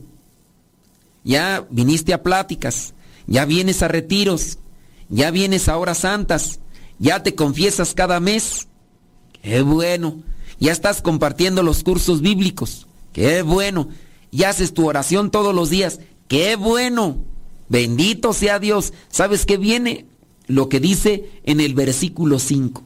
ya 1.28 1.66
viniste 1.68 2.14
a 2.14 2.22
pláticas, 2.22 2.94
ya 3.26 3.44
vienes 3.44 3.82
a 3.82 3.88
retiros, 3.88 4.58
ya 5.10 5.30
vienes 5.30 5.68
a 5.68 5.76
horas 5.76 5.98
santas, 5.98 6.58
ya 6.98 7.22
te 7.22 7.34
confiesas 7.34 7.92
cada 7.92 8.18
mes. 8.18 8.66
Qué 9.42 9.60
bueno. 9.60 10.22
Ya 10.58 10.72
estás 10.72 11.02
compartiendo 11.02 11.62
los 11.62 11.84
cursos 11.84 12.22
bíblicos. 12.22 12.86
Qué 13.12 13.42
bueno. 13.42 13.90
Ya 14.32 14.48
haces 14.48 14.72
tu 14.72 14.88
oración 14.88 15.30
todos 15.30 15.54
los 15.54 15.68
días. 15.68 16.00
Qué 16.28 16.56
bueno. 16.56 17.18
Bendito 17.68 18.32
sea 18.32 18.58
Dios. 18.58 18.94
¿Sabes 19.10 19.44
qué 19.44 19.58
viene? 19.58 20.06
Lo 20.46 20.70
que 20.70 20.80
dice 20.80 21.30
en 21.44 21.60
el 21.60 21.74
versículo 21.74 22.38
5. 22.38 22.82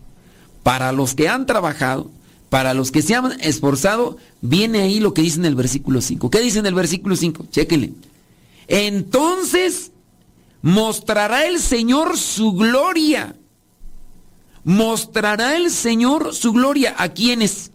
Para 0.64 0.90
los 0.90 1.14
que 1.14 1.28
han 1.28 1.46
trabajado, 1.46 2.10
para 2.50 2.74
los 2.74 2.90
que 2.90 3.02
se 3.02 3.14
han 3.14 3.40
esforzado, 3.40 4.16
viene 4.40 4.82
ahí 4.82 4.98
lo 4.98 5.14
que 5.14 5.22
dice 5.22 5.38
en 5.38 5.44
el 5.44 5.54
versículo 5.54 6.00
5. 6.00 6.28
¿Qué 6.28 6.40
dice 6.40 6.58
en 6.58 6.66
el 6.66 6.74
versículo 6.74 7.14
5? 7.14 7.46
Chéquenle. 7.52 7.92
Entonces 8.72 9.92
mostrará 10.62 11.46
el 11.46 11.60
Señor 11.60 12.16
su 12.16 12.52
gloria. 12.52 13.36
Mostrará 14.64 15.56
el 15.56 15.70
Señor 15.70 16.34
su 16.34 16.52
gloria. 16.52 16.94
¿A 16.96 17.10
quiénes? 17.10 17.70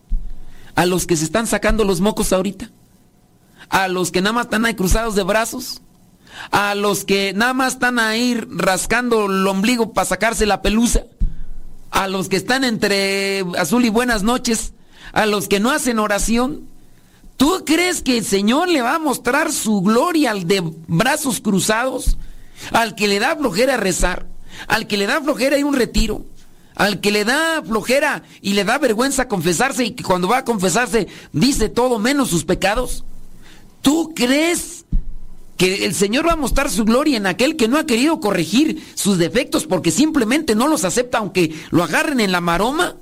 A 0.73 0.87
los 0.87 1.05
que 1.05 1.15
se 1.15 1.25
están 1.25 1.45
sacando 1.45 1.83
los 1.83 2.01
mocos 2.01 2.33
ahorita. 2.33 2.71
A 3.69 3.87
los 3.87 4.11
que 4.11 4.21
nada 4.21 4.33
más 4.33 4.45
están 4.45 4.65
ahí 4.65 4.73
cruzados 4.73 5.13
de 5.13 5.21
brazos. 5.21 5.81
A 6.49 6.73
los 6.73 7.05
que 7.05 7.31
nada 7.33 7.53
más 7.53 7.73
están 7.73 7.99
ahí 7.99 8.33
rascando 8.49 9.27
el 9.27 9.45
ombligo 9.45 9.93
para 9.93 10.05
sacarse 10.05 10.47
la 10.47 10.63
pelusa 10.63 11.03
a 11.91 12.07
los 12.07 12.29
que 12.29 12.35
están 12.35 12.63
entre 12.63 13.43
azul 13.57 13.85
y 13.85 13.89
buenas 13.89 14.23
noches, 14.23 14.73
a 15.13 15.25
los 15.25 15.47
que 15.47 15.59
no 15.59 15.71
hacen 15.71 15.99
oración. 15.99 16.67
¿Tú 17.37 17.63
crees 17.65 18.01
que 18.01 18.17
el 18.17 18.25
Señor 18.25 18.67
le 18.67 18.81
va 18.81 18.95
a 18.95 18.99
mostrar 18.99 19.53
su 19.53 19.81
gloria 19.81 20.31
al 20.31 20.47
de 20.47 20.61
brazos 20.87 21.39
cruzados? 21.39 22.17
Al 22.71 22.95
que 22.95 23.07
le 23.07 23.19
da 23.19 23.35
flojera 23.35 23.77
rezar, 23.77 24.25
al 24.67 24.87
que 24.87 24.97
le 24.97 25.05
da 25.05 25.21
flojera 25.21 25.59
ir 25.59 25.65
un 25.65 25.75
retiro, 25.75 26.25
al 26.73 26.99
que 26.99 27.11
le 27.11 27.23
da 27.23 27.61
flojera 27.63 28.23
y 28.41 28.53
le 28.53 28.63
da 28.63 28.79
vergüenza 28.79 29.27
confesarse 29.27 29.85
y 29.85 29.91
que 29.91 30.03
cuando 30.03 30.27
va 30.27 30.39
a 30.39 30.45
confesarse 30.45 31.07
dice 31.31 31.69
todo 31.69 31.99
menos 31.99 32.29
sus 32.29 32.43
pecados. 32.43 33.05
¿Tú 33.83 34.13
crees 34.15 34.85
que 35.57 35.85
el 35.85 35.93
Señor 35.93 36.27
va 36.27 36.33
a 36.33 36.37
mostrar 36.37 36.69
su 36.69 36.85
gloria 36.85 37.17
en 37.17 37.25
aquel 37.25 37.55
que 37.55 37.67
no 37.67 37.77
ha 37.77 37.85
querido 37.85 38.19
corregir 38.19 38.83
sus 38.93 39.17
defectos 39.17 39.65
porque 39.65 39.91
simplemente 39.91 40.55
no 40.55 40.67
los 40.67 40.85
acepta 40.85 41.17
aunque 41.17 41.53
lo 41.71 41.83
agarren 41.83 42.19
en 42.19 42.31
la 42.31 42.41
maroma. 42.41 42.95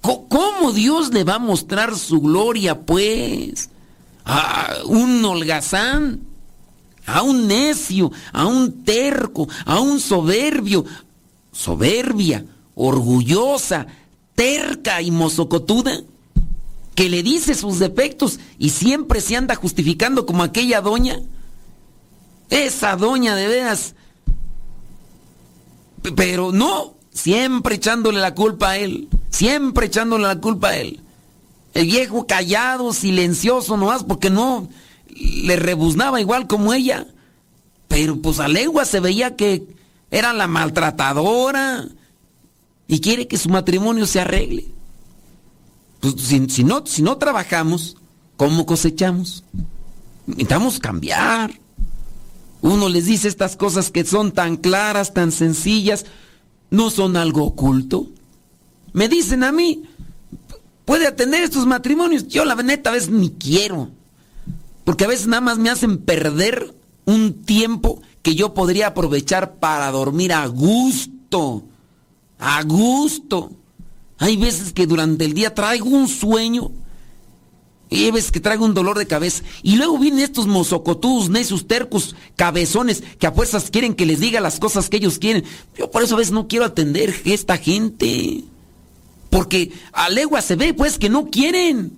¿Cómo 0.00 0.72
Dios 0.72 1.12
le 1.12 1.24
va 1.24 1.34
a 1.34 1.40
mostrar 1.40 1.96
su 1.96 2.20
gloria 2.20 2.80
pues? 2.80 3.70
A 4.24 4.76
un 4.86 5.24
holgazán, 5.24 6.20
a 7.06 7.22
un 7.22 7.46
necio, 7.46 8.12
a 8.32 8.46
un 8.46 8.84
terco, 8.84 9.48
a 9.64 9.80
un 9.80 10.00
soberbio, 10.00 10.84
soberbia, 11.52 12.44
orgullosa, 12.74 13.86
terca 14.34 15.02
y 15.02 15.10
mozocotuda 15.10 16.00
que 16.98 17.08
le 17.08 17.22
dice 17.22 17.54
sus 17.54 17.78
defectos 17.78 18.40
y 18.58 18.70
siempre 18.70 19.20
se 19.20 19.36
anda 19.36 19.54
justificando 19.54 20.26
como 20.26 20.42
aquella 20.42 20.80
doña. 20.80 21.20
Esa 22.50 22.96
doña 22.96 23.36
de 23.36 23.46
veras. 23.46 23.94
Pero 26.16 26.50
no, 26.50 26.94
siempre 27.12 27.76
echándole 27.76 28.18
la 28.18 28.34
culpa 28.34 28.70
a 28.70 28.78
él. 28.78 29.08
Siempre 29.30 29.86
echándole 29.86 30.24
la 30.24 30.40
culpa 30.40 30.68
a 30.68 30.76
él. 30.76 31.00
El 31.74 31.86
viejo 31.86 32.26
callado, 32.26 32.92
silencioso 32.92 33.76
nomás, 33.76 34.04
porque 34.04 34.30
no 34.30 34.68
le 35.14 35.56
rebuznaba 35.56 36.20
igual 36.20 36.46
como 36.46 36.72
ella. 36.72 37.06
Pero 37.88 38.20
pues 38.20 38.40
a 38.40 38.48
legua 38.48 38.84
se 38.84 39.00
veía 39.00 39.36
que 39.36 39.66
era 40.10 40.32
la 40.32 40.46
maltratadora 40.46 41.88
y 42.86 43.00
quiere 43.00 43.26
que 43.26 43.38
su 43.38 43.48
matrimonio 43.48 44.06
se 44.06 44.20
arregle. 44.20 44.66
Pues 46.00 46.14
si, 46.48 46.64
no, 46.64 46.86
si 46.86 47.02
no 47.02 47.18
trabajamos, 47.18 47.96
¿cómo 48.36 48.66
cosechamos? 48.66 49.44
Necesitamos 50.26 50.78
cambiar. 50.78 51.52
Uno 52.60 52.88
les 52.88 53.06
dice 53.06 53.28
estas 53.28 53.56
cosas 53.56 53.90
que 53.90 54.04
son 54.04 54.32
tan 54.32 54.56
claras, 54.56 55.14
tan 55.14 55.32
sencillas, 55.32 56.06
no 56.70 56.90
son 56.90 57.16
algo 57.16 57.44
oculto. 57.44 58.08
Me 58.98 59.08
dicen 59.08 59.44
a 59.44 59.52
mí, 59.52 59.84
puede 60.84 61.06
atender 61.06 61.44
estos 61.44 61.66
matrimonios. 61.66 62.26
Yo 62.26 62.44
la 62.44 62.56
neta 62.56 62.90
a 62.90 62.94
veces 62.94 63.10
ni 63.10 63.30
quiero. 63.30 63.90
Porque 64.82 65.04
a 65.04 65.06
veces 65.06 65.28
nada 65.28 65.40
más 65.40 65.56
me 65.56 65.70
hacen 65.70 65.98
perder 65.98 66.74
un 67.04 67.44
tiempo 67.44 68.02
que 68.22 68.34
yo 68.34 68.54
podría 68.54 68.88
aprovechar 68.88 69.60
para 69.60 69.92
dormir 69.92 70.32
a 70.32 70.44
gusto. 70.48 71.62
A 72.40 72.60
gusto. 72.64 73.52
Hay 74.18 74.36
veces 74.36 74.72
que 74.72 74.88
durante 74.88 75.26
el 75.26 75.32
día 75.32 75.54
traigo 75.54 75.90
un 75.90 76.08
sueño 76.08 76.72
y 77.90 78.10
ves 78.10 78.32
que 78.32 78.40
traigo 78.40 78.64
un 78.64 78.74
dolor 78.74 78.98
de 78.98 79.06
cabeza. 79.06 79.44
Y 79.62 79.76
luego 79.76 79.96
vienen 79.96 80.24
estos 80.24 80.48
mozocotudos, 80.48 81.30
necios, 81.30 81.68
tercos, 81.68 82.16
cabezones, 82.34 83.04
que 83.20 83.28
a 83.28 83.32
fuerzas 83.32 83.70
quieren 83.70 83.94
que 83.94 84.06
les 84.06 84.18
diga 84.18 84.40
las 84.40 84.58
cosas 84.58 84.88
que 84.88 84.96
ellos 84.96 85.20
quieren. 85.20 85.44
Yo 85.76 85.88
por 85.88 86.02
eso 86.02 86.16
a 86.16 86.18
veces 86.18 86.32
no 86.32 86.48
quiero 86.48 86.64
atender 86.64 87.10
a 87.10 87.28
esta 87.28 87.58
gente. 87.58 88.42
Porque 89.30 89.72
a 89.92 90.08
legua 90.08 90.42
se 90.42 90.56
ve 90.56 90.74
pues 90.74 90.98
que 90.98 91.08
no 91.08 91.30
quieren. 91.30 91.92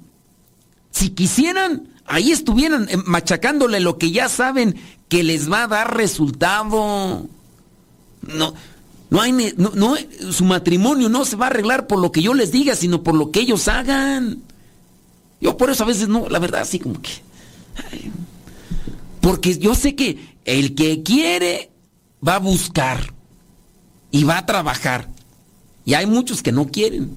Si 0.90 1.10
quisieran, 1.10 1.88
ahí 2.06 2.32
estuvieran 2.32 2.88
eh, 2.88 2.96
machacándole 3.06 3.80
lo 3.80 3.98
que 3.98 4.10
ya 4.10 4.28
saben 4.28 4.76
que 5.08 5.22
les 5.22 5.50
va 5.50 5.64
a 5.64 5.68
dar 5.68 5.96
resultado. 5.96 7.28
No, 8.22 8.54
no 9.10 9.20
hay, 9.20 9.54
no, 9.56 9.96
su 10.30 10.44
matrimonio 10.44 11.08
no 11.08 11.24
se 11.24 11.36
va 11.36 11.46
a 11.46 11.50
arreglar 11.50 11.86
por 11.86 11.98
lo 11.98 12.12
que 12.12 12.22
yo 12.22 12.34
les 12.34 12.52
diga, 12.52 12.76
sino 12.76 13.02
por 13.02 13.14
lo 13.14 13.30
que 13.30 13.40
ellos 13.40 13.68
hagan. 13.68 14.42
Yo 15.40 15.56
por 15.56 15.70
eso 15.70 15.84
a 15.84 15.86
veces 15.86 16.08
no, 16.08 16.28
la 16.28 16.38
verdad, 16.38 16.62
así 16.62 16.78
como 16.78 17.00
que... 17.00 17.10
porque 19.20 19.58
yo 19.58 19.74
sé 19.74 19.94
que 19.94 20.36
el 20.44 20.74
que 20.74 21.02
quiere 21.02 21.70
va 22.26 22.36
a 22.36 22.40
buscar 22.40 23.12
y 24.10 24.24
va 24.24 24.38
a 24.38 24.46
trabajar. 24.46 25.08
Y 25.84 25.94
hay 25.94 26.06
muchos 26.06 26.42
que 26.42 26.52
no 26.52 26.68
quieren. 26.68 27.16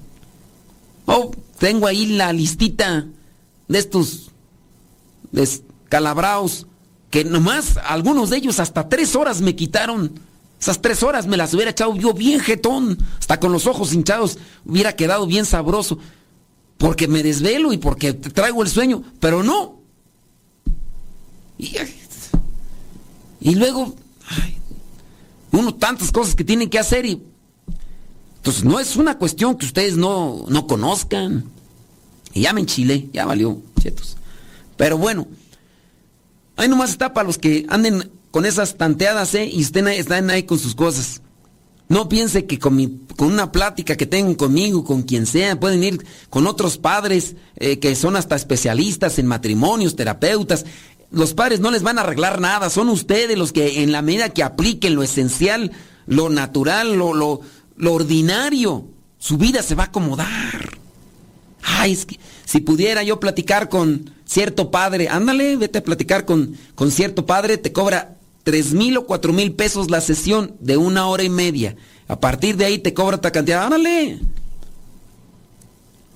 Oh, 1.06 1.30
tengo 1.58 1.86
ahí 1.86 2.06
la 2.06 2.32
listita 2.32 3.06
de 3.68 3.78
estos 3.78 4.30
descalabraos 5.32 6.66
que 7.10 7.24
nomás 7.24 7.76
algunos 7.76 8.30
de 8.30 8.38
ellos 8.38 8.58
hasta 8.60 8.88
tres 8.88 9.14
horas 9.14 9.40
me 9.40 9.54
quitaron. 9.54 10.18
Esas 10.60 10.80
tres 10.80 11.02
horas 11.02 11.26
me 11.26 11.36
las 11.36 11.52
hubiera 11.54 11.70
echado 11.70 11.94
yo 11.94 12.14
bien 12.14 12.40
jetón, 12.40 12.98
hasta 13.18 13.38
con 13.38 13.52
los 13.52 13.66
ojos 13.66 13.92
hinchados, 13.92 14.38
hubiera 14.64 14.96
quedado 14.96 15.26
bien 15.26 15.44
sabroso 15.44 15.98
porque 16.78 17.08
me 17.08 17.22
desvelo 17.22 17.72
y 17.72 17.78
porque 17.78 18.12
traigo 18.14 18.62
el 18.62 18.68
sueño, 18.68 19.02
pero 19.20 19.42
no. 19.42 19.80
Y 21.58 21.76
Y 23.40 23.54
luego, 23.54 23.94
uno 25.52 25.74
tantas 25.74 26.10
cosas 26.10 26.34
que 26.34 26.44
tienen 26.44 26.68
que 26.68 26.78
hacer 26.78 27.06
y... 27.06 27.22
Entonces 28.44 28.64
no 28.64 28.78
es 28.78 28.96
una 28.96 29.16
cuestión 29.16 29.56
que 29.56 29.64
ustedes 29.64 29.96
no, 29.96 30.44
no 30.48 30.66
conozcan. 30.66 31.46
Y 32.34 32.42
ya 32.42 32.52
me 32.52 32.60
enchilé, 32.60 33.08
ya 33.10 33.24
valió, 33.24 33.62
chetos. 33.80 34.18
Pero 34.76 34.98
bueno, 34.98 35.26
ahí 36.54 36.68
nomás 36.68 36.90
está 36.90 37.14
para 37.14 37.26
los 37.26 37.38
que 37.38 37.64
anden 37.70 38.10
con 38.30 38.44
esas 38.44 38.76
tanteadas, 38.76 39.34
¿eh? 39.34 39.48
Y 39.50 39.62
estén 39.62 39.86
ahí, 39.86 39.96
están 39.96 40.28
ahí 40.28 40.42
con 40.42 40.58
sus 40.58 40.74
cosas. 40.74 41.22
No 41.88 42.06
piense 42.10 42.44
que 42.44 42.58
con, 42.58 42.76
mi, 42.76 43.00
con 43.16 43.32
una 43.32 43.50
plática 43.50 43.96
que 43.96 44.04
tengan 44.04 44.34
conmigo, 44.34 44.84
con 44.84 45.04
quien 45.04 45.24
sea, 45.24 45.58
pueden 45.58 45.82
ir 45.82 46.04
con 46.28 46.46
otros 46.46 46.76
padres 46.76 47.36
eh, 47.56 47.78
que 47.78 47.96
son 47.96 48.14
hasta 48.14 48.36
especialistas 48.36 49.18
en 49.18 49.26
matrimonios, 49.26 49.96
terapeutas. 49.96 50.66
Los 51.10 51.32
padres 51.32 51.60
no 51.60 51.70
les 51.70 51.82
van 51.82 51.96
a 51.96 52.02
arreglar 52.02 52.42
nada, 52.42 52.68
son 52.68 52.90
ustedes 52.90 53.38
los 53.38 53.52
que 53.52 53.82
en 53.82 53.90
la 53.90 54.02
medida 54.02 54.28
que 54.28 54.42
apliquen 54.42 54.96
lo 54.96 55.02
esencial, 55.02 55.72
lo 56.06 56.28
natural, 56.28 56.96
lo, 56.96 57.40
lo 57.76 57.92
ordinario, 57.92 58.86
su 59.18 59.36
vida 59.36 59.62
se 59.62 59.74
va 59.74 59.84
a 59.84 59.86
acomodar. 59.86 60.78
Ay, 61.62 61.92
es 61.92 62.04
que 62.06 62.18
si 62.44 62.60
pudiera 62.60 63.02
yo 63.02 63.20
platicar 63.20 63.68
con 63.68 64.10
cierto 64.24 64.70
padre, 64.70 65.08
ándale, 65.08 65.56
vete 65.56 65.78
a 65.78 65.84
platicar 65.84 66.24
con, 66.24 66.56
con 66.74 66.90
cierto 66.90 67.26
padre, 67.26 67.56
te 67.56 67.72
cobra 67.72 68.16
tres 68.42 68.72
mil 68.72 68.96
o 68.98 69.06
cuatro 69.06 69.32
mil 69.32 69.52
pesos 69.52 69.90
la 69.90 70.00
sesión 70.00 70.54
de 70.60 70.76
una 70.76 71.06
hora 71.06 71.22
y 71.22 71.30
media. 71.30 71.76
A 72.06 72.20
partir 72.20 72.56
de 72.56 72.66
ahí 72.66 72.78
te 72.78 72.92
cobra 72.92 73.16
esta 73.16 73.32
cantidad. 73.32 73.64
Ándale. 73.64 74.20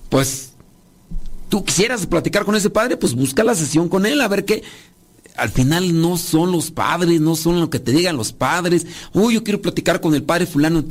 Pues, 0.09 0.53
tú 1.49 1.63
quisieras 1.63 2.05
platicar 2.05 2.45
con 2.45 2.55
ese 2.55 2.69
padre, 2.69 2.97
pues 2.97 3.13
busca 3.13 3.43
la 3.43 3.55
sesión 3.55 3.89
con 3.89 4.05
él, 4.05 4.21
a 4.21 4.27
ver 4.27 4.45
qué. 4.45 4.63
Al 5.35 5.49
final 5.49 5.99
no 5.99 6.17
son 6.17 6.51
los 6.51 6.69
padres, 6.69 7.21
no 7.21 7.35
son 7.35 7.59
lo 7.59 7.69
que 7.69 7.79
te 7.79 7.91
digan 7.91 8.17
los 8.17 8.33
padres. 8.33 8.85
Uy, 9.13 9.35
yo 9.35 9.43
quiero 9.43 9.61
platicar 9.61 10.01
con 10.01 10.13
el 10.13 10.23
padre 10.23 10.45
fulano 10.45 10.79
y 10.79 10.83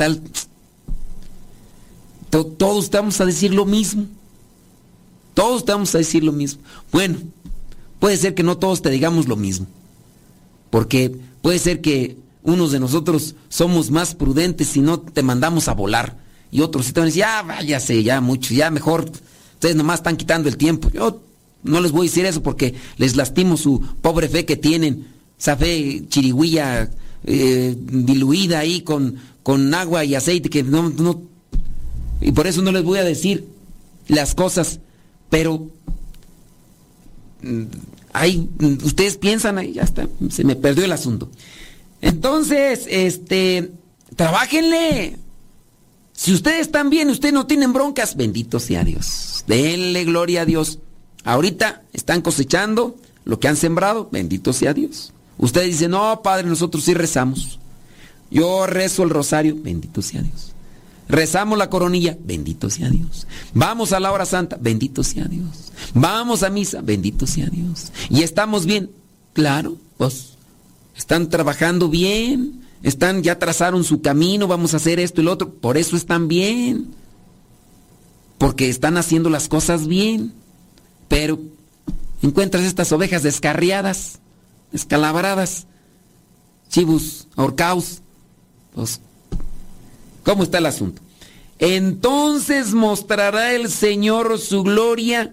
tal. 2.31 2.47
Todos 2.57 2.91
te 2.91 2.97
vamos 2.97 3.21
a 3.21 3.27
decir 3.27 3.53
lo 3.55 3.65
mismo. 3.65 4.07
Todos 5.35 5.65
te 5.65 5.73
vamos 5.73 5.95
a 5.95 5.99
decir 5.99 6.25
lo 6.25 6.33
mismo. 6.33 6.63
Bueno, 6.91 7.19
puede 8.01 8.17
ser 8.17 8.35
que 8.35 8.43
no 8.43 8.59
todos 8.59 8.83
te 8.83 8.91
digamos 8.91 9.29
lo 9.29 9.37
mismo. 9.37 9.67
Porque 10.71 11.17
puede 11.43 11.59
ser 11.59 11.81
que 11.81 12.17
unos 12.43 12.73
de 12.73 12.81
nosotros 12.81 13.35
somos 13.49 13.91
más 13.91 14.15
prudentes 14.15 14.77
y 14.77 14.81
no 14.81 15.01
te 15.01 15.23
mandamos 15.23 15.69
a 15.69 15.75
volar. 15.75 16.17
Y 16.51 16.61
otros 16.61 16.87
sí 16.87 16.93
te 16.93 17.01
van 17.01 17.07
a 17.07 17.09
decir, 17.09 17.21
ya 17.21 17.43
váyase, 17.43 18.03
ya 18.03 18.21
mucho, 18.21 18.55
ya 18.55 18.71
mejor. 18.71 19.11
Ustedes 19.55 19.77
nomás 19.77 20.01
están 20.01 20.17
quitando 20.17 20.49
el 20.49 20.57
tiempo. 20.57 20.91
Yo 20.91 21.23
no 21.63 21.81
les 21.81 21.93
voy 21.93 22.07
a 22.07 22.11
decir 22.11 22.27
eso 22.27 22.43
porque 22.43 22.75
les 22.97 23.17
lastimo 23.17 23.57
su 23.57 23.81
pobre 24.01 24.29
fe 24.29 24.45
que 24.45 24.57
tienen. 24.57 25.07
Esa 25.39 25.57
fe 25.57 26.05
chirigüilla 26.09 26.91
eh, 27.25 27.77
diluida 27.79 28.61
ahí 28.61 28.83
con, 28.83 29.17
con 29.43 29.73
agua 29.75 30.05
y 30.05 30.15
aceite 30.15 30.49
que 30.49 30.63
no... 30.63 31.29
Y 32.21 32.33
por 32.33 32.47
eso 32.47 32.63
no 32.63 32.73
les 32.73 32.83
voy 32.83 32.99
a 32.99 33.05
decir 33.05 33.47
las 34.09 34.35
cosas. 34.35 34.81
Pero 35.31 35.69
Ahí, 38.13 38.49
ustedes 38.85 39.17
piensan, 39.17 39.59
ahí 39.59 39.75
ya 39.75 39.83
está, 39.83 40.09
se 40.31 40.45
me 40.45 40.57
perdió 40.57 40.85
el 40.85 40.93
asunto. 40.93 41.31
Entonces, 42.01 42.87
este, 42.89 43.71
trabajenle. 44.17 45.19
Si 46.13 46.33
ustedes 46.33 46.63
están 46.63 46.91
bien, 46.91 47.11
ustedes 47.11 47.35
no 47.35 47.47
tienen 47.47 47.73
broncas, 47.73 48.17
bendito 48.17 48.59
sea 48.59 48.83
Dios. 48.83 49.45
Denle 49.47 50.05
gloria 50.05 50.43
a 50.43 50.45
Dios. 50.45 50.81
Ahorita 51.23 51.83
están 51.93 52.23
cosechando 52.23 52.97
lo 53.25 53.39
que 53.39 53.47
han 53.47 53.57
sembrado, 53.57 54.09
bendito 54.11 54.53
sea 54.53 54.75
Dios. 54.75 55.13
Ustedes 55.37 55.69
dicen, 55.69 55.93
no, 55.93 56.21
Padre, 56.23 56.49
nosotros 56.49 56.83
sí 56.83 56.95
rezamos. 56.95 57.61
Yo 58.31 58.67
rezo 58.67 59.05
el 59.05 59.11
rosario, 59.11 59.57
bendito 59.61 60.03
sea 60.03 60.23
Dios. 60.23 60.55
Rezamos 61.09 61.57
la 61.57 61.71
coronilla, 61.71 62.19
bendito 62.23 62.69
sea 62.69 62.91
Dios. 62.91 63.27
Vamos 63.55 63.93
a 63.93 64.01
la 64.01 64.13
hora 64.13 64.27
santa, 64.27 64.59
bendito 64.61 65.03
sea 65.03 65.25
Dios. 65.25 65.73
Vamos 65.95 66.43
a 66.43 66.51
misa, 66.51 66.83
bendito 66.83 67.27
sea 67.27 67.47
Dios. 67.47 67.93
Y 68.11 68.23
estamos 68.23 68.67
bien, 68.67 68.91
claro, 69.33 69.77
pues 69.97 70.35
están 70.97 71.31
trabajando 71.31 71.89
bien, 71.89 72.61
están 72.83 73.23
ya 73.23 73.39
trazaron 73.39 73.85
su 73.85 74.03
camino, 74.03 74.47
vamos 74.47 74.75
a 74.75 74.77
hacer 74.77 75.01
esto 75.01 75.21
y 75.21 75.25
lo 75.25 75.33
otro, 75.33 75.55
por 75.55 75.79
eso 75.79 75.97
están 75.97 76.29
bien. 76.29 76.95
Porque 78.37 78.69
están 78.69 78.99
haciendo 78.99 79.31
las 79.31 79.49
cosas 79.49 79.89
bien. 79.89 80.33
Pero 81.09 81.41
encuentras 82.23 82.65
estas 82.65 82.93
ovejas 82.93 83.23
descarriadas, 83.23 84.21
descalabradas, 84.71 85.67
chivos, 86.69 87.29
ahorcaos, 87.35 88.03
pues 88.75 89.01
¿Cómo 90.29 90.43
está 90.43 90.59
el 90.59 90.67
asunto? 90.67 91.01
Entonces 91.59 92.75
mostrará 92.75 93.55
el 93.55 93.71
Señor 93.71 94.39
su 94.39 94.63
gloria 94.63 95.33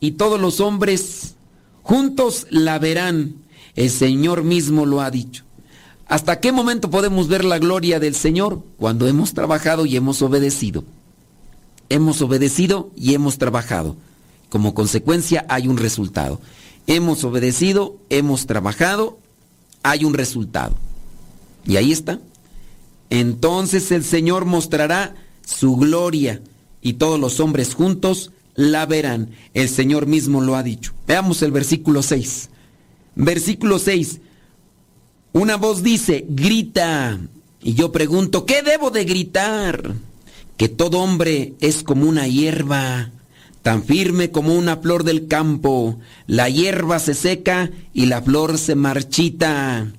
y 0.00 0.10
todos 0.10 0.40
los 0.40 0.58
hombres 0.58 1.36
juntos 1.84 2.48
la 2.50 2.80
verán. 2.80 3.36
El 3.76 3.88
Señor 3.88 4.42
mismo 4.42 4.84
lo 4.84 5.00
ha 5.00 5.12
dicho. 5.12 5.44
¿Hasta 6.08 6.40
qué 6.40 6.50
momento 6.50 6.90
podemos 6.90 7.28
ver 7.28 7.44
la 7.44 7.60
gloria 7.60 8.00
del 8.00 8.16
Señor? 8.16 8.64
Cuando 8.78 9.06
hemos 9.06 9.32
trabajado 9.32 9.86
y 9.86 9.94
hemos 9.94 10.20
obedecido. 10.22 10.82
Hemos 11.88 12.20
obedecido 12.20 12.90
y 12.96 13.14
hemos 13.14 13.38
trabajado. 13.38 13.94
Como 14.48 14.74
consecuencia 14.74 15.46
hay 15.48 15.68
un 15.68 15.76
resultado. 15.76 16.40
Hemos 16.88 17.22
obedecido, 17.22 17.96
hemos 18.10 18.46
trabajado, 18.46 19.20
hay 19.84 20.04
un 20.04 20.14
resultado. 20.14 20.74
Y 21.64 21.76
ahí 21.76 21.92
está. 21.92 22.18
Entonces 23.12 23.92
el 23.92 24.04
Señor 24.04 24.46
mostrará 24.46 25.14
su 25.44 25.76
gloria 25.76 26.40
y 26.80 26.94
todos 26.94 27.20
los 27.20 27.40
hombres 27.40 27.74
juntos 27.74 28.32
la 28.54 28.86
verán. 28.86 29.28
El 29.52 29.68
Señor 29.68 30.06
mismo 30.06 30.40
lo 30.40 30.56
ha 30.56 30.62
dicho. 30.62 30.94
Veamos 31.06 31.42
el 31.42 31.52
versículo 31.52 32.02
6. 32.02 32.48
Versículo 33.14 33.78
6. 33.78 34.20
Una 35.34 35.56
voz 35.56 35.82
dice, 35.82 36.24
grita. 36.26 37.20
Y 37.62 37.74
yo 37.74 37.92
pregunto, 37.92 38.46
¿qué 38.46 38.62
debo 38.62 38.90
de 38.90 39.04
gritar? 39.04 39.92
Que 40.56 40.70
todo 40.70 41.00
hombre 41.00 41.52
es 41.60 41.82
como 41.82 42.08
una 42.08 42.26
hierba, 42.28 43.10
tan 43.60 43.84
firme 43.84 44.30
como 44.30 44.54
una 44.54 44.78
flor 44.78 45.04
del 45.04 45.28
campo. 45.28 45.98
La 46.26 46.48
hierba 46.48 46.98
se 46.98 47.12
seca 47.12 47.72
y 47.92 48.06
la 48.06 48.22
flor 48.22 48.56
se 48.56 48.74
marchita. 48.74 49.92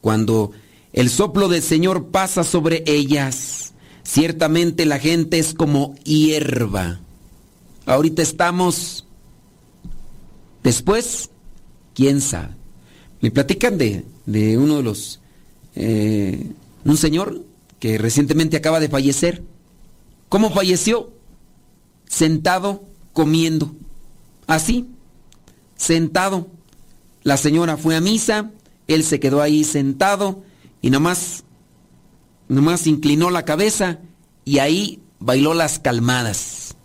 Cuando 0.00 0.52
el 0.96 1.10
soplo 1.10 1.48
del 1.48 1.62
Señor 1.62 2.06
pasa 2.06 2.42
sobre 2.42 2.82
ellas. 2.86 3.74
Ciertamente 4.02 4.86
la 4.86 4.98
gente 4.98 5.38
es 5.38 5.52
como 5.52 5.94
hierba. 6.04 7.00
Ahorita 7.84 8.22
estamos... 8.22 9.06
Después, 10.62 11.28
quién 11.94 12.20
sabe. 12.22 12.54
Me 13.20 13.30
platican 13.30 13.76
de, 13.76 14.06
de 14.24 14.56
uno 14.56 14.78
de 14.78 14.82
los... 14.82 15.20
Eh, 15.74 16.50
un 16.84 16.96
señor 16.96 17.44
que 17.78 17.98
recientemente 17.98 18.56
acaba 18.56 18.80
de 18.80 18.88
fallecer. 18.88 19.44
¿Cómo 20.30 20.50
falleció? 20.50 21.12
Sentado, 22.08 22.84
comiendo. 23.12 23.76
Así, 24.46 24.86
sentado. 25.76 26.48
La 27.22 27.36
señora 27.36 27.76
fue 27.76 27.96
a 27.96 28.00
misa, 28.00 28.52
él 28.88 29.04
se 29.04 29.20
quedó 29.20 29.42
ahí 29.42 29.62
sentado 29.62 30.42
y 30.86 30.90
nomás, 30.90 31.42
nomás 32.46 32.86
inclinó 32.86 33.30
la 33.30 33.44
cabeza 33.44 33.98
y 34.44 34.60
ahí 34.60 35.02
bailó 35.18 35.52
las 35.52 35.80
calmadas. 35.80 36.76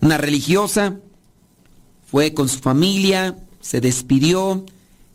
Una 0.00 0.16
religiosa 0.16 0.96
fue 2.10 2.32
con 2.32 2.48
su 2.48 2.60
familia, 2.60 3.36
se 3.60 3.82
despidió, 3.82 4.64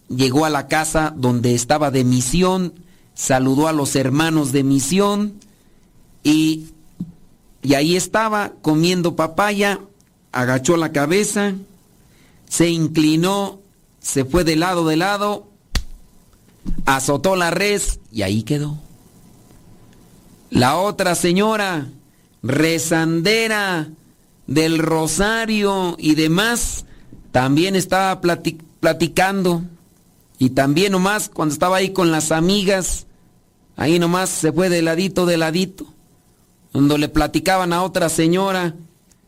llegó 0.10 0.46
a 0.46 0.52
la 0.52 0.68
casa 0.68 1.12
donde 1.18 1.56
estaba 1.56 1.90
de 1.90 2.04
misión, 2.04 2.76
saludó 3.16 3.68
a 3.68 3.74
los 3.74 3.96
hermanos 3.96 4.52
de 4.52 4.64
misión 4.64 5.40
y, 6.22 6.68
y 7.64 7.74
ahí 7.74 7.96
estaba 7.96 8.54
comiendo 8.62 9.16
papaya, 9.16 9.80
agachó 10.32 10.78
la 10.78 10.92
cabeza, 10.92 11.56
se 12.48 12.70
inclinó, 12.70 13.60
se 14.00 14.24
fue 14.24 14.44
de 14.44 14.56
lado 14.56 14.86
de 14.86 14.98
lado 14.98 15.47
azotó 16.86 17.36
la 17.36 17.52
res 17.52 18.00
y 18.12 18.22
ahí 18.22 18.44
quedó. 18.44 18.78
La 20.50 20.78
otra 20.78 21.16
señora, 21.16 21.88
rezandera 22.42 23.90
del 24.48 24.80
rosario 24.80 25.96
y 26.00 26.16
demás, 26.16 26.86
también 27.32 27.76
estaba 27.76 28.22
platicando. 28.22 29.64
Y 30.40 30.52
también 30.52 30.92
nomás 30.92 31.30
cuando 31.30 31.54
estaba 31.54 31.78
ahí 31.78 31.92
con 31.92 32.12
las 32.12 32.32
amigas, 32.32 33.08
ahí 33.76 34.00
nomás 34.00 34.30
se 34.30 34.52
fue 34.52 34.70
de 34.70 34.82
ladito, 34.82 35.26
de 35.26 35.38
ladito. 35.38 35.86
Cuando 36.72 36.98
le 36.98 37.10
platicaban 37.10 37.74
a 37.74 37.84
otra 37.84 38.08
señora, 38.08 38.76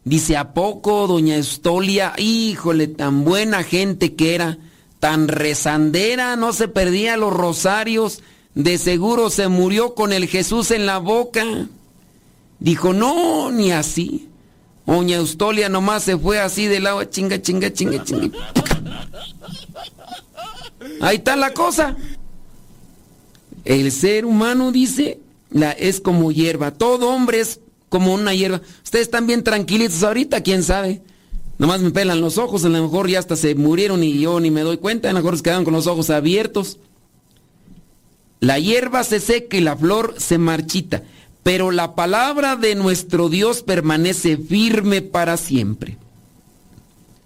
dice, 0.03 0.37
¿a 0.37 0.53
poco, 0.53 1.07
doña 1.07 1.35
Estolia? 1.35 2.13
Híjole, 2.17 2.87
tan 2.87 3.25
buena 3.25 3.63
gente 3.63 4.15
que 4.15 4.35
era 4.35 4.57
tan 4.99 5.27
rezandera, 5.27 6.35
no 6.35 6.53
se 6.53 6.67
perdía 6.67 7.17
los 7.17 7.33
rosarios, 7.33 8.21
de 8.55 8.77
seguro 8.77 9.29
se 9.29 9.47
murió 9.47 9.95
con 9.95 10.11
el 10.11 10.27
Jesús 10.27 10.71
en 10.71 10.85
la 10.85 10.97
boca. 10.97 11.45
Dijo, 12.59 12.93
no, 12.93 13.51
ni 13.51 13.71
así. 13.71 14.27
Oña 14.85 15.17
Eustolia 15.17 15.69
nomás 15.69 16.03
se 16.03 16.17
fue 16.17 16.39
así 16.39 16.67
del 16.67 16.87
agua, 16.87 17.09
chinga, 17.09 17.41
chinga, 17.41 17.71
chinga, 17.71 18.03
chinga. 18.03 18.37
Ahí 20.99 21.17
está 21.17 21.35
la 21.35 21.53
cosa. 21.53 21.95
El 23.63 23.91
ser 23.91 24.25
humano, 24.25 24.71
dice, 24.71 25.19
es 25.77 26.01
como 26.01 26.31
hierba. 26.31 26.71
Todo 26.71 27.09
hombre 27.09 27.39
es 27.39 27.59
como 27.87 28.13
una 28.13 28.33
hierba. 28.33 28.61
Ustedes 28.83 29.05
están 29.05 29.27
bien 29.27 29.43
tranquilitos 29.43 30.03
ahorita, 30.03 30.41
quién 30.41 30.63
sabe. 30.63 31.01
Nomás 31.59 31.81
me 31.81 31.91
pelan 31.91 32.21
los 32.21 32.37
ojos, 32.37 32.63
a 32.63 32.69
lo 32.69 32.81
mejor 32.81 33.09
ya 33.09 33.19
hasta 33.19 33.35
se 33.35 33.53
murieron 33.53 34.01
y 34.01 34.17
yo 34.17 34.39
ni 34.39 34.49
me 34.49 34.61
doy 34.61 34.77
cuenta, 34.77 35.09
a 35.09 35.13
lo 35.13 35.19
mejor 35.19 35.35
se 35.35 35.43
quedaron 35.43 35.65
con 35.65 35.73
los 35.73 35.87
ojos 35.87 36.09
abiertos. 36.09 36.79
La 38.39 38.57
hierba 38.59 39.03
se 39.03 39.19
seca 39.19 39.57
y 39.57 39.59
la 39.59 39.75
flor 39.75 40.15
se 40.17 40.37
marchita, 40.37 41.03
pero 41.43 41.71
la 41.71 41.95
palabra 41.95 42.55
de 42.55 42.75
nuestro 42.75 43.27
Dios 43.27 43.61
permanece 43.61 44.37
firme 44.37 45.01
para 45.01 45.35
siempre. 45.35 45.97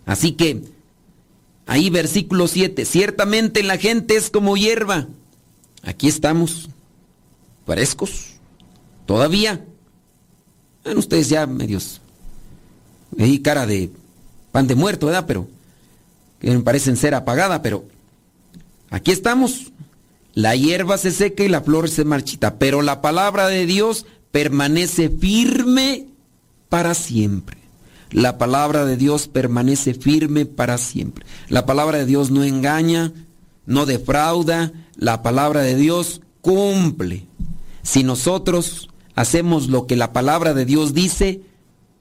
Así 0.07 0.31
que, 0.31 0.63
ahí 1.67 1.91
versículo 1.91 2.47
7, 2.47 2.85
ciertamente 2.85 3.61
la 3.61 3.77
gente 3.77 4.15
es 4.15 4.31
como 4.31 4.57
hierba. 4.57 5.09
Aquí 5.83 6.07
estamos, 6.07 6.69
frescos, 7.67 8.37
todavía. 9.05 9.63
Bueno, 10.83 11.01
ustedes 11.01 11.29
ya 11.29 11.45
medios, 11.45 12.01
ahí 13.19 13.37
cara 13.37 13.67
de 13.67 13.91
pan 14.53 14.67
de 14.67 14.75
muerto, 14.75 15.07
¿verdad? 15.07 15.25
Pero 15.27 15.49
que 16.39 16.57
parecen 16.59 16.95
ser 16.95 17.13
apagada, 17.13 17.61
pero 17.61 17.83
aquí 18.89 19.11
estamos 19.11 19.73
la 20.33 20.55
hierba 20.55 20.97
se 20.97 21.11
seca 21.11 21.43
y 21.43 21.47
la 21.47 21.61
flor 21.61 21.89
se 21.89 22.05
marchita, 22.05 22.55
pero 22.57 22.81
la 22.81 23.01
palabra 23.01 23.47
de 23.47 23.67
Dios 23.67 24.05
permanece 24.31 25.09
firme 25.09 26.07
para 26.69 26.95
siempre. 26.95 27.57
La 28.09 28.39
palabra 28.39 28.85
de 28.85 28.97
Dios 28.97 29.27
permanece 29.27 29.93
firme 29.93 30.45
para 30.45 30.79
siempre. 30.79 31.25
La 31.49 31.67
palabra 31.67 31.99
de 31.99 32.05
Dios 32.05 32.31
no 32.31 32.43
engaña, 32.43 33.11
no 33.67 33.85
defrauda, 33.85 34.71
la 34.95 35.21
palabra 35.21 35.61
de 35.61 35.75
Dios 35.75 36.21
cumple. 36.41 37.27
Si 37.83 38.03
nosotros 38.03 38.89
hacemos 39.15 39.67
lo 39.67 39.85
que 39.85 39.95
la 39.95 40.13
palabra 40.13 40.55
de 40.55 40.65
Dios 40.65 40.95
dice, 40.95 41.41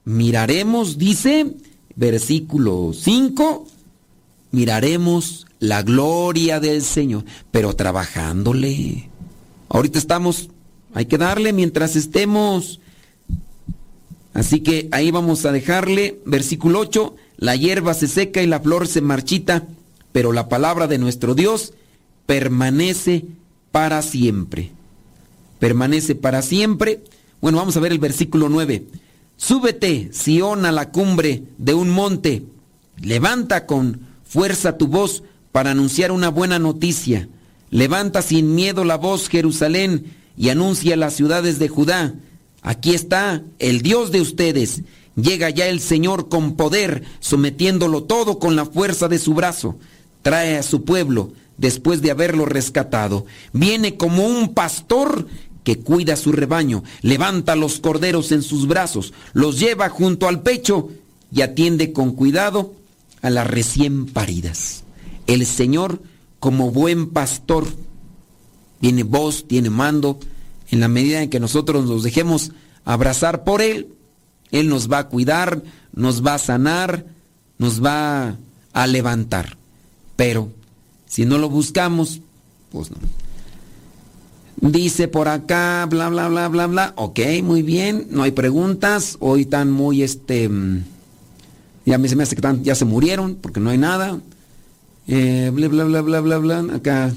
miraremos, 0.04 0.96
dice, 0.96 1.54
versículo 1.96 2.92
5, 2.94 3.66
miraremos 4.50 5.46
la 5.58 5.82
gloria 5.82 6.60
del 6.60 6.82
Señor, 6.82 7.24
pero 7.50 7.74
trabajándole. 7.74 9.08
Ahorita 9.68 9.98
estamos, 9.98 10.50
hay 10.94 11.06
que 11.06 11.18
darle 11.18 11.52
mientras 11.52 11.96
estemos. 11.96 12.80
Así 14.34 14.60
que 14.60 14.88
ahí 14.92 15.10
vamos 15.10 15.44
a 15.44 15.52
dejarle, 15.52 16.20
versículo 16.24 16.80
8, 16.80 17.16
la 17.36 17.54
hierba 17.56 17.94
se 17.94 18.08
seca 18.08 18.42
y 18.42 18.46
la 18.46 18.60
flor 18.60 18.86
se 18.86 19.00
marchita, 19.00 19.66
pero 20.12 20.32
la 20.32 20.48
palabra 20.48 20.86
de 20.86 20.98
nuestro 20.98 21.34
Dios 21.34 21.74
permanece 22.26 23.24
para 23.72 24.02
siempre. 24.02 24.70
Permanece 25.58 26.14
para 26.14 26.42
siempre. 26.42 27.00
Bueno, 27.40 27.58
vamos 27.58 27.76
a 27.76 27.80
ver 27.80 27.92
el 27.92 27.98
versículo 27.98 28.48
9. 28.48 28.84
Súbete, 29.44 30.10
Sión, 30.12 30.64
a 30.66 30.70
la 30.70 30.90
cumbre 30.90 31.42
de 31.58 31.74
un 31.74 31.90
monte. 31.90 32.44
Levanta 33.00 33.66
con 33.66 34.06
Fuerza 34.22 34.78
tu 34.78 34.86
voz 34.86 35.24
para 35.50 35.72
anunciar 35.72 36.12
una 36.12 36.28
buena 36.28 36.60
noticia. 36.60 37.28
Levanta 37.68 38.22
sin 38.22 38.54
miedo 38.54 38.84
la 38.84 38.96
voz, 38.96 39.28
Jerusalén, 39.28 40.14
y 40.36 40.50
anuncia 40.50 40.94
a 40.94 40.96
las 40.96 41.14
ciudades 41.14 41.58
de 41.58 41.66
Judá. 41.66 42.14
Aquí 42.62 42.94
está 42.94 43.42
el 43.58 43.82
Dios 43.82 44.12
de 44.12 44.20
ustedes. 44.20 44.82
Llega 45.16 45.50
ya 45.50 45.66
el 45.66 45.80
Señor 45.80 46.28
con 46.28 46.54
poder, 46.54 47.02
sometiéndolo 47.18 48.04
todo 48.04 48.38
con 48.38 48.54
la 48.54 48.64
fuerza 48.64 49.08
de 49.08 49.18
su 49.18 49.34
brazo. 49.34 49.76
Trae 50.22 50.56
a 50.56 50.62
su 50.62 50.84
pueblo 50.84 51.32
después 51.58 52.00
de 52.00 52.12
haberlo 52.12 52.46
rescatado. 52.46 53.26
Viene 53.52 53.96
como 53.96 54.24
un 54.24 54.54
pastor 54.54 55.26
que 55.64 55.78
cuida 55.78 56.16
su 56.16 56.32
rebaño. 56.32 56.82
Levanta 57.02 57.56
los 57.56 57.80
corderos 57.80 58.32
en 58.32 58.42
sus 58.42 58.66
brazos, 58.66 59.12
los 59.32 59.58
lleva 59.58 59.88
junto 59.88 60.28
al 60.28 60.42
pecho 60.42 60.90
y 61.32 61.42
atiende 61.42 61.92
con 61.92 62.12
cuidado 62.12 62.74
a 63.22 63.30
las 63.30 63.46
recién 63.46 64.06
paridas. 64.06 64.84
El 65.26 65.46
Señor, 65.46 66.02
como 66.40 66.70
buen 66.70 67.10
pastor, 67.10 67.66
tiene 68.80 69.04
voz, 69.04 69.46
tiene 69.46 69.70
mando. 69.70 70.18
En 70.70 70.80
la 70.80 70.88
medida 70.88 71.22
en 71.22 71.30
que 71.30 71.38
nosotros 71.38 71.86
nos 71.86 72.02
dejemos 72.02 72.50
abrazar 72.84 73.44
por 73.44 73.62
Él, 73.62 73.88
Él 74.50 74.68
nos 74.68 74.90
va 74.90 74.98
a 74.98 75.08
cuidar, 75.08 75.62
nos 75.92 76.24
va 76.24 76.34
a 76.34 76.38
sanar, 76.38 77.06
nos 77.58 77.84
va 77.84 78.36
a 78.72 78.86
levantar. 78.86 79.56
Pero 80.16 80.50
si 81.06 81.24
no 81.24 81.38
lo 81.38 81.48
buscamos, 81.48 82.20
pues 82.70 82.90
no. 82.90 82.96
Dice 84.62 85.08
por 85.08 85.26
acá, 85.26 85.88
bla, 85.90 86.08
bla, 86.08 86.28
bla, 86.28 86.46
bla, 86.46 86.68
bla. 86.68 86.92
Ok, 86.94 87.18
muy 87.42 87.62
bien, 87.62 88.06
no 88.10 88.22
hay 88.22 88.30
preguntas. 88.30 89.16
Hoy 89.18 89.40
están 89.40 89.72
muy, 89.72 90.04
este, 90.04 90.48
ya 91.84 91.98
me, 91.98 92.08
se 92.08 92.14
me 92.14 92.22
hace 92.22 92.36
que 92.36 92.42
ya 92.62 92.76
se 92.76 92.84
murieron 92.84 93.34
porque 93.34 93.58
no 93.58 93.70
hay 93.70 93.78
nada. 93.78 94.20
Eh, 95.08 95.50
bla, 95.52 95.66
bla, 95.66 95.82
bla, 95.82 96.00
bla, 96.02 96.20
bla, 96.20 96.38
bla. 96.38 96.76
Acá, 96.76 97.12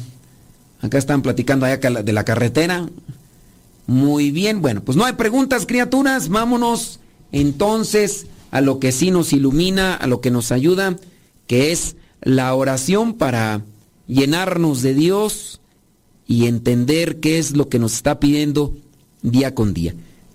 acá 0.81 0.97
están 0.97 1.21
platicando 1.21 1.67
allá 1.67 1.77
de 1.77 2.13
la 2.13 2.25
carretera. 2.25 2.89
Muy 3.85 4.31
bien, 4.31 4.63
bueno, 4.63 4.81
pues 4.81 4.97
no 4.97 5.05
hay 5.05 5.13
preguntas, 5.13 5.67
criaturas. 5.67 6.29
Vámonos 6.29 6.99
entonces 7.31 8.25
a 8.49 8.61
lo 8.61 8.79
que 8.79 8.91
sí 8.91 9.11
nos 9.11 9.33
ilumina, 9.33 9.93
a 9.93 10.07
lo 10.07 10.19
que 10.19 10.31
nos 10.31 10.51
ayuda, 10.51 10.95
que 11.45 11.71
es 11.71 11.95
la 12.21 12.55
oración 12.55 13.13
para 13.13 13.61
llenarnos 14.07 14.81
de 14.81 14.95
Dios 14.95 15.61
y 16.27 16.45
entender 16.45 17.19
qué 17.19 17.37
es 17.37 17.55
lo 17.55 17.69
que 17.69 17.79
nos 17.79 17.93
está 17.93 18.19
pidiendo 18.19 18.75
día 19.21 19.53
con 19.53 19.73
día. 19.73 19.93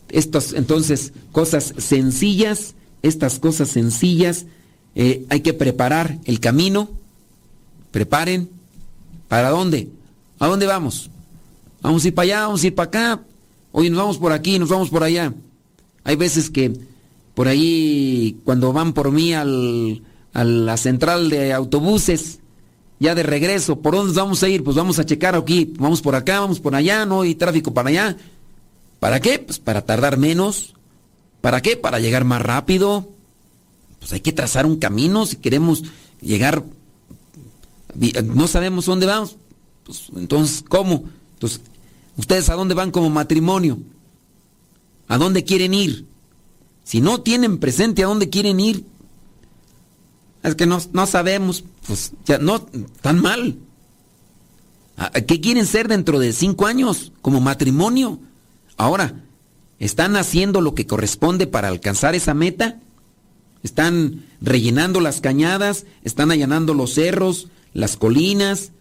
Estas 0.09 0.53
entonces 0.53 1.13
cosas 1.33 1.75
sencillas 1.79 2.75
estas 3.03 3.39
cosas 3.39 3.69
sencillas, 3.69 4.47
eh, 4.95 5.25
hay 5.29 5.41
que 5.41 5.55
preparar 5.55 6.19
el 6.25 6.41
camino. 6.41 6.91
Preparen. 7.91 8.49
¿Para 9.29 9.51
dónde? 9.51 9.89
¿A 10.39 10.47
dónde 10.47 10.67
vamos? 10.67 11.11
Vamos 11.83 12.05
a 12.05 12.09
ir 12.09 12.15
para 12.15 12.25
allá, 12.25 12.41
vamos 12.47 12.63
a 12.63 12.67
ir 12.67 12.75
para 12.75 12.89
acá. 12.89 13.23
Hoy 13.73 13.89
nos 13.89 13.99
vamos 13.99 14.19
por 14.19 14.33
aquí, 14.33 14.59
nos 14.59 14.69
vamos 14.69 14.91
por 14.91 15.03
allá. 15.03 15.33
Hay 16.05 16.17
veces 16.17 16.51
que 16.51 16.73
por 17.35 17.49
ahí, 17.49 18.39
cuando 18.45 18.73
van 18.73 18.93
por 18.93 19.13
mí 19.13 19.33
al, 19.33 20.03
a 20.33 20.45
la 20.45 20.77
central 20.77 21.31
de 21.31 21.53
autobuses, 21.53 22.41
ya 23.01 23.17
de 23.17 23.25
regreso, 23.25 23.81
¿por 23.81 23.97
dónde 23.97 24.13
vamos 24.13 24.43
a 24.45 24.49
ir? 24.49 24.63
Pues 24.63 24.77
vamos 24.77 25.01
a 25.01 25.05
checar 25.05 25.35
aquí, 25.35 25.73
vamos 25.79 26.01
por 26.01 26.15
acá, 26.15 26.39
vamos 26.39 26.61
por 26.61 26.77
allá, 26.77 27.05
no 27.05 27.23
hay 27.23 27.35
tráfico 27.35 27.75
para 27.75 27.89
allá. 27.89 28.17
¿Para 29.01 29.19
qué? 29.21 29.41
Pues 29.41 29.59
para 29.59 29.85
tardar 29.85 30.19
menos, 30.19 30.75
¿Para 31.41 31.63
qué? 31.63 31.77
Para 31.77 32.01
llegar 32.01 32.25
más 32.25 32.43
rápido. 32.43 33.09
Pues 33.99 34.13
hay 34.13 34.21
que 34.21 34.33
trazar 34.33 34.67
un 34.67 34.77
camino 34.77 35.27
si 35.27 35.37
queremos 35.37 35.85
llegar. 36.21 36.65
No 38.25 38.47
sabemos 38.47 38.87
dónde 38.87 39.07
vamos. 39.07 39.37
Pues, 39.85 40.05
entonces, 40.17 40.65
¿cómo? 40.69 41.05
Entonces, 41.35 41.61
¿ustedes 42.17 42.49
a 42.49 42.55
dónde 42.55 42.75
van 42.75 42.91
como 42.91 43.11
matrimonio? 43.11 43.79
¿A 45.09 45.19
dónde 45.19 45.45
quieren 45.45 45.75
ir? 45.75 46.07
Si 46.85 47.01
no 47.01 47.21
tienen 47.21 47.59
presente 47.59 48.03
a 48.03 48.07
dónde 48.07 48.31
quieren 48.31 48.61
ir, 48.61 48.85
es 50.43 50.55
que 50.55 50.67
no, 50.67 50.79
no 50.93 51.07
sabemos, 51.07 51.65
pues 51.87 52.13
ya 52.25 52.39
no, 52.39 52.61
tan 53.01 53.21
mal. 53.21 53.59
¿Qué 55.27 55.41
quieren 55.41 55.67
ser 55.67 55.89
dentro 55.89 56.19
de 56.19 56.33
cinco 56.33 56.67
años 56.67 57.13
como 57.23 57.41
matrimonio? 57.41 58.19
Ahora, 58.77 59.15
¿Están 59.81 60.15
haciendo 60.17 60.61
lo 60.61 60.75
que 60.75 60.87
corresponde 60.87 61.47
para 61.47 61.69
alcanzar 61.69 62.15
esa 62.15 62.35
meta? 62.35 62.81
¿Están 63.63 64.27
rellenando 64.43 65.01
las 65.01 65.23
cañadas? 65.23 65.87
¿Están 66.05 66.31
allanando 66.31 66.75
los 66.75 66.93
cerros, 66.95 67.49
las 67.73 67.97
colinas? 67.97 68.73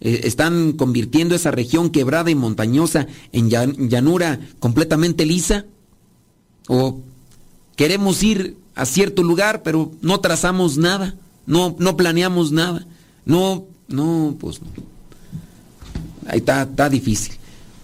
Eh, 0.00 0.22
¿Están 0.24 0.72
convirtiendo 0.72 1.36
esa 1.36 1.52
región 1.52 1.90
quebrada 1.90 2.32
y 2.32 2.34
montañosa 2.34 3.06
en 3.30 3.48
llanura 3.48 4.40
completamente 4.58 5.24
lisa? 5.24 5.66
¿O 6.66 7.00
queremos 7.76 8.20
ir 8.24 8.56
a 8.74 8.86
cierto 8.86 9.22
lugar 9.22 9.62
pero 9.62 9.92
no 10.00 10.20
trazamos 10.20 10.78
nada? 10.78 11.14
No, 11.46 11.76
no 11.78 11.96
planeamos 11.96 12.52
nada. 12.52 12.86
No, 13.24 13.66
no, 13.88 14.36
pues 14.38 14.60
ahí 16.26 16.38
está, 16.38 16.62
está 16.62 16.88
difícil. 16.88 17.34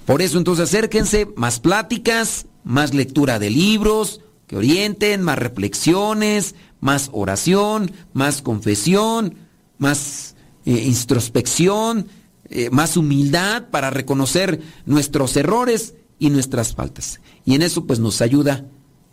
Por 0.05 0.23
eso 0.23 0.39
entonces 0.39 0.65
acérquense, 0.65 1.29
más 1.37 1.59
pláticas, 1.59 2.47
más 2.65 2.95
lectura 2.95 3.39
de 3.39 3.51
libros 3.51 4.21
que 4.47 4.57
orienten, 4.57 5.23
más 5.23 5.39
reflexiones, 5.39 6.55
más 6.81 7.11
oración, 7.13 7.91
más 8.13 8.43
confesión, 8.43 9.35
más 9.79 10.37
eh, 10.65 10.85
introspección, 10.87 12.07
eh, 12.49 12.71
más 12.71 12.97
humildad 12.97 13.65
para 13.71 13.91
reconocer 13.91 14.61
nuestros 14.85 15.37
errores 15.37 15.95
y 16.19 16.31
nuestras 16.31 16.75
faltas. 16.75 17.21
Y 17.45 17.55
en 17.55 17.63
eso 17.63 17.87
pues 17.87 17.99
nos 17.99 18.21
ayuda, 18.21 18.65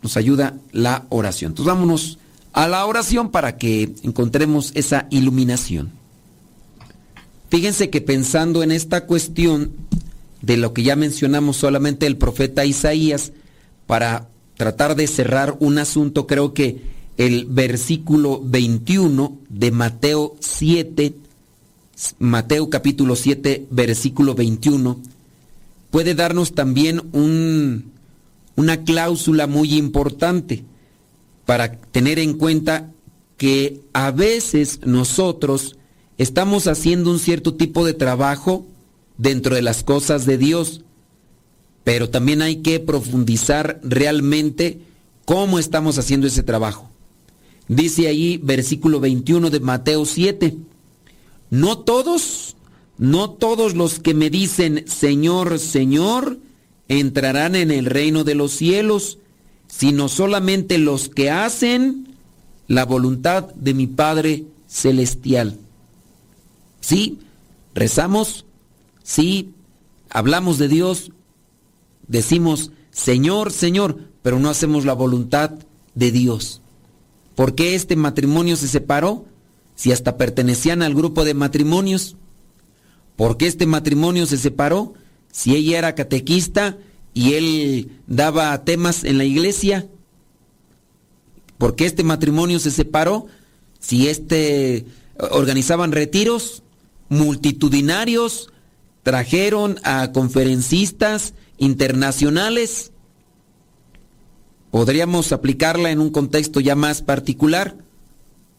nos 0.04 0.16
ayuda 0.18 0.58
la 0.70 1.06
oración. 1.08 1.52
Entonces 1.52 1.74
vámonos 1.74 2.18
a 2.52 2.68
la 2.68 2.84
oración 2.84 3.30
para 3.30 3.56
que 3.56 3.94
encontremos 4.02 4.70
esa 4.74 5.08
iluminación. 5.10 5.90
Fíjense 7.48 7.88
que 7.88 8.02
pensando 8.02 8.62
en 8.62 8.70
esta 8.70 9.06
cuestión 9.06 9.72
de 10.42 10.58
lo 10.58 10.74
que 10.74 10.82
ya 10.82 10.94
mencionamos 10.94 11.56
solamente 11.56 12.06
el 12.06 12.18
profeta 12.18 12.66
Isaías, 12.66 13.32
para 13.86 14.28
tratar 14.56 14.94
de 14.94 15.06
cerrar 15.06 15.56
un 15.60 15.78
asunto, 15.78 16.26
creo 16.26 16.52
que 16.52 16.82
el 17.16 17.46
versículo 17.46 18.42
21 18.44 19.38
de 19.48 19.70
Mateo 19.70 20.36
7, 20.40 21.14
Mateo 22.18 22.68
capítulo 22.68 23.16
7, 23.16 23.68
versículo 23.70 24.34
21, 24.34 25.00
puede 25.90 26.14
darnos 26.14 26.54
también 26.54 27.00
un, 27.12 27.93
una 28.56 28.84
cláusula 28.84 29.46
muy 29.46 29.74
importante 29.74 30.64
para 31.46 31.72
tener 31.72 32.18
en 32.18 32.34
cuenta 32.34 32.90
que 33.36 33.80
a 33.92 34.10
veces 34.10 34.80
nosotros 34.84 35.76
estamos 36.18 36.66
haciendo 36.66 37.10
un 37.10 37.18
cierto 37.18 37.54
tipo 37.54 37.84
de 37.84 37.94
trabajo 37.94 38.66
dentro 39.18 39.54
de 39.54 39.62
las 39.62 39.82
cosas 39.82 40.26
de 40.26 40.38
Dios, 40.38 40.82
pero 41.82 42.08
también 42.10 42.42
hay 42.42 42.56
que 42.56 42.80
profundizar 42.80 43.80
realmente 43.82 44.80
cómo 45.24 45.58
estamos 45.58 45.98
haciendo 45.98 46.26
ese 46.26 46.42
trabajo. 46.42 46.90
Dice 47.68 48.08
ahí 48.08 48.38
versículo 48.42 49.00
21 49.00 49.50
de 49.50 49.60
Mateo 49.60 50.04
7, 50.04 50.56
no 51.50 51.78
todos, 51.78 52.56
no 52.98 53.30
todos 53.30 53.74
los 53.74 53.98
que 53.98 54.14
me 54.14 54.30
dicen 54.30 54.84
Señor, 54.86 55.58
Señor, 55.58 56.38
entrarán 56.88 57.56
en 57.56 57.70
el 57.70 57.86
reino 57.86 58.24
de 58.24 58.34
los 58.34 58.52
cielos, 58.52 59.18
sino 59.66 60.08
solamente 60.08 60.78
los 60.78 61.08
que 61.08 61.30
hacen 61.30 62.16
la 62.66 62.84
voluntad 62.84 63.52
de 63.54 63.74
mi 63.74 63.86
Padre 63.86 64.44
Celestial. 64.66 65.58
Sí, 66.80 67.18
rezamos, 67.74 68.44
sí, 69.02 69.50
hablamos 70.10 70.58
de 70.58 70.68
Dios, 70.68 71.12
decimos 72.06 72.72
Señor, 72.94 73.52
Señor, 73.52 73.98
pero 74.22 74.38
no 74.38 74.48
hacemos 74.48 74.84
la 74.84 74.92
voluntad 74.92 75.50
de 75.94 76.12
Dios. 76.12 76.62
¿Por 77.34 77.56
qué 77.56 77.74
este 77.74 77.96
matrimonio 77.96 78.56
se 78.56 78.68
separó? 78.68 79.24
Si 79.74 79.90
hasta 79.90 80.16
pertenecían 80.16 80.80
al 80.82 80.94
grupo 80.94 81.24
de 81.24 81.34
matrimonios. 81.34 82.16
¿Por 83.16 83.36
qué 83.36 83.48
este 83.48 83.66
matrimonio 83.66 84.26
se 84.26 84.38
separó? 84.38 84.94
Si 85.34 85.56
ella 85.56 85.78
era 85.78 85.96
catequista 85.96 86.78
y 87.12 87.32
él 87.32 87.90
daba 88.06 88.62
temas 88.62 89.02
en 89.02 89.18
la 89.18 89.24
iglesia. 89.24 89.88
¿Por 91.58 91.74
qué 91.74 91.86
este 91.86 92.04
matrimonio 92.04 92.60
se 92.60 92.70
separó? 92.70 93.26
Si 93.80 94.06
este 94.06 94.86
organizaban 95.18 95.90
retiros 95.90 96.62
multitudinarios, 97.08 98.52
trajeron 99.02 99.80
a 99.82 100.12
conferencistas 100.12 101.34
internacionales. 101.58 102.92
Podríamos 104.70 105.32
aplicarla 105.32 105.90
en 105.90 105.98
un 105.98 106.10
contexto 106.10 106.60
ya 106.60 106.76
más 106.76 107.02
particular. 107.02 107.76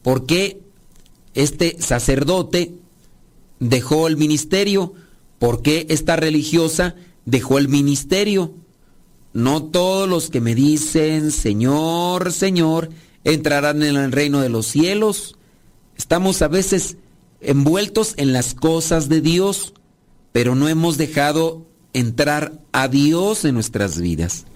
¿Por 0.02 0.26
qué 0.26 0.60
este 1.32 1.80
sacerdote 1.80 2.74
dejó 3.60 4.08
el 4.08 4.18
ministerio? 4.18 4.92
¿Por 5.38 5.62
qué 5.62 5.86
esta 5.90 6.16
religiosa 6.16 6.94
dejó 7.24 7.58
el 7.58 7.68
ministerio? 7.68 8.54
No 9.32 9.64
todos 9.64 10.08
los 10.08 10.30
que 10.30 10.40
me 10.40 10.54
dicen, 10.54 11.30
Señor, 11.30 12.32
Señor, 12.32 12.90
entrarán 13.24 13.82
en 13.82 13.96
el 13.96 14.12
reino 14.12 14.40
de 14.40 14.48
los 14.48 14.66
cielos. 14.66 15.36
Estamos 15.96 16.40
a 16.42 16.48
veces 16.48 16.96
envueltos 17.40 18.14
en 18.16 18.32
las 18.32 18.54
cosas 18.54 19.08
de 19.08 19.20
Dios, 19.20 19.74
pero 20.32 20.54
no 20.54 20.68
hemos 20.68 20.96
dejado 20.96 21.66
entrar 21.92 22.60
a 22.72 22.88
Dios 22.88 23.44
en 23.44 23.54
nuestras 23.54 24.00
vidas. 24.00 24.46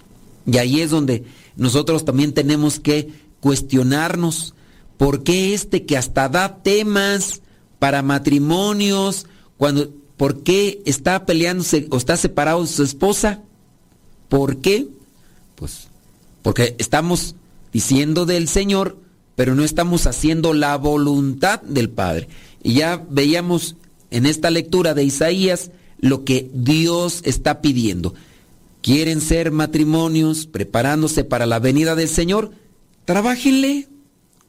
Y 0.45 0.57
ahí 0.57 0.81
es 0.81 0.89
donde 0.89 1.25
nosotros 1.55 2.05
también 2.05 2.33
tenemos 2.33 2.79
que 2.79 3.09
cuestionarnos 3.39 4.55
por 4.97 5.23
qué 5.23 5.53
este 5.53 5.85
que 5.85 5.97
hasta 5.97 6.29
da 6.29 6.61
temas 6.63 7.41
para 7.79 8.01
matrimonios, 8.01 9.25
cuando, 9.57 9.91
¿por 10.21 10.43
qué 10.43 10.83
está 10.85 11.25
peleándose 11.25 11.87
o 11.89 11.97
está 11.97 12.15
separado 12.15 12.61
de 12.61 12.67
su 12.67 12.83
esposa? 12.83 13.39
¿Por 14.29 14.57
qué? 14.57 14.85
Pues 15.55 15.87
porque 16.43 16.75
estamos 16.77 17.33
diciendo 17.73 18.27
del 18.27 18.47
Señor, 18.47 18.99
pero 19.35 19.55
no 19.55 19.63
estamos 19.63 20.05
haciendo 20.05 20.53
la 20.53 20.77
voluntad 20.77 21.59
del 21.63 21.89
Padre. 21.89 22.27
Y 22.61 22.75
ya 22.75 23.03
veíamos 23.09 23.77
en 24.11 24.27
esta 24.27 24.51
lectura 24.51 24.93
de 24.93 25.05
Isaías 25.05 25.71
lo 25.97 26.23
que 26.23 26.51
Dios 26.53 27.21
está 27.25 27.59
pidiendo 27.61 28.13
quieren 28.83 29.21
ser 29.21 29.51
matrimonios 29.51 30.45
preparándose 30.45 31.23
para 31.23 31.47
la 31.47 31.57
venida 31.57 31.95
del 31.95 32.09
Señor, 32.09 32.51
trabajenle. 33.05 33.87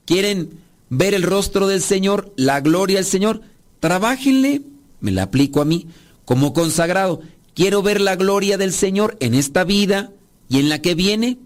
Quieren 0.05 0.51
ver 0.91 1.15
el 1.15 1.23
rostro 1.23 1.67
del 1.67 1.81
Señor, 1.81 2.35
la 2.37 2.61
gloria 2.61 2.97
del 2.97 3.07
Señor, 3.07 3.41
trabajenle. 3.81 4.63
Me 5.03 5.11
la 5.11 5.25
aplico 5.25 5.61
a 5.61 5.67
mí 5.67 5.87
como 6.25 6.55
consagrado. 6.55 7.21
Quiero 7.55 7.83
ver 7.83 8.01
la 8.01 8.17
gloria 8.17 8.57
del 8.57 8.73
Señor 8.73 9.19
en 9.21 9.35
esta 9.35 9.65
vida 9.65 10.11
y 10.49 10.59
en 10.59 10.71
la 10.71 10.81
que 10.81 10.95
viene. 10.95 11.39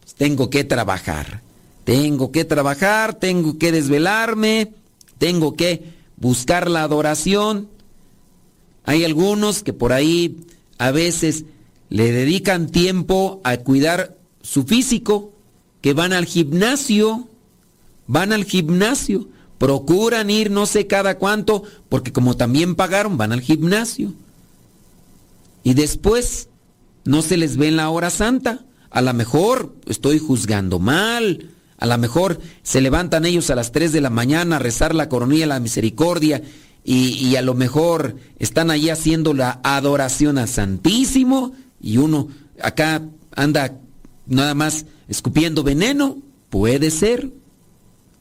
Pues 0.00 0.14
tengo 0.14 0.48
que 0.48 0.64
trabajar. 0.64 1.42
Tengo 1.84 2.30
que 2.32 2.44
trabajar, 2.44 3.14
tengo 3.14 3.58
que 3.58 3.72
desvelarme, 3.72 4.72
tengo 5.18 5.56
que 5.56 5.82
buscar 6.16 6.70
la 6.70 6.82
adoración. 6.82 7.68
Hay 8.84 9.04
algunos 9.04 9.62
que 9.62 9.72
por 9.72 9.92
ahí 9.92 10.36
a 10.78 10.92
veces 10.92 11.44
le 11.88 12.12
dedican 12.12 12.68
tiempo 12.68 13.40
a 13.44 13.56
cuidar 13.58 14.16
su 14.42 14.64
físico, 14.64 15.32
que 15.80 15.92
van 15.92 16.12
al 16.12 16.26
gimnasio, 16.26 17.28
van 18.06 18.32
al 18.32 18.44
gimnasio, 18.44 19.28
procuran 19.60 20.30
ir 20.30 20.50
no 20.50 20.64
sé 20.64 20.86
cada 20.86 21.18
cuánto, 21.18 21.64
porque 21.90 22.14
como 22.14 22.34
también 22.34 22.76
pagaron, 22.76 23.18
van 23.18 23.30
al 23.32 23.42
gimnasio. 23.42 24.14
Y 25.62 25.74
después 25.74 26.48
no 27.04 27.20
se 27.20 27.36
les 27.36 27.58
ve 27.58 27.68
en 27.68 27.76
la 27.76 27.90
hora 27.90 28.08
santa. 28.08 28.64
A 28.88 29.02
lo 29.02 29.12
mejor 29.12 29.76
estoy 29.84 30.18
juzgando 30.18 30.78
mal. 30.78 31.50
A 31.76 31.84
lo 31.84 31.98
mejor 31.98 32.40
se 32.62 32.80
levantan 32.80 33.26
ellos 33.26 33.50
a 33.50 33.54
las 33.54 33.70
3 33.70 33.92
de 33.92 34.00
la 34.00 34.08
mañana 34.08 34.56
a 34.56 34.60
rezar 34.60 34.94
la 34.94 35.10
coronilla 35.10 35.46
la 35.46 35.60
misericordia 35.60 36.40
y, 36.82 37.10
y 37.18 37.36
a 37.36 37.42
lo 37.42 37.52
mejor 37.52 38.16
están 38.38 38.70
allí 38.70 38.88
haciendo 38.88 39.34
la 39.34 39.60
adoración 39.62 40.38
al 40.38 40.48
Santísimo 40.48 41.52
y 41.82 41.98
uno 41.98 42.28
acá 42.62 43.02
anda 43.36 43.78
nada 44.26 44.54
más 44.54 44.86
escupiendo 45.06 45.62
veneno, 45.62 46.16
puede 46.48 46.90
ser, 46.90 47.30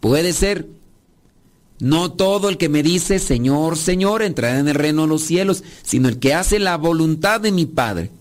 puede 0.01 0.33
ser. 0.33 0.78
No 1.80 2.11
todo 2.11 2.49
el 2.49 2.57
que 2.57 2.67
me 2.67 2.84
dice 2.84 3.19
Señor, 3.19 3.77
Señor 3.77 4.21
entrará 4.21 4.59
en 4.59 4.67
el 4.67 4.75
reino 4.75 5.03
de 5.03 5.07
los 5.07 5.23
cielos, 5.23 5.63
sino 5.82 6.09
el 6.09 6.19
que 6.19 6.34
hace 6.34 6.59
la 6.59 6.75
voluntad 6.75 7.39
de 7.39 7.51
mi 7.51 7.65
Padre. 7.65 8.11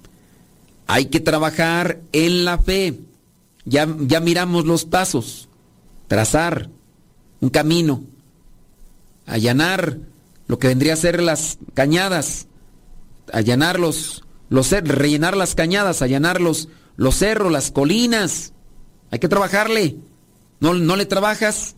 Hay 0.87 1.07
que 1.07 1.21
trabajar 1.21 2.01
en 2.13 2.45
la 2.45 2.59
fe. 2.59 3.01
Ya, 3.65 3.87
ya 4.01 4.21
miramos 4.21 4.65
los 4.65 4.85
pasos. 4.85 5.49
Trazar 6.07 6.71
un 7.41 7.51
camino. 7.51 8.03
Allanar 9.27 9.99
lo 10.47 10.59
que 10.59 10.69
vendría 10.69 10.95
a 10.95 10.97
ser 10.97 11.21
las 11.21 11.59
cañadas. 11.75 12.47
Allanar 13.33 13.79
los, 13.79 14.25
los, 14.49 14.71
rellenar 14.71 15.37
las 15.37 15.55
cañadas, 15.55 16.01
allanar 16.01 16.41
los, 16.41 16.69
los 16.97 17.17
cerros, 17.17 17.53
las 17.53 17.71
colinas. 17.73 18.55
Hay 19.11 19.19
que 19.19 19.29
trabajarle. 19.29 19.97
No, 20.61 20.75
no 20.75 20.97
le 20.97 21.05
trabajas. 21.05 21.75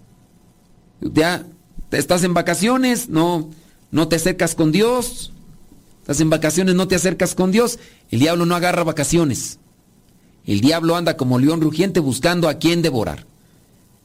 Ya 1.01 1.47
estás 1.91 2.25
en 2.25 2.35
vacaciones, 2.35 3.09
no, 3.09 3.51
no 3.91 4.09
te 4.09 4.17
acercas 4.17 4.55
con 4.55 4.73
Dios. 4.73 5.33
Estás 6.01 6.21
en 6.21 6.31
vacaciones, 6.31 6.75
no 6.75 6.89
te 6.89 6.95
acercas 6.95 7.35
con 7.35 7.53
Dios. 7.53 7.79
El 8.11 8.21
diablo 8.21 8.47
no 8.47 8.55
agarra 8.55 8.85
vacaciones. 8.85 9.59
El 10.45 10.61
diablo 10.61 10.97
anda 10.97 11.17
como 11.17 11.39
león 11.39 11.61
rugiente 11.61 12.01
buscando 12.01 12.49
a 12.49 12.55
quien 12.55 12.83
devorar. 12.83 13.27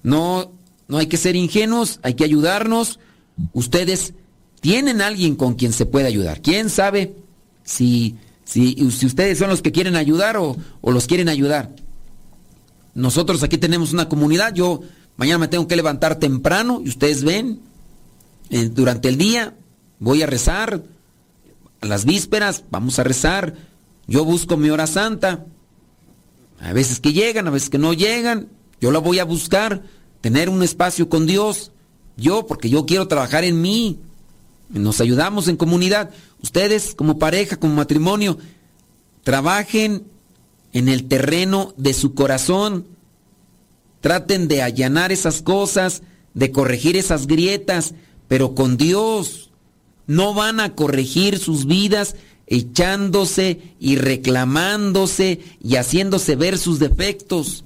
No, 0.04 0.52
no 0.88 0.98
hay 0.98 1.08
que 1.08 1.18
ser 1.18 1.36
ingenuos, 1.36 2.00
hay 2.04 2.14
que 2.14 2.24
ayudarnos. 2.24 3.00
Ustedes 3.54 4.14
tienen 4.62 5.02
alguien 5.02 5.36
con 5.36 5.56
quien 5.56 5.74
se 5.74 5.86
puede 5.86 6.08
ayudar. 6.08 6.42
¿Quién 6.42 6.70
sabe 6.70 7.16
si 7.64 8.18
si, 8.46 8.78
ustedes 8.86 9.38
son 9.38 9.50
los 9.50 9.62
que 9.62 9.72
quieren 9.72 9.96
ayudar 9.96 10.38
o, 10.38 10.56
los 10.84 11.08
quieren 11.08 11.28
ayudar. 11.28 11.76
Nosotros 12.94 13.44
aquí 13.44 13.58
tenemos 13.58 13.92
una 13.92 14.08
comunidad, 14.08 14.54
yo 14.54 14.82
mañana 15.18 15.40
me 15.40 15.48
tengo 15.50 15.68
que 15.68 15.76
levantar 15.76 16.18
temprano 16.18 16.82
y 16.86 16.88
ustedes 16.88 17.24
ven, 17.24 17.60
eh, 18.50 18.70
durante 18.72 19.10
el 19.10 19.18
día 19.18 19.56
voy 20.00 20.22
a 20.24 20.28
rezar, 20.28 20.84
a 21.82 21.86
las 21.86 22.06
vísperas 22.06 22.64
vamos 22.70 23.00
a 23.00 23.04
rezar, 23.04 23.56
yo 24.08 24.26
busco 24.26 24.58
mi 24.58 24.70
hora 24.70 24.88
santa, 24.88 25.46
a 26.60 26.74
veces 26.74 27.00
que 27.00 27.14
llegan, 27.14 27.48
a 27.48 27.52
veces 27.52 27.70
que 27.70 27.78
no 27.78 27.94
llegan, 27.94 28.50
yo 28.80 28.92
la 28.92 29.00
voy 29.00 29.20
a 29.20 29.26
buscar, 29.26 29.84
tener 30.22 30.50
un 30.50 30.64
espacio 30.64 31.10
con 31.10 31.26
Dios, 31.26 31.72
yo 32.18 32.46
porque 32.48 32.70
yo 32.70 32.86
quiero 32.86 33.08
trabajar 33.08 33.44
en 33.44 33.62
mí, 33.62 34.00
nos 34.70 35.02
ayudamos 35.02 35.48
en 35.48 35.58
comunidad, 35.58 36.12
ustedes 36.42 36.96
como 36.96 37.20
pareja, 37.20 37.58
como 37.58 37.76
matrimonio, 37.76 38.38
trabajen 39.24 40.06
en 40.74 40.90
el 40.90 41.08
terreno 41.08 41.74
de 41.78 41.94
su 41.94 42.14
corazón, 42.14 42.86
traten 44.02 44.48
de 44.48 44.62
allanar 44.62 45.12
esas 45.12 45.42
cosas, 45.42 46.04
de 46.34 46.52
corregir 46.52 46.96
esas 46.98 47.28
grietas, 47.28 47.96
pero 48.28 48.56
con 48.56 48.78
Dios. 48.78 49.50
No 50.08 50.34
van 50.34 50.60
a 50.60 50.76
corregir 50.76 51.40
sus 51.40 51.66
vidas 51.66 52.16
echándose 52.48 53.74
y 53.80 53.96
reclamándose 53.96 55.40
y 55.64 55.78
haciéndose 55.78 56.36
ver 56.36 56.58
sus 56.58 56.80
defectos, 56.80 57.64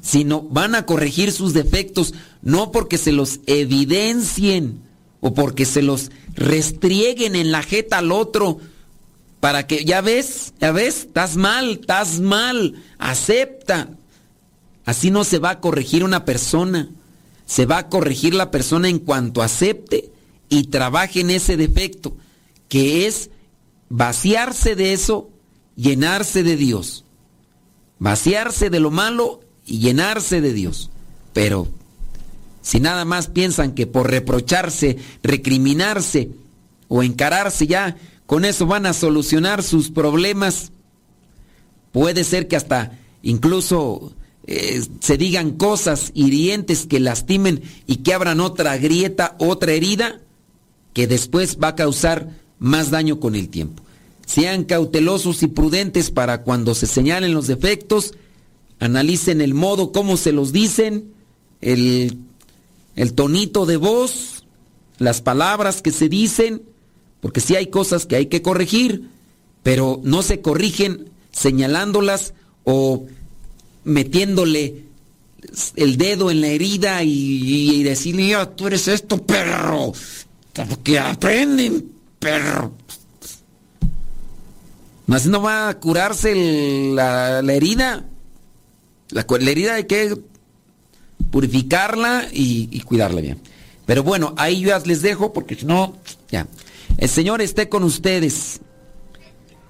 sino 0.00 0.42
van 0.42 0.74
a 0.74 0.84
corregir 0.84 1.30
sus 1.30 1.52
defectos 1.52 2.14
no 2.42 2.72
porque 2.72 2.98
se 2.98 3.12
los 3.12 3.40
evidencien 3.46 4.80
o 5.20 5.34
porque 5.34 5.64
se 5.64 5.82
los 5.82 6.10
restrieguen 6.34 7.36
en 7.36 7.52
la 7.52 7.62
jeta 7.62 7.98
al 7.98 8.12
otro, 8.12 8.58
para 9.40 9.66
que, 9.66 9.84
ya 9.84 10.00
ves, 10.00 10.52
ya 10.60 10.72
ves, 10.72 11.00
estás 11.00 11.36
mal, 11.36 11.78
estás 11.80 12.20
mal, 12.20 12.82
acepta. 12.98 13.90
Así 14.84 15.10
no 15.10 15.22
se 15.22 15.38
va 15.38 15.50
a 15.50 15.60
corregir 15.60 16.02
una 16.02 16.24
persona 16.24 16.88
se 17.48 17.64
va 17.64 17.78
a 17.78 17.88
corregir 17.88 18.34
la 18.34 18.50
persona 18.50 18.90
en 18.90 18.98
cuanto 18.98 19.40
acepte 19.40 20.12
y 20.50 20.64
trabaje 20.64 21.20
en 21.20 21.30
ese 21.30 21.56
defecto, 21.56 22.14
que 22.68 23.06
es 23.06 23.30
vaciarse 23.88 24.76
de 24.76 24.92
eso, 24.92 25.30
llenarse 25.74 26.42
de 26.42 26.56
Dios. 26.56 27.06
Vaciarse 27.98 28.68
de 28.68 28.80
lo 28.80 28.90
malo 28.90 29.40
y 29.64 29.78
llenarse 29.78 30.42
de 30.42 30.52
Dios. 30.52 30.90
Pero 31.32 31.68
si 32.60 32.80
nada 32.80 33.06
más 33.06 33.28
piensan 33.28 33.72
que 33.72 33.86
por 33.86 34.10
reprocharse, 34.10 34.98
recriminarse 35.22 36.30
o 36.88 37.02
encararse 37.02 37.66
ya, 37.66 37.96
con 38.26 38.44
eso 38.44 38.66
van 38.66 38.84
a 38.84 38.92
solucionar 38.92 39.62
sus 39.62 39.90
problemas, 39.90 40.70
puede 41.92 42.24
ser 42.24 42.46
que 42.46 42.56
hasta 42.56 42.98
incluso 43.22 44.12
eh, 44.50 44.82
se 45.00 45.18
digan 45.18 45.50
cosas 45.50 46.10
hirientes 46.14 46.86
que 46.86 47.00
lastimen 47.00 47.60
y 47.86 47.96
que 47.96 48.14
abran 48.14 48.40
otra 48.40 48.78
grieta, 48.78 49.36
otra 49.38 49.72
herida, 49.72 50.22
que 50.94 51.06
después 51.06 51.58
va 51.62 51.68
a 51.68 51.76
causar 51.76 52.30
más 52.58 52.90
daño 52.90 53.20
con 53.20 53.34
el 53.34 53.50
tiempo. 53.50 53.82
Sean 54.24 54.64
cautelosos 54.64 55.42
y 55.42 55.48
prudentes 55.48 56.10
para 56.10 56.44
cuando 56.44 56.74
se 56.74 56.86
señalen 56.86 57.34
los 57.34 57.46
defectos, 57.46 58.14
analicen 58.78 59.42
el 59.42 59.52
modo 59.52 59.92
como 59.92 60.16
se 60.16 60.32
los 60.32 60.50
dicen, 60.50 61.12
el, 61.60 62.16
el 62.96 63.12
tonito 63.12 63.66
de 63.66 63.76
voz, 63.76 64.46
las 64.96 65.20
palabras 65.20 65.82
que 65.82 65.90
se 65.90 66.08
dicen, 66.08 66.62
porque 67.20 67.40
sí 67.40 67.54
hay 67.54 67.66
cosas 67.66 68.06
que 68.06 68.16
hay 68.16 68.26
que 68.26 68.40
corregir, 68.40 69.10
pero 69.62 70.00
no 70.04 70.22
se 70.22 70.40
corrigen 70.40 71.10
señalándolas 71.32 72.32
o 72.64 73.04
metiéndole 73.84 74.84
el 75.76 75.96
dedo 75.96 76.30
en 76.30 76.40
la 76.40 76.48
herida 76.48 77.02
y, 77.02 77.82
decirle, 77.82 78.36
tú 78.56 78.66
eres 78.66 78.88
esto, 78.88 79.22
perro. 79.24 79.92
Que 80.82 80.98
aprenden, 80.98 81.92
perro. 82.18 82.72
Más 85.06 85.26
no 85.26 85.40
va 85.40 85.68
a 85.68 85.78
curarse 85.78 86.90
la, 86.92 87.40
herida. 87.40 88.04
La, 89.10 89.24
herida 89.50 89.74
hay 89.74 89.84
que 89.84 90.16
purificarla 91.30 92.28
y, 92.32 92.68
y 92.70 92.80
cuidarla 92.80 93.20
bien. 93.20 93.40
Pero 93.86 94.02
bueno, 94.02 94.34
ahí 94.36 94.60
yo 94.60 94.78
les 94.84 95.00
dejo 95.00 95.32
porque 95.32 95.54
si 95.54 95.64
no, 95.64 95.96
ya. 96.30 96.46
El 96.98 97.08
Señor 97.08 97.40
esté 97.40 97.68
con 97.68 97.84
ustedes 97.84 98.60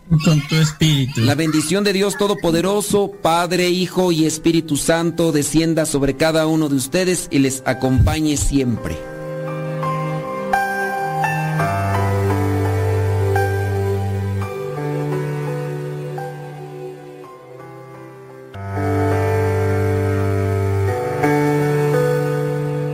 con 0.09 0.41
tu 0.49 0.57
espíritu. 0.57 1.21
La 1.21 1.35
bendición 1.35 1.85
de 1.85 1.93
Dios 1.93 2.17
Todopoderoso, 2.17 3.13
Padre, 3.23 3.69
Hijo 3.69 4.13
y 4.13 4.25
Espíritu 4.25 4.77
Santo, 4.77 5.33
descienda 5.33 5.87
sobre 5.87 6.17
cada 6.17 6.47
uno 6.47 6.69
de 6.69 6.77
ustedes 6.77 7.29
y 7.31 7.41
les 7.41 7.63
acompañe 7.67 8.37
siempre. 8.37 8.97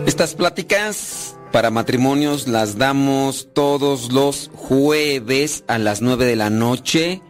Estas 0.06 0.34
pláticas 0.34 1.23
para 1.54 1.70
matrimonios 1.70 2.48
las 2.48 2.78
damos 2.78 3.50
todos 3.52 4.12
los 4.12 4.50
jueves 4.56 5.62
a 5.68 5.78
las 5.78 6.02
9 6.02 6.24
de 6.24 6.34
la 6.34 6.50
noche, 6.50 7.22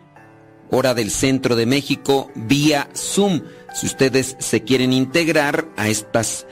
hora 0.70 0.94
del 0.94 1.10
centro 1.10 1.56
de 1.56 1.66
México, 1.66 2.30
vía 2.34 2.88
Zoom. 2.96 3.42
Si 3.74 3.84
ustedes 3.84 4.34
se 4.38 4.62
quieren 4.62 4.94
integrar 4.94 5.68
a 5.76 5.88
estas 5.90 6.46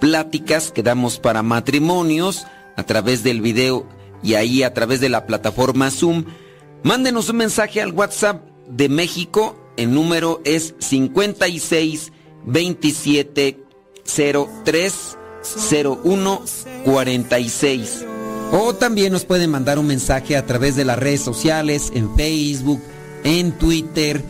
pláticas 0.00 0.72
que 0.72 0.82
damos 0.82 1.18
para 1.18 1.42
matrimonios 1.42 2.46
a 2.76 2.84
través 2.84 3.22
del 3.22 3.42
video 3.42 3.86
y 4.22 4.32
ahí 4.32 4.62
a 4.62 4.72
través 4.72 5.02
de 5.02 5.10
la 5.10 5.26
plataforma 5.26 5.90
Zoom, 5.90 6.24
mándenos 6.82 7.28
un 7.28 7.36
mensaje 7.36 7.82
al 7.82 7.92
WhatsApp 7.92 8.42
de 8.70 8.88
México. 8.88 9.54
El 9.76 9.92
número 9.92 10.40
es 10.46 10.74
56 10.78 12.10
27 12.46 13.64
03 14.64 15.17
0146. 15.42 18.04
O 18.52 18.74
también 18.74 19.12
nos 19.12 19.24
pueden 19.24 19.50
mandar 19.50 19.78
un 19.78 19.86
mensaje 19.86 20.36
a 20.36 20.46
través 20.46 20.76
de 20.76 20.84
las 20.84 20.98
redes 20.98 21.20
sociales, 21.20 21.92
en 21.94 22.14
Facebook, 22.16 22.80
en 23.24 23.52
Twitter. 23.52 24.22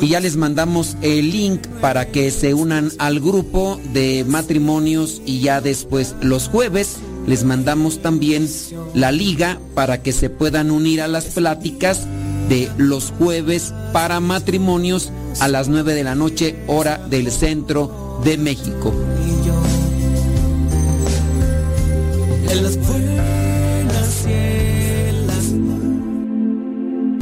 Y 0.00 0.08
ya 0.08 0.20
les 0.20 0.36
mandamos 0.36 0.96
el 1.02 1.30
link 1.30 1.66
para 1.80 2.06
que 2.06 2.30
se 2.30 2.54
unan 2.54 2.90
al 2.98 3.20
grupo 3.20 3.80
de 3.92 4.24
matrimonios 4.26 5.20
y 5.24 5.40
ya 5.40 5.60
después 5.60 6.14
los 6.20 6.48
jueves 6.48 6.96
les 7.26 7.44
mandamos 7.44 8.02
también 8.02 8.48
la 8.94 9.12
liga 9.12 9.58
para 9.74 10.02
que 10.02 10.12
se 10.12 10.30
puedan 10.30 10.70
unir 10.70 11.02
a 11.02 11.08
las 11.08 11.26
pláticas 11.26 12.06
de 12.48 12.70
los 12.76 13.12
jueves 13.18 13.72
para 13.92 14.20
matrimonios 14.20 15.12
a 15.40 15.48
las 15.48 15.68
9 15.68 15.94
de 15.94 16.04
la 16.04 16.14
noche 16.14 16.56
hora 16.66 16.98
del 16.98 17.30
centro 17.30 18.20
de 18.24 18.38
México. 18.38 18.92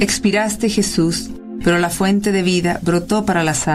Expiraste 0.00 0.68
Jesús, 0.68 1.30
pero 1.62 1.78
la 1.78 1.90
fuente 1.90 2.32
de 2.32 2.42
vida 2.42 2.80
brotó 2.82 3.24
para 3.24 3.44
las 3.44 3.66